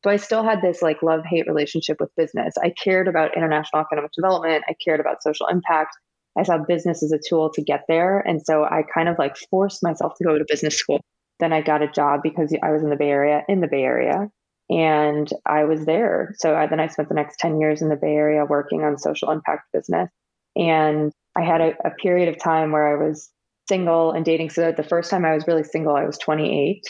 So 0.05 0.11
I 0.11 0.17
still 0.17 0.43
had 0.43 0.63
this 0.63 0.83
like 0.83 1.03
love 1.03 1.23
hate 1.25 1.47
relationship 1.47 1.99
with 2.01 2.11
business. 2.17 2.55
I 2.61 2.71
cared 2.71 3.07
about 3.07 3.37
international 3.37 3.83
economic 3.83 4.11
development. 4.13 4.65
I 4.69 4.75
cared 4.85 5.01
about 5.01 5.23
social 5.23 5.47
impact. 5.47 5.97
I 6.37 6.43
saw 6.43 6.59
business 6.59 7.03
as 7.03 7.13
a 7.13 7.21
tool 7.29 7.51
to 7.55 7.63
get 7.63 7.85
there. 7.89 8.19
And 8.19 8.41
so 8.45 8.65
I 8.65 8.83
kind 8.93 9.09
of 9.09 9.19
like 9.19 9.37
forced 9.51 9.83
myself 9.83 10.15
to 10.19 10.25
go 10.25 10.39
to 10.39 10.45
business 10.49 10.77
school 10.77 11.01
then 11.43 11.53
I 11.53 11.61
got 11.61 11.83
a 11.83 11.89
job 11.89 12.21
because 12.23 12.55
I 12.63 12.71
was 12.71 12.83
in 12.83 12.89
the 12.89 12.97
Bay 12.97 13.11
Area, 13.11 13.43
in 13.49 13.61
the 13.61 13.67
Bay 13.67 13.83
Area, 13.83 14.29
and 14.71 15.29
I 15.45 15.65
was 15.65 15.85
there. 15.85 16.35
So 16.39 16.55
I, 16.55 16.69
then 16.69 16.79
I 16.79 16.87
spent 16.87 17.09
the 17.09 17.17
next 17.17 17.39
10 17.41 17.61
years 17.61 17.83
in 17.83 17.89
the 17.89 17.97
Bay 17.97 18.15
Area 18.15 18.45
working 18.45 18.85
on 18.85 18.97
social 18.97 19.31
impact 19.31 19.65
business. 19.73 20.09
And 20.55 21.13
I 21.37 21.43
had 21.43 21.61
a, 21.61 21.75
a 21.85 21.91
period 21.91 22.29
of 22.29 22.39
time 22.39 22.71
where 22.71 22.97
I 22.97 23.05
was 23.05 23.29
single 23.69 24.13
and 24.13 24.25
dating. 24.25 24.51
So 24.51 24.71
the 24.71 24.85
first 24.85 25.11
time 25.11 25.25
I 25.25 25.35
was 25.35 25.47
really 25.49 25.65
single, 25.65 25.97
I 25.97 26.05
was 26.05 26.17
28 26.19 26.83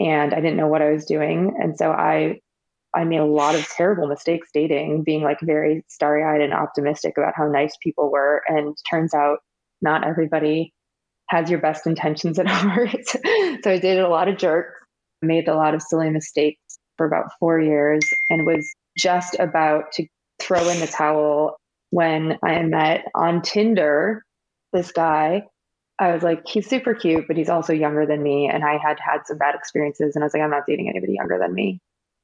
and 0.00 0.34
I 0.34 0.40
didn't 0.40 0.56
know 0.56 0.68
what 0.68 0.82
I 0.82 0.90
was 0.90 1.04
doing. 1.04 1.56
And 1.60 1.76
so 1.76 1.90
I 1.90 2.40
I 2.94 3.04
made 3.04 3.20
a 3.20 3.24
lot 3.24 3.54
of 3.54 3.66
terrible 3.68 4.06
mistakes 4.06 4.48
dating, 4.52 5.02
being 5.04 5.22
like 5.22 5.38
very 5.40 5.82
starry 5.88 6.24
eyed 6.24 6.42
and 6.42 6.52
optimistic 6.52 7.14
about 7.16 7.34
how 7.34 7.46
nice 7.48 7.74
people 7.82 8.10
were. 8.10 8.42
And 8.46 8.76
turns 8.90 9.14
out 9.14 9.38
not 9.80 10.06
everybody 10.06 10.72
has 11.28 11.48
your 11.50 11.60
best 11.60 11.86
intentions 11.86 12.38
at 12.38 12.46
heart. 12.48 13.06
so 13.06 13.70
I 13.70 13.78
dated 13.78 14.00
a 14.00 14.08
lot 14.08 14.28
of 14.28 14.36
jerks, 14.36 14.78
made 15.22 15.48
a 15.48 15.54
lot 15.54 15.74
of 15.74 15.82
silly 15.82 16.10
mistakes 16.10 16.60
for 16.98 17.06
about 17.06 17.30
four 17.40 17.58
years, 17.58 18.04
and 18.28 18.46
was 18.46 18.66
just 18.98 19.36
about 19.38 19.92
to 19.92 20.06
throw 20.38 20.68
in 20.68 20.80
the 20.80 20.86
towel 20.86 21.56
when 21.90 22.38
I 22.44 22.62
met 22.62 23.06
on 23.14 23.42
Tinder 23.42 24.22
this 24.72 24.92
guy. 24.92 25.44
I 26.02 26.12
was 26.12 26.22
like, 26.22 26.46
he's 26.48 26.68
super 26.68 26.94
cute, 26.94 27.26
but 27.28 27.36
he's 27.36 27.48
also 27.48 27.72
younger 27.72 28.06
than 28.06 28.22
me. 28.22 28.48
And 28.52 28.64
I 28.64 28.76
had 28.76 28.98
had 28.98 29.20
some 29.26 29.38
bad 29.38 29.54
experiences. 29.54 30.14
And 30.14 30.24
I 30.24 30.26
was 30.26 30.34
like, 30.34 30.42
I'm 30.42 30.50
not 30.50 30.66
dating 30.66 30.88
anybody 30.88 31.14
younger 31.14 31.38
than 31.38 31.54
me. 31.54 31.80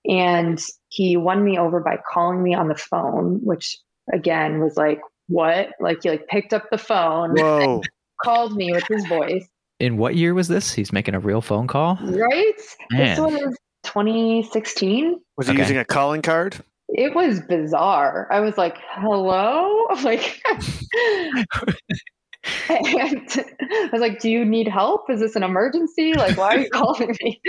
And 0.08 0.60
he 0.88 1.16
won 1.16 1.44
me 1.44 1.58
over 1.58 1.80
by 1.80 1.98
calling 2.10 2.42
me 2.42 2.54
on 2.54 2.68
the 2.68 2.74
phone, 2.74 3.40
which 3.42 3.78
again 4.12 4.60
was 4.60 4.76
like, 4.76 5.00
what? 5.28 5.70
Like 5.80 6.02
he 6.02 6.10
like 6.10 6.26
picked 6.28 6.52
up 6.52 6.70
the 6.70 6.78
phone, 6.78 7.34
Whoa. 7.36 7.82
called 8.22 8.56
me 8.56 8.72
with 8.72 8.84
his 8.88 9.06
voice. 9.06 9.46
In 9.78 9.96
what 9.96 10.16
year 10.16 10.34
was 10.34 10.48
this? 10.48 10.72
He's 10.72 10.92
making 10.92 11.14
a 11.14 11.20
real 11.20 11.40
phone 11.40 11.66
call. 11.68 11.98
Right? 12.02 12.54
Man. 12.90 13.08
This 13.10 13.18
was 13.18 13.56
2016. 13.84 15.20
Was 15.36 15.46
he 15.46 15.52
Okay. 15.52 15.62
using 15.62 15.76
a 15.78 15.84
calling 15.84 16.22
card? 16.22 16.56
It 16.88 17.14
was 17.14 17.40
bizarre. 17.40 18.26
I 18.32 18.40
was 18.40 18.58
like, 18.58 18.76
hello? 18.94 19.86
Like 20.02 20.42
and 22.68 23.46
I 23.61 23.88
was 23.92 24.00
like, 24.00 24.20
Do 24.20 24.30
you 24.30 24.44
need 24.44 24.68
help? 24.68 25.11
Is 25.11 25.20
this 25.20 25.37
an 25.37 25.42
emergency? 25.42 26.14
Like, 26.14 26.37
why 26.37 26.56
are 26.56 26.58
you 26.61 26.70
calling 26.72 27.16
me? 27.22 27.40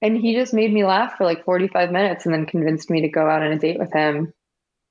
And 0.00 0.16
he 0.16 0.34
just 0.34 0.54
made 0.54 0.72
me 0.72 0.84
laugh 0.84 1.14
for 1.16 1.24
like 1.24 1.44
45 1.44 1.90
minutes 1.90 2.24
and 2.24 2.34
then 2.34 2.46
convinced 2.46 2.88
me 2.90 3.02
to 3.02 3.08
go 3.08 3.28
out 3.28 3.42
on 3.42 3.52
a 3.52 3.58
date 3.58 3.78
with 3.78 3.92
him. 3.92 4.32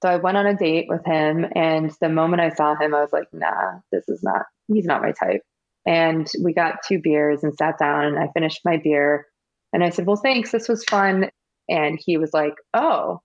So 0.02 0.10
I 0.10 0.18
went 0.18 0.38
on 0.38 0.46
a 0.46 0.56
date 0.56 0.88
with 0.90 1.06
him. 1.06 1.46
And 1.56 1.92
the 2.02 2.10
moment 2.10 2.42
I 2.42 2.50
saw 2.50 2.76
him, 2.76 2.94
I 2.94 3.02
was 3.02 3.14
like, 3.14 3.28
Nah, 3.34 3.80
this 3.92 4.08
is 4.10 4.22
not, 4.22 4.46
he's 4.68 4.86
not 4.86 5.02
my 5.02 5.12
type. 5.12 5.42
And 5.86 6.30
we 6.44 6.54
got 6.54 6.84
two 6.86 7.00
beers 7.02 7.44
and 7.44 7.56
sat 7.56 7.80
down 7.80 8.06
and 8.06 8.20
I 8.20 8.28
finished 8.34 8.62
my 8.66 8.78
beer. 8.84 9.26
And 9.74 9.84
I 9.84 9.90
said, 9.90 10.06
Well, 10.06 10.18
thanks. 10.18 10.52
This 10.52 10.68
was 10.68 10.84
fun. 10.84 11.30
And 11.70 12.00
he 12.04 12.18
was 12.18 12.34
like, 12.34 12.56
Oh, 12.74 13.22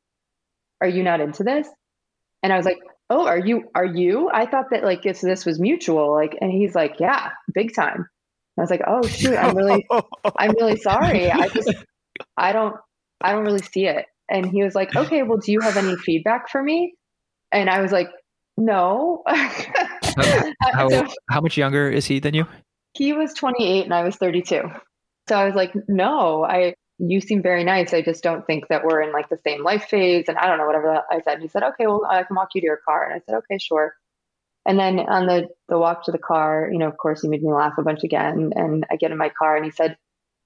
are 0.81 0.88
you 0.88 1.03
not 1.03 1.21
into 1.21 1.43
this? 1.43 1.69
And 2.43 2.53
I 2.53 2.57
was 2.57 2.67
like, 2.67 2.79
oh 3.12 3.27
are 3.27 3.38
you 3.38 3.64
are 3.75 3.85
you? 3.85 4.31
I 4.33 4.46
thought 4.46 4.66
that 4.70 4.85
like 4.85 5.05
if 5.07 5.20
this 5.20 5.44
was 5.44 5.61
mutual 5.61 6.12
like 6.12 6.37
and 6.40 6.51
he's 6.51 6.75
like 6.75 6.96
yeah 6.98 7.31
big 7.55 7.75
time. 7.75 8.07
I 8.59 8.61
was 8.61 8.70
like 8.70 8.83
oh 8.87 9.03
shoot 9.07 9.37
i'm 9.37 9.57
really 9.57 9.87
i'm 10.37 10.53
really 10.53 10.77
sorry. 10.77 11.31
I 11.31 11.48
just 11.48 11.72
i 12.37 12.53
don't 12.53 12.77
i 13.20 13.33
don't 13.33 13.44
really 13.44 13.62
see 13.62 13.87
it. 13.87 14.07
And 14.29 14.46
he 14.46 14.62
was 14.62 14.75
like 14.75 14.94
okay 14.96 15.22
well 15.22 15.38
do 15.38 15.53
you 15.53 15.61
have 15.61 15.77
any 15.77 15.96
feedback 15.96 16.48
for 16.51 16.62
me? 16.62 16.94
And 17.51 17.68
i 17.70 17.81
was 17.81 17.92
like 17.92 18.11
no. 18.57 19.22
How, 19.27 20.88
So 20.88 21.07
how 21.31 21.40
much 21.40 21.57
younger 21.57 21.90
is 21.90 22.07
he 22.07 22.18
than 22.20 22.35
you? 22.35 22.46
he 22.94 23.12
was 23.12 23.33
28 23.35 23.85
and 23.85 23.94
i 23.94 24.03
was 24.03 24.16
32 24.16 24.62
so 25.29 25.37
i 25.37 25.44
was 25.44 25.55
like 25.55 25.72
no 25.88 26.44
i 26.44 26.75
you 27.05 27.21
seem 27.21 27.43
very 27.43 27.65
nice. 27.65 27.93
I 27.93 28.01
just 28.01 28.23
don't 28.23 28.47
think 28.47 28.69
that 28.69 28.85
we're 28.85 29.01
in 29.03 29.12
like 29.12 29.29
the 29.29 29.38
same 29.45 29.65
life 29.65 29.85
phase. 29.85 30.27
And 30.29 30.38
i 30.38 30.47
don't 30.47 30.59
know 30.59 30.67
whatever 30.67 31.03
i 31.11 31.21
said. 31.21 31.41
He 31.41 31.49
said 31.49 31.62
okay 31.62 31.87
well 31.87 32.07
i 32.09 32.23
can 32.23 32.37
walk 32.37 32.51
you 32.55 32.61
to 32.61 32.67
your 32.67 32.81
car. 32.85 33.05
And 33.05 33.15
i 33.15 33.21
said 33.25 33.38
okay 33.38 33.59
sure. 33.59 33.95
And 34.65 34.79
then 34.79 35.01
on 35.01 35.27
the 35.27 35.49
the 35.69 35.79
walk 35.79 36.05
to 36.05 36.12
the 36.12 36.19
car 36.19 36.69
you 36.71 36.79
know 36.79 36.88
of 36.88 36.97
course 36.97 37.23
he 37.23 37.29
made 37.29 37.43
me 37.43 37.53
laugh 37.53 37.75
a 37.79 37.83
bunch 37.83 38.05
again. 38.05 38.53
And 38.55 38.87
i 38.91 38.97
get 38.97 39.11
in 39.11 39.19
my 39.19 39.31
car 39.31 39.57
and 39.57 39.65
he 39.65 39.71
said 39.73 39.97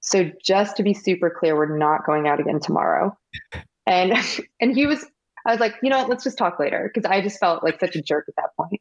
so 0.01 0.31
just 0.43 0.77
to 0.77 0.83
be 0.83 0.95
super 0.95 1.31
clear 1.31 1.57
we're 1.57 1.77
not 1.77 2.07
going 2.07 2.27
out 2.27 2.41
again 2.41 2.61
tomorrow. 2.61 3.17
And 3.89 4.15
and 4.61 4.75
he 4.75 4.85
was 4.85 5.07
i 5.47 5.53
was 5.53 5.61
like 5.61 5.77
you 5.81 5.91
know 5.91 5.99
what? 5.99 6.09
Let's 6.09 6.25
just 6.25 6.39
talk 6.39 6.59
later. 6.59 6.91
Because 6.93 7.09
i 7.09 7.21
just 7.21 7.39
felt 7.39 7.63
like 7.63 7.79
such 7.79 7.95
a 7.95 8.03
jerk 8.03 8.25
at 8.29 8.35
that 8.35 8.51
point. 8.57 8.71
point. 8.71 8.81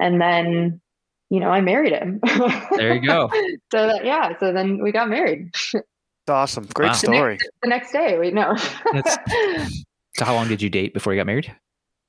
And 0.00 0.20
then 0.20 0.80
you 1.28 1.38
know 1.38 1.50
i 1.50 1.60
married 1.60 1.92
him. 1.92 2.18
There 2.74 2.96
you 2.96 3.06
go. 3.06 3.30
so 3.72 3.86
that, 3.86 4.04
yeah. 4.04 4.36
So 4.40 4.52
then 4.52 4.82
we 4.82 4.90
got 4.90 5.08
married 5.08 5.54
awesome. 6.30 6.66
Great 6.74 6.88
Wow. 6.88 6.94
story. 6.94 7.38
the 7.62 7.68
next 7.68 7.92
day 7.92 8.18
we 8.18 8.30
know 8.30 8.56
So 10.16 10.24
how 10.24 10.34
long 10.34 10.48
did 10.48 10.60
you 10.62 10.68
date 10.70 10.92
before 10.94 11.12
you 11.14 11.20
got 11.20 11.26
married? 11.26 11.54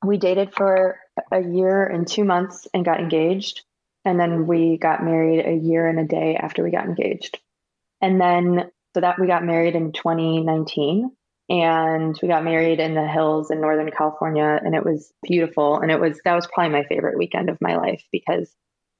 we 0.04 0.18
dated 0.18 0.52
for 0.56 1.00
a 1.32 1.40
year 1.42 1.86
and 1.86 2.08
two 2.08 2.24
months 2.24 2.68
and 2.74 2.84
got 2.84 3.00
engaged 3.00 3.62
and 4.04 4.20
then 4.20 4.48
we 4.48 4.78
got 4.78 5.04
married 5.04 5.46
a 5.46 5.54
year 5.64 5.88
and 5.88 6.00
a 6.00 6.06
day 6.08 6.36
after 6.36 6.64
we 6.64 6.72
got 6.72 6.86
engaged 6.86 7.38
and 8.02 8.20
then 8.20 8.72
so 8.96 9.02
that 9.02 9.20
we 9.20 9.28
got 9.28 9.44
married 9.46 9.76
in 9.76 9.92
2019 9.92 11.12
and 11.50 12.20
we 12.20 12.28
got 12.28 12.44
married 12.44 12.80
in 12.80 12.96
the 12.96 13.06
hills 13.08 13.52
in 13.52 13.62
northern 13.62 13.92
california 13.92 14.60
and 14.66 14.74
it 14.74 14.84
was 14.84 15.14
beautiful 15.22 15.80
and 15.80 15.92
it 15.92 16.00
was 16.00 16.20
that 16.26 16.34
was 16.34 16.48
probably 16.48 16.72
my 16.74 16.84
favorite 16.86 17.18
weekend 17.18 17.50
of 17.52 17.60
my 17.62 17.76
life 17.76 18.04
because 18.12 18.52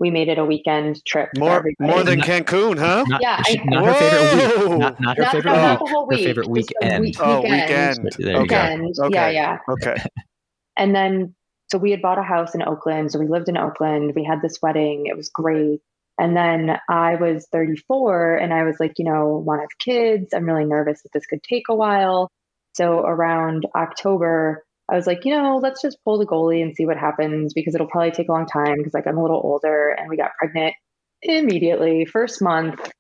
we 0.02 0.10
made 0.10 0.28
it 0.28 0.38
a 0.40 0.44
weekend 0.44 1.06
trip 1.06 1.30
More 1.38 1.64
more 1.80 2.04
than 2.04 2.20
Cancun, 2.22 2.78
huh? 2.78 3.06
Not, 3.08 3.22
Yeah, 3.22 3.42
she- 3.44 3.60
I- 3.60 3.64
not 3.66 3.86
her 3.86 3.94
favorite 3.94 4.70
week. 4.70 4.80
Not, 4.80 5.00
not 5.00 5.18
her 5.18 5.24
not, 5.24 5.32
favorite 5.32 5.52
not, 5.52 5.54
week. 5.56 5.62
not 5.62 5.80
the 5.80 5.86
whole 5.94 6.10
Her 6.12 6.18
favorite 6.18 6.36
just 6.36 6.46
the 6.48 6.52
weekend. 6.82 7.02
week- 7.02 7.18
Oh, 7.22 7.42
weekend. 7.42 8.10
There 8.18 8.32
you 8.32 8.36
go. 8.36 8.42
weekend 8.42 8.96
yeah 9.14 9.30
yeah 9.30 9.58
Okay. 9.70 9.96
And 10.78 10.96
then, 10.96 11.36
so 11.70 11.78
we 11.78 11.92
had 11.92 12.02
bought 12.02 12.18
a 12.18 12.24
house 12.24 12.56
in 12.56 12.64
Oakland. 12.64 13.12
So 13.12 13.20
we 13.20 13.28
lived 13.28 13.48
in 13.50 13.58
Oakland. 13.58 14.14
We 14.16 14.24
had 14.24 14.42
this 14.42 14.60
wedding. 14.62 15.06
It 15.06 15.16
was 15.16 15.30
great. 15.30 15.82
And 16.18 16.36
then 16.36 16.78
I 16.90 17.16
was 17.16 17.46
34 17.52 18.38
and 18.38 18.54
I 18.54 18.64
was 18.64 18.80
like, 18.80 18.94
you 18.98 19.06
know, 19.06 19.44
want 19.46 19.60
to 19.60 19.64
have 19.64 19.78
kids. 19.80 20.34
I'm 20.34 20.46
really 20.46 20.66
nervous 20.66 21.02
that 21.04 21.12
this 21.14 21.26
could 21.28 21.44
take 21.44 21.64
a 21.70 21.76
while. 21.76 22.30
So 22.74 23.00
around 23.02 23.66
October, 23.76 24.64
I 24.92 24.96
was 24.96 25.08
like, 25.08 25.24
you 25.24 25.34
know, 25.34 25.58
let's 25.58 25.82
just 25.82 25.98
pull 26.04 26.20
the 26.20 26.26
goalie 26.26 26.62
and 26.62 26.76
see 26.76 26.86
what 26.86 26.98
happens 26.98 27.54
because 27.54 27.74
it'll 27.74 27.88
probably 27.88 28.12
take 28.12 28.28
a 28.28 28.32
long 28.32 28.46
time 28.46 28.78
because 28.78 28.94
like 28.94 29.08
I'm 29.08 29.18
a 29.18 29.22
little 29.22 29.42
older 29.44 29.90
and 29.90 30.10
we 30.10 30.18
got 30.18 30.32
pregnant 30.38 30.74
immediately. 31.22 32.06
First 32.06 32.42
month, 32.42 32.92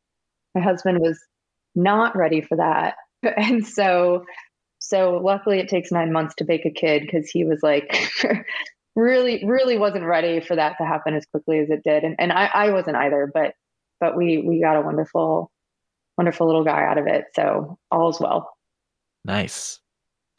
my 0.56 0.62
husband 0.62 1.00
was 1.00 1.20
not 1.76 2.16
ready 2.16 2.42
for 2.42 2.58
that. 2.58 2.96
And 3.38 3.68
so 3.68 4.24
so 4.80 5.22
luckily 5.24 5.60
it 5.60 5.70
takes 5.70 5.92
nine 5.92 6.12
months 6.12 6.34
to 6.36 6.44
bake 6.44 6.66
a 6.66 6.72
kid 6.72 7.04
because 7.04 7.30
he 7.30 7.46
was 7.46 7.60
like 7.62 7.96
really, 8.96 9.46
really 9.46 9.78
wasn't 9.78 10.06
ready 10.06 10.40
for 10.40 10.56
that 10.56 10.76
to 10.80 10.86
happen 10.86 11.14
as 11.14 11.26
quickly 11.28 11.60
as 11.60 11.70
it 11.70 11.82
did. 11.84 12.04
And 12.04 12.16
and 12.18 12.32
I, 12.32 12.50
I 12.52 12.72
wasn't 12.72 12.98
either, 12.98 13.30
but 13.32 13.54
but 14.00 14.18
we 14.18 14.40
we 14.40 14.60
got 14.60 14.78
a 14.78 14.82
wonderful, 14.82 15.52
wonderful 16.18 16.48
little 16.48 16.64
guy 16.64 16.84
out 16.84 16.98
of 16.98 17.06
it. 17.06 17.26
So 17.36 17.78
all's 17.92 18.20
well. 18.20 18.50
Nice. 19.24 19.80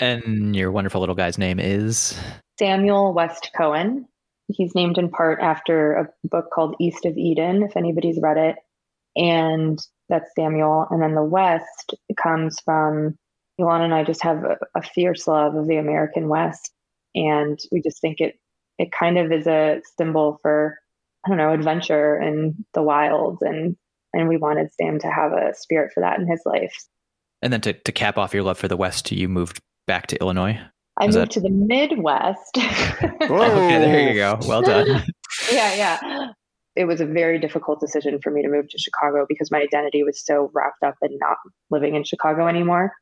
And 0.02 0.56
your 0.56 0.72
wonderful 0.72 0.98
little 0.98 1.14
guy's 1.14 1.38
name 1.38 1.60
is 1.60 2.18
Samuel 2.58 3.14
West 3.14 3.52
Cohen. 3.56 4.08
He's 4.48 4.74
named 4.74 4.98
in 4.98 5.08
part 5.08 5.38
after 5.40 5.92
a 5.92 6.08
book 6.24 6.46
called 6.52 6.74
East 6.80 7.06
of 7.06 7.16
Eden, 7.16 7.62
if 7.62 7.76
anybody's 7.76 8.18
read 8.20 8.36
it. 8.36 8.56
And 9.14 9.78
that's 10.08 10.34
Samuel. 10.34 10.88
And 10.90 11.00
then 11.00 11.14
the 11.14 11.22
West 11.22 11.94
comes 12.20 12.58
from 12.64 13.16
Elon 13.60 13.82
and 13.82 13.94
I 13.94 14.02
just 14.02 14.24
have 14.24 14.38
a, 14.38 14.58
a 14.74 14.82
fierce 14.82 15.28
love 15.28 15.54
of 15.54 15.68
the 15.68 15.76
American 15.76 16.28
West. 16.28 16.72
And 17.14 17.56
we 17.70 17.80
just 17.80 18.00
think 18.00 18.18
it 18.18 18.40
it 18.78 18.90
kind 18.90 19.18
of 19.18 19.30
is 19.30 19.46
a 19.46 19.82
symbol 19.96 20.40
for, 20.42 20.78
I 21.24 21.28
don't 21.28 21.38
know, 21.38 21.52
adventure 21.52 22.16
and 22.16 22.56
the 22.74 22.82
wilds 22.82 23.40
and 23.42 23.76
and 24.12 24.28
we 24.28 24.36
wanted 24.36 24.74
Sam 24.74 24.98
to 24.98 25.06
have 25.06 25.30
a 25.30 25.54
spirit 25.54 25.92
for 25.94 26.00
that 26.00 26.18
in 26.18 26.26
his 26.26 26.42
life. 26.44 26.74
and 27.40 27.52
then 27.52 27.60
to, 27.60 27.72
to 27.72 27.92
cap 27.92 28.18
off 28.18 28.34
your 28.34 28.42
love 28.42 28.58
for 28.58 28.66
the 28.66 28.76
West, 28.76 29.12
you 29.12 29.28
moved 29.28 29.60
back 29.92 30.06
to 30.06 30.16
Illinois. 30.22 30.58
I 30.98 31.04
Is 31.06 31.14
moved 31.16 31.28
that- 31.28 31.34
to 31.34 31.40
the 31.40 31.50
Midwest. 31.50 32.56
Oh, 33.24 33.42
okay, 33.42 33.78
there 33.78 34.08
you 34.08 34.14
go. 34.14 34.38
Well 34.48 34.62
done. 34.72 34.86
yeah, 35.52 35.74
yeah. 35.74 36.28
It 36.74 36.86
was 36.86 37.00
a 37.02 37.06
very 37.06 37.38
difficult 37.38 37.78
decision 37.78 38.18
for 38.22 38.30
me 38.30 38.42
to 38.42 38.48
move 38.48 38.68
to 38.70 38.78
Chicago 38.78 39.26
because 39.28 39.50
my 39.50 39.60
identity 39.60 40.02
was 40.02 40.24
so 40.24 40.50
wrapped 40.54 40.82
up 40.82 40.94
in 41.02 41.18
not 41.20 41.36
living 41.70 41.94
in 41.94 42.04
Chicago 42.04 42.48
anymore. 42.48 42.92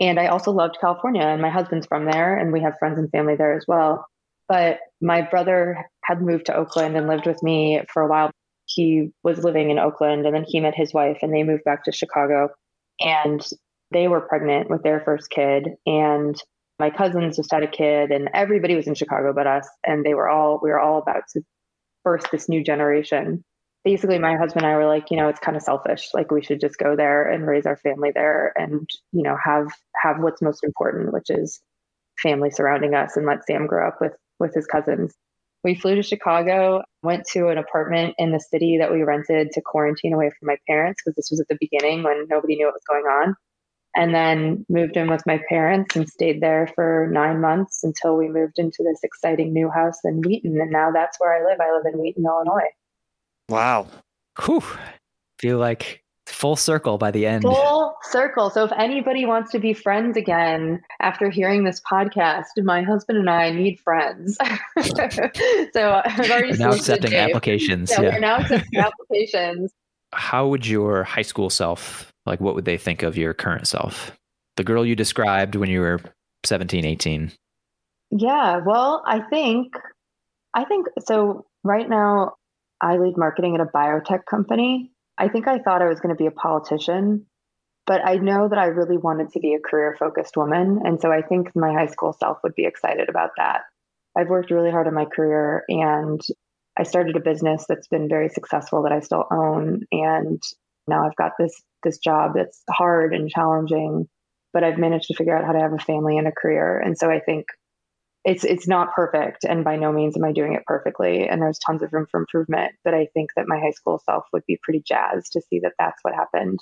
And 0.00 0.18
I 0.18 0.26
also 0.28 0.50
loved 0.52 0.78
California, 0.80 1.22
and 1.22 1.40
my 1.42 1.50
husband's 1.50 1.86
from 1.86 2.06
there, 2.06 2.36
and 2.36 2.50
we 2.52 2.62
have 2.62 2.78
friends 2.78 2.98
and 2.98 3.10
family 3.10 3.36
there 3.36 3.54
as 3.54 3.64
well. 3.68 4.06
But 4.48 4.78
my 5.00 5.20
brother 5.22 5.84
had 6.04 6.20
moved 6.22 6.46
to 6.46 6.56
Oakland 6.56 6.96
and 6.96 7.06
lived 7.06 7.26
with 7.26 7.42
me 7.42 7.82
for 7.92 8.02
a 8.02 8.08
while. 8.08 8.30
He 8.64 9.10
was 9.22 9.44
living 9.44 9.70
in 9.70 9.78
Oakland, 9.78 10.24
and 10.26 10.34
then 10.34 10.44
he 10.46 10.60
met 10.60 10.74
his 10.74 10.92
wife, 10.94 11.18
and 11.22 11.32
they 11.32 11.42
moved 11.44 11.64
back 11.64 11.84
to 11.84 11.92
Chicago. 11.92 12.48
And 13.00 13.40
they 13.92 14.08
were 14.08 14.20
pregnant 14.20 14.70
with 14.70 14.82
their 14.82 15.00
first 15.00 15.30
kid, 15.30 15.68
and 15.86 16.34
my 16.78 16.90
cousins 16.90 17.36
just 17.36 17.52
had 17.52 17.62
a 17.62 17.68
kid, 17.68 18.10
and 18.10 18.30
everybody 18.34 18.74
was 18.74 18.86
in 18.86 18.94
Chicago 18.94 19.32
but 19.34 19.46
us, 19.46 19.68
and 19.84 20.04
they 20.04 20.14
were 20.14 20.28
all 20.28 20.58
we 20.62 20.70
were 20.70 20.80
all 20.80 20.98
about 20.98 21.24
to 21.34 21.42
birth 22.04 22.30
this 22.30 22.48
new 22.48 22.62
generation. 22.64 23.44
basically 23.84 24.18
my 24.18 24.36
husband 24.36 24.64
and 24.64 24.72
I 24.72 24.76
were 24.76 24.86
like, 24.86 25.10
you 25.10 25.16
know, 25.16 25.28
it's 25.28 25.40
kind 25.40 25.56
of 25.56 25.62
selfish. 25.62 26.08
Like 26.14 26.30
we 26.30 26.42
should 26.42 26.60
just 26.60 26.78
go 26.78 26.96
there 26.96 27.28
and 27.30 27.46
raise 27.46 27.66
our 27.66 27.76
family 27.76 28.10
there 28.14 28.52
and, 28.56 28.88
you 29.12 29.22
know, 29.22 29.36
have 29.42 29.68
have 30.00 30.20
what's 30.20 30.42
most 30.42 30.64
important, 30.64 31.12
which 31.12 31.30
is 31.30 31.60
family 32.22 32.50
surrounding 32.50 32.94
us 32.94 33.16
and 33.16 33.26
let 33.26 33.46
Sam 33.46 33.66
grow 33.66 33.88
up 33.88 33.98
with 34.00 34.12
with 34.38 34.54
his 34.54 34.66
cousins. 34.66 35.14
We 35.64 35.76
flew 35.76 35.94
to 35.94 36.02
Chicago, 36.02 36.82
went 37.02 37.24
to 37.32 37.48
an 37.48 37.58
apartment 37.58 38.14
in 38.18 38.32
the 38.32 38.40
city 38.40 38.78
that 38.80 38.90
we 38.90 39.04
rented 39.04 39.52
to 39.52 39.62
quarantine 39.64 40.12
away 40.12 40.30
from 40.30 40.48
my 40.48 40.56
parents 40.68 41.00
because 41.04 41.14
this 41.14 41.30
was 41.30 41.40
at 41.40 41.46
the 41.48 41.58
beginning 41.60 42.02
when 42.02 42.26
nobody 42.28 42.56
knew 42.56 42.66
what 42.66 42.74
was 42.74 42.82
going 42.88 43.04
on. 43.04 43.36
And 43.94 44.14
then 44.14 44.64
moved 44.68 44.96
in 44.96 45.08
with 45.10 45.26
my 45.26 45.40
parents 45.48 45.96
and 45.96 46.08
stayed 46.08 46.40
there 46.40 46.68
for 46.74 47.08
nine 47.12 47.40
months 47.40 47.84
until 47.84 48.16
we 48.16 48.28
moved 48.28 48.58
into 48.58 48.82
this 48.82 49.00
exciting 49.02 49.52
new 49.52 49.68
house 49.68 49.98
in 50.04 50.22
Wheaton. 50.22 50.58
And 50.60 50.70
now 50.70 50.90
that's 50.90 51.20
where 51.20 51.34
I 51.34 51.44
live. 51.48 51.60
I 51.60 51.72
live 51.74 51.92
in 51.92 52.00
Wheaton, 52.00 52.24
Illinois. 52.24 52.70
Wow. 53.48 53.86
Whew. 54.44 54.62
Feel 55.38 55.58
like 55.58 56.02
full 56.26 56.56
circle 56.56 56.98
by 56.98 57.10
the 57.10 57.26
end. 57.26 57.42
Full 57.42 57.96
circle. 58.02 58.50
So 58.50 58.64
if 58.64 58.72
anybody 58.72 59.26
wants 59.26 59.50
to 59.52 59.58
be 59.58 59.72
friends 59.72 60.16
again 60.16 60.80
after 61.00 61.30
hearing 61.30 61.64
this 61.64 61.80
podcast, 61.80 62.44
my 62.58 62.82
husband 62.82 63.18
and 63.18 63.30
I 63.30 63.50
need 63.50 63.78
friends. 63.80 64.36
so 64.82 66.02
I've 66.04 66.30
already 66.30 66.56
now 66.56 66.72
accepting 66.72 67.14
applications. 67.14 67.90
Yeah, 67.90 68.00
yeah, 68.00 68.08
we're 68.12 68.20
now 68.20 68.36
accepting 68.38 68.80
applications. 68.80 69.72
How 70.12 70.46
would 70.48 70.66
your 70.66 71.04
high 71.04 71.22
school 71.22 71.50
self, 71.50 72.11
like 72.26 72.40
what 72.40 72.54
would 72.54 72.64
they 72.64 72.78
think 72.78 73.02
of 73.02 73.16
your 73.16 73.34
current 73.34 73.66
self? 73.66 74.12
The 74.56 74.64
girl 74.64 74.84
you 74.84 74.94
described 74.94 75.54
when 75.54 75.70
you 75.70 75.80
were 75.80 76.00
17, 76.44 76.84
18. 76.84 77.32
Yeah, 78.10 78.60
well, 78.64 79.02
I 79.06 79.20
think 79.20 79.72
I 80.54 80.64
think 80.64 80.86
so 81.04 81.46
right 81.64 81.88
now 81.88 82.34
I 82.80 82.96
lead 82.96 83.16
marketing 83.16 83.54
at 83.54 83.60
a 83.60 83.64
biotech 83.64 84.26
company. 84.28 84.92
I 85.16 85.28
think 85.28 85.48
I 85.48 85.58
thought 85.58 85.82
I 85.82 85.88
was 85.88 86.00
going 86.00 86.14
to 86.14 86.22
be 86.22 86.26
a 86.26 86.32
politician, 86.32 87.26
but 87.86 88.04
I 88.04 88.16
know 88.16 88.48
that 88.48 88.58
I 88.58 88.66
really 88.66 88.96
wanted 88.96 89.30
to 89.32 89.40
be 89.40 89.54
a 89.54 89.60
career 89.60 89.96
focused 89.98 90.36
woman. 90.36 90.80
And 90.84 91.00
so 91.00 91.10
I 91.10 91.22
think 91.22 91.54
my 91.54 91.72
high 91.72 91.86
school 91.86 92.12
self 92.12 92.38
would 92.42 92.54
be 92.54 92.66
excited 92.66 93.08
about 93.08 93.30
that. 93.36 93.62
I've 94.16 94.28
worked 94.28 94.50
really 94.50 94.70
hard 94.70 94.86
on 94.86 94.94
my 94.94 95.06
career 95.06 95.64
and 95.68 96.20
I 96.78 96.82
started 96.84 97.16
a 97.16 97.20
business 97.20 97.64
that's 97.68 97.88
been 97.88 98.08
very 98.08 98.28
successful 98.28 98.82
that 98.82 98.92
I 98.92 99.00
still 99.00 99.26
own. 99.30 99.82
And 99.90 100.42
now 100.86 101.06
I've 101.06 101.16
got 101.16 101.32
this 101.38 101.54
this 101.82 101.98
job 101.98 102.32
that's 102.34 102.62
hard 102.70 103.14
and 103.14 103.28
challenging, 103.28 104.08
but 104.52 104.62
I've 104.64 104.78
managed 104.78 105.08
to 105.08 105.14
figure 105.14 105.36
out 105.36 105.44
how 105.44 105.52
to 105.52 105.60
have 105.60 105.72
a 105.72 105.78
family 105.78 106.16
and 106.16 106.28
a 106.28 106.32
career. 106.32 106.78
And 106.78 106.96
so 106.96 107.10
I 107.10 107.20
think 107.20 107.46
it's 108.24 108.44
it's 108.44 108.68
not 108.68 108.94
perfect 108.94 109.44
and 109.44 109.64
by 109.64 109.76
no 109.76 109.92
means 109.92 110.16
am 110.16 110.24
i 110.24 110.32
doing 110.32 110.54
it 110.54 110.64
perfectly 110.66 111.26
and 111.28 111.42
there's 111.42 111.58
tons 111.58 111.82
of 111.82 111.92
room 111.92 112.06
for 112.10 112.20
improvement 112.20 112.72
but 112.84 112.94
i 112.94 113.06
think 113.14 113.30
that 113.36 113.48
my 113.48 113.58
high 113.58 113.72
school 113.72 114.00
self 114.04 114.24
would 114.32 114.44
be 114.46 114.58
pretty 114.62 114.82
jazzed 114.86 115.32
to 115.32 115.40
see 115.40 115.58
that 115.60 115.72
that's 115.78 115.98
what 116.02 116.14
happened 116.14 116.60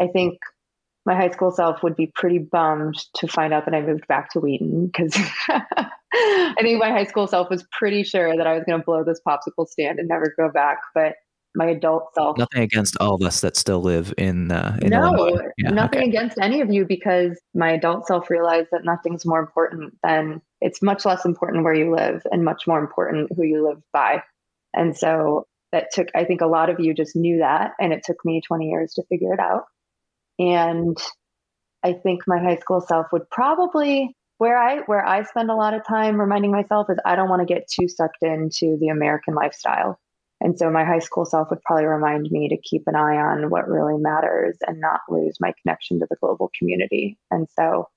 i 0.00 0.06
think 0.06 0.38
my 1.04 1.14
high 1.14 1.30
school 1.30 1.52
self 1.52 1.82
would 1.84 1.94
be 1.94 2.10
pretty 2.12 2.38
bummed 2.38 2.96
to 3.14 3.28
find 3.28 3.52
out 3.52 3.64
that 3.66 3.74
i 3.74 3.80
moved 3.80 4.06
back 4.08 4.30
to 4.30 4.40
wheaton 4.40 4.86
because 4.86 5.16
i 5.48 6.56
think 6.60 6.80
my 6.80 6.90
high 6.90 7.04
school 7.04 7.26
self 7.26 7.48
was 7.50 7.64
pretty 7.70 8.02
sure 8.02 8.36
that 8.36 8.46
i 8.46 8.54
was 8.54 8.64
going 8.66 8.78
to 8.78 8.84
blow 8.84 9.04
this 9.04 9.20
popsicle 9.26 9.68
stand 9.68 9.98
and 9.98 10.08
never 10.08 10.34
go 10.36 10.50
back 10.50 10.78
but 10.94 11.14
my 11.56 11.66
adult 11.66 12.14
self. 12.14 12.36
Nothing 12.38 12.62
against 12.62 12.96
all 13.00 13.14
of 13.14 13.22
us 13.22 13.40
that 13.40 13.56
still 13.56 13.80
live 13.80 14.12
in 14.18 14.52
uh, 14.52 14.76
in 14.82 14.90
no, 14.90 15.40
yeah, 15.56 15.70
nothing 15.70 16.00
okay. 16.00 16.08
against 16.08 16.38
any 16.38 16.60
of 16.60 16.70
you 16.70 16.84
because 16.84 17.40
my 17.54 17.72
adult 17.72 18.06
self 18.06 18.30
realized 18.30 18.68
that 18.72 18.84
nothing's 18.84 19.24
more 19.24 19.40
important 19.40 19.94
than 20.02 20.42
it's 20.60 20.82
much 20.82 21.04
less 21.04 21.24
important 21.24 21.64
where 21.64 21.74
you 21.74 21.94
live 21.94 22.22
and 22.30 22.44
much 22.44 22.66
more 22.66 22.78
important 22.78 23.32
who 23.34 23.42
you 23.42 23.66
live 23.66 23.82
by. 23.92 24.22
And 24.74 24.96
so 24.96 25.46
that 25.72 25.86
took 25.92 26.08
I 26.14 26.24
think 26.24 26.42
a 26.42 26.46
lot 26.46 26.70
of 26.70 26.78
you 26.78 26.94
just 26.94 27.16
knew 27.16 27.38
that 27.38 27.72
and 27.80 27.92
it 27.92 28.02
took 28.04 28.24
me 28.24 28.40
20 28.46 28.68
years 28.68 28.92
to 28.94 29.02
figure 29.08 29.32
it 29.32 29.40
out. 29.40 29.64
And 30.38 30.96
I 31.82 31.94
think 31.94 32.22
my 32.26 32.38
high 32.38 32.56
school 32.56 32.80
self 32.80 33.06
would 33.12 33.28
probably 33.30 34.14
where 34.38 34.58
I 34.58 34.80
where 34.80 35.04
I 35.04 35.22
spend 35.22 35.50
a 35.50 35.54
lot 35.54 35.74
of 35.74 35.86
time 35.86 36.20
reminding 36.20 36.52
myself 36.52 36.88
is 36.90 36.98
I 37.04 37.16
don't 37.16 37.30
want 37.30 37.46
to 37.46 37.52
get 37.52 37.68
too 37.68 37.88
sucked 37.88 38.22
into 38.22 38.76
the 38.80 38.88
American 38.88 39.34
lifestyle. 39.34 39.98
And 40.40 40.58
so 40.58 40.70
my 40.70 40.84
high 40.84 40.98
school 40.98 41.24
self 41.24 41.48
would 41.50 41.62
probably 41.62 41.86
remind 41.86 42.30
me 42.30 42.48
to 42.48 42.58
keep 42.58 42.82
an 42.86 42.94
eye 42.94 43.16
on 43.16 43.48
what 43.48 43.68
really 43.68 43.98
matters 43.98 44.56
and 44.66 44.80
not 44.80 45.00
lose 45.08 45.38
my 45.40 45.52
connection 45.62 45.98
to 46.00 46.06
the 46.08 46.16
global 46.20 46.50
community. 46.58 47.18
And 47.30 47.48
so, 47.58 47.88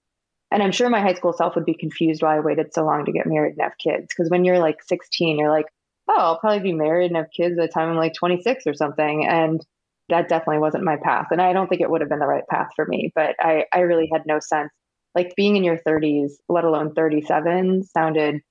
and 0.51 0.63
I'm 0.63 0.71
sure 0.71 0.89
my 0.89 1.01
high 1.01 1.13
school 1.13 1.33
self 1.33 1.55
would 1.55 1.65
be 1.65 1.73
confused 1.73 2.21
why 2.21 2.37
I 2.37 2.39
waited 2.39 2.73
so 2.73 2.85
long 2.85 3.05
to 3.05 3.11
get 3.11 3.27
married 3.27 3.53
and 3.57 3.61
have 3.61 3.77
kids. 3.77 4.07
Because 4.09 4.29
when 4.29 4.45
you're 4.45 4.59
like 4.59 4.81
16, 4.83 5.37
you're 5.37 5.51
like, 5.51 5.67
oh, 6.07 6.17
I'll 6.17 6.39
probably 6.39 6.61
be 6.61 6.73
married 6.73 7.07
and 7.07 7.17
have 7.17 7.29
kids 7.35 7.55
by 7.57 7.67
the 7.67 7.71
time 7.71 7.89
I'm 7.89 7.97
like 7.97 8.13
26 8.13 8.65
or 8.65 8.73
something. 8.73 9.27
And 9.27 9.63
that 10.09 10.27
definitely 10.27 10.59
wasn't 10.59 10.83
my 10.83 10.97
path. 10.97 11.27
And 11.31 11.41
I 11.41 11.53
don't 11.53 11.67
think 11.67 11.81
it 11.81 11.89
would 11.89 12.01
have 12.01 12.09
been 12.09 12.19
the 12.19 12.25
right 12.25 12.47
path 12.49 12.69
for 12.75 12.85
me, 12.85 13.11
but 13.15 13.35
I, 13.39 13.65
I 13.71 13.81
really 13.81 14.09
had 14.11 14.23
no 14.25 14.39
sense. 14.39 14.71
Like 15.13 15.35
being 15.35 15.55
in 15.55 15.63
your 15.63 15.77
30s, 15.77 16.31
let 16.47 16.63
alone 16.63 16.93
37, 16.93 17.83
sounded 17.83 18.41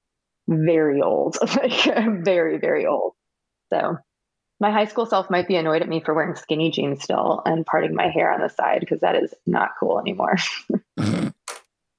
very 0.48 1.02
old, 1.02 1.36
like 1.56 1.84
very, 2.24 2.58
very 2.58 2.86
old. 2.86 3.14
So 3.72 3.98
my 4.60 4.70
high 4.70 4.86
school 4.86 5.06
self 5.06 5.30
might 5.30 5.48
be 5.48 5.56
annoyed 5.56 5.82
at 5.82 5.88
me 5.88 6.00
for 6.00 6.14
wearing 6.14 6.34
skinny 6.34 6.70
jeans 6.70 7.02
still 7.02 7.42
and 7.46 7.64
parting 7.64 7.94
my 7.94 8.08
hair 8.08 8.32
on 8.32 8.40
the 8.40 8.48
side 8.48 8.80
because 8.80 9.00
that 9.00 9.16
is 9.16 9.32
not 9.46 9.70
cool 9.78 10.00
anymore. 10.00 10.36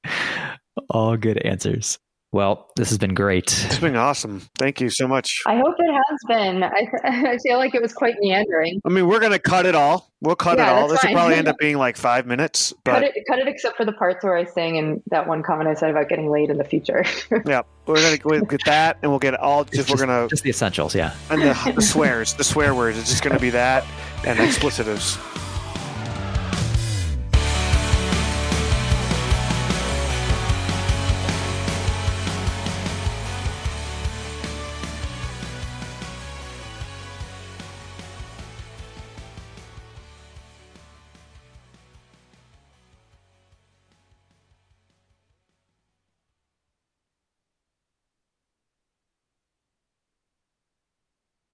All 0.90 1.18
good 1.18 1.38
answers. 1.40 2.00
Well, 2.32 2.70
this 2.76 2.90
has 2.90 3.00
been 3.00 3.16
great. 3.16 3.46
It's 3.66 3.80
been 3.80 3.96
awesome. 3.96 4.48
Thank 4.60 4.80
you 4.82 4.92
so 4.92 5.08
much. 5.08 5.42
I 5.48 5.58
hope 5.58 5.74
it 5.80 5.92
has 5.92 6.18
been. 6.28 6.64
I, 6.64 6.88
I 7.04 7.38
feel 7.40 7.58
like 7.58 7.74
it 7.74 7.82
was 7.82 7.92
quite 7.92 8.16
meandering. 8.20 8.80
I 8.86 8.90
mean, 8.90 9.08
we're 9.08 9.20
going 9.20 9.32
to 9.32 9.40
cut 9.40 9.66
it 9.66 9.74
all. 9.74 10.12
We'll 10.22 10.36
cut 10.36 10.60
yeah, 10.60 10.70
it 10.70 10.74
all. 10.74 10.88
This 10.88 11.00
fine. 11.00 11.12
will 11.12 11.18
probably 11.18 11.36
end 11.38 11.48
up 11.48 11.58
being 11.58 11.78
like 11.78 11.98
five 11.98 12.28
minutes. 12.28 12.72
But... 12.84 12.92
Cut, 12.92 13.04
it, 13.04 13.24
cut 13.28 13.40
it 13.40 13.48
except 13.48 13.78
for 13.78 13.86
the 13.86 13.94
parts 13.94 14.24
where 14.24 14.36
I 14.36 14.44
sang 14.44 14.78
and 14.78 15.02
that 15.10 15.28
one 15.28 15.42
comment 15.42 15.70
I 15.70 15.74
said 15.74 15.90
about 15.90 16.08
getting 16.08 16.30
laid 16.30 16.52
in 16.52 16.58
the 16.58 16.64
future. 16.64 17.04
yeah. 17.46 17.64
We're 17.88 17.96
going 17.96 18.20
to 18.20 18.46
get 18.46 18.62
that 18.66 19.00
and 19.02 19.12
we'll 19.12 19.20
get 19.20 19.34
all, 19.34 19.64
just, 19.64 19.88
just 19.88 19.90
we're 19.90 20.06
going 20.06 20.24
to. 20.24 20.30
Just 20.30 20.44
the 20.44 20.52
essentials, 20.52 20.94
yeah. 20.94 21.16
And 21.32 21.42
the, 21.42 21.72
the 21.74 21.82
swears, 21.82 22.36
the 22.36 22.44
swear 22.44 22.76
words. 22.76 23.00
It's 23.00 23.10
just 23.10 23.24
going 23.24 23.36
to 23.36 23.42
be 23.42 23.50
that 23.50 23.84
and 24.24 24.38
explicitives. 24.38 25.18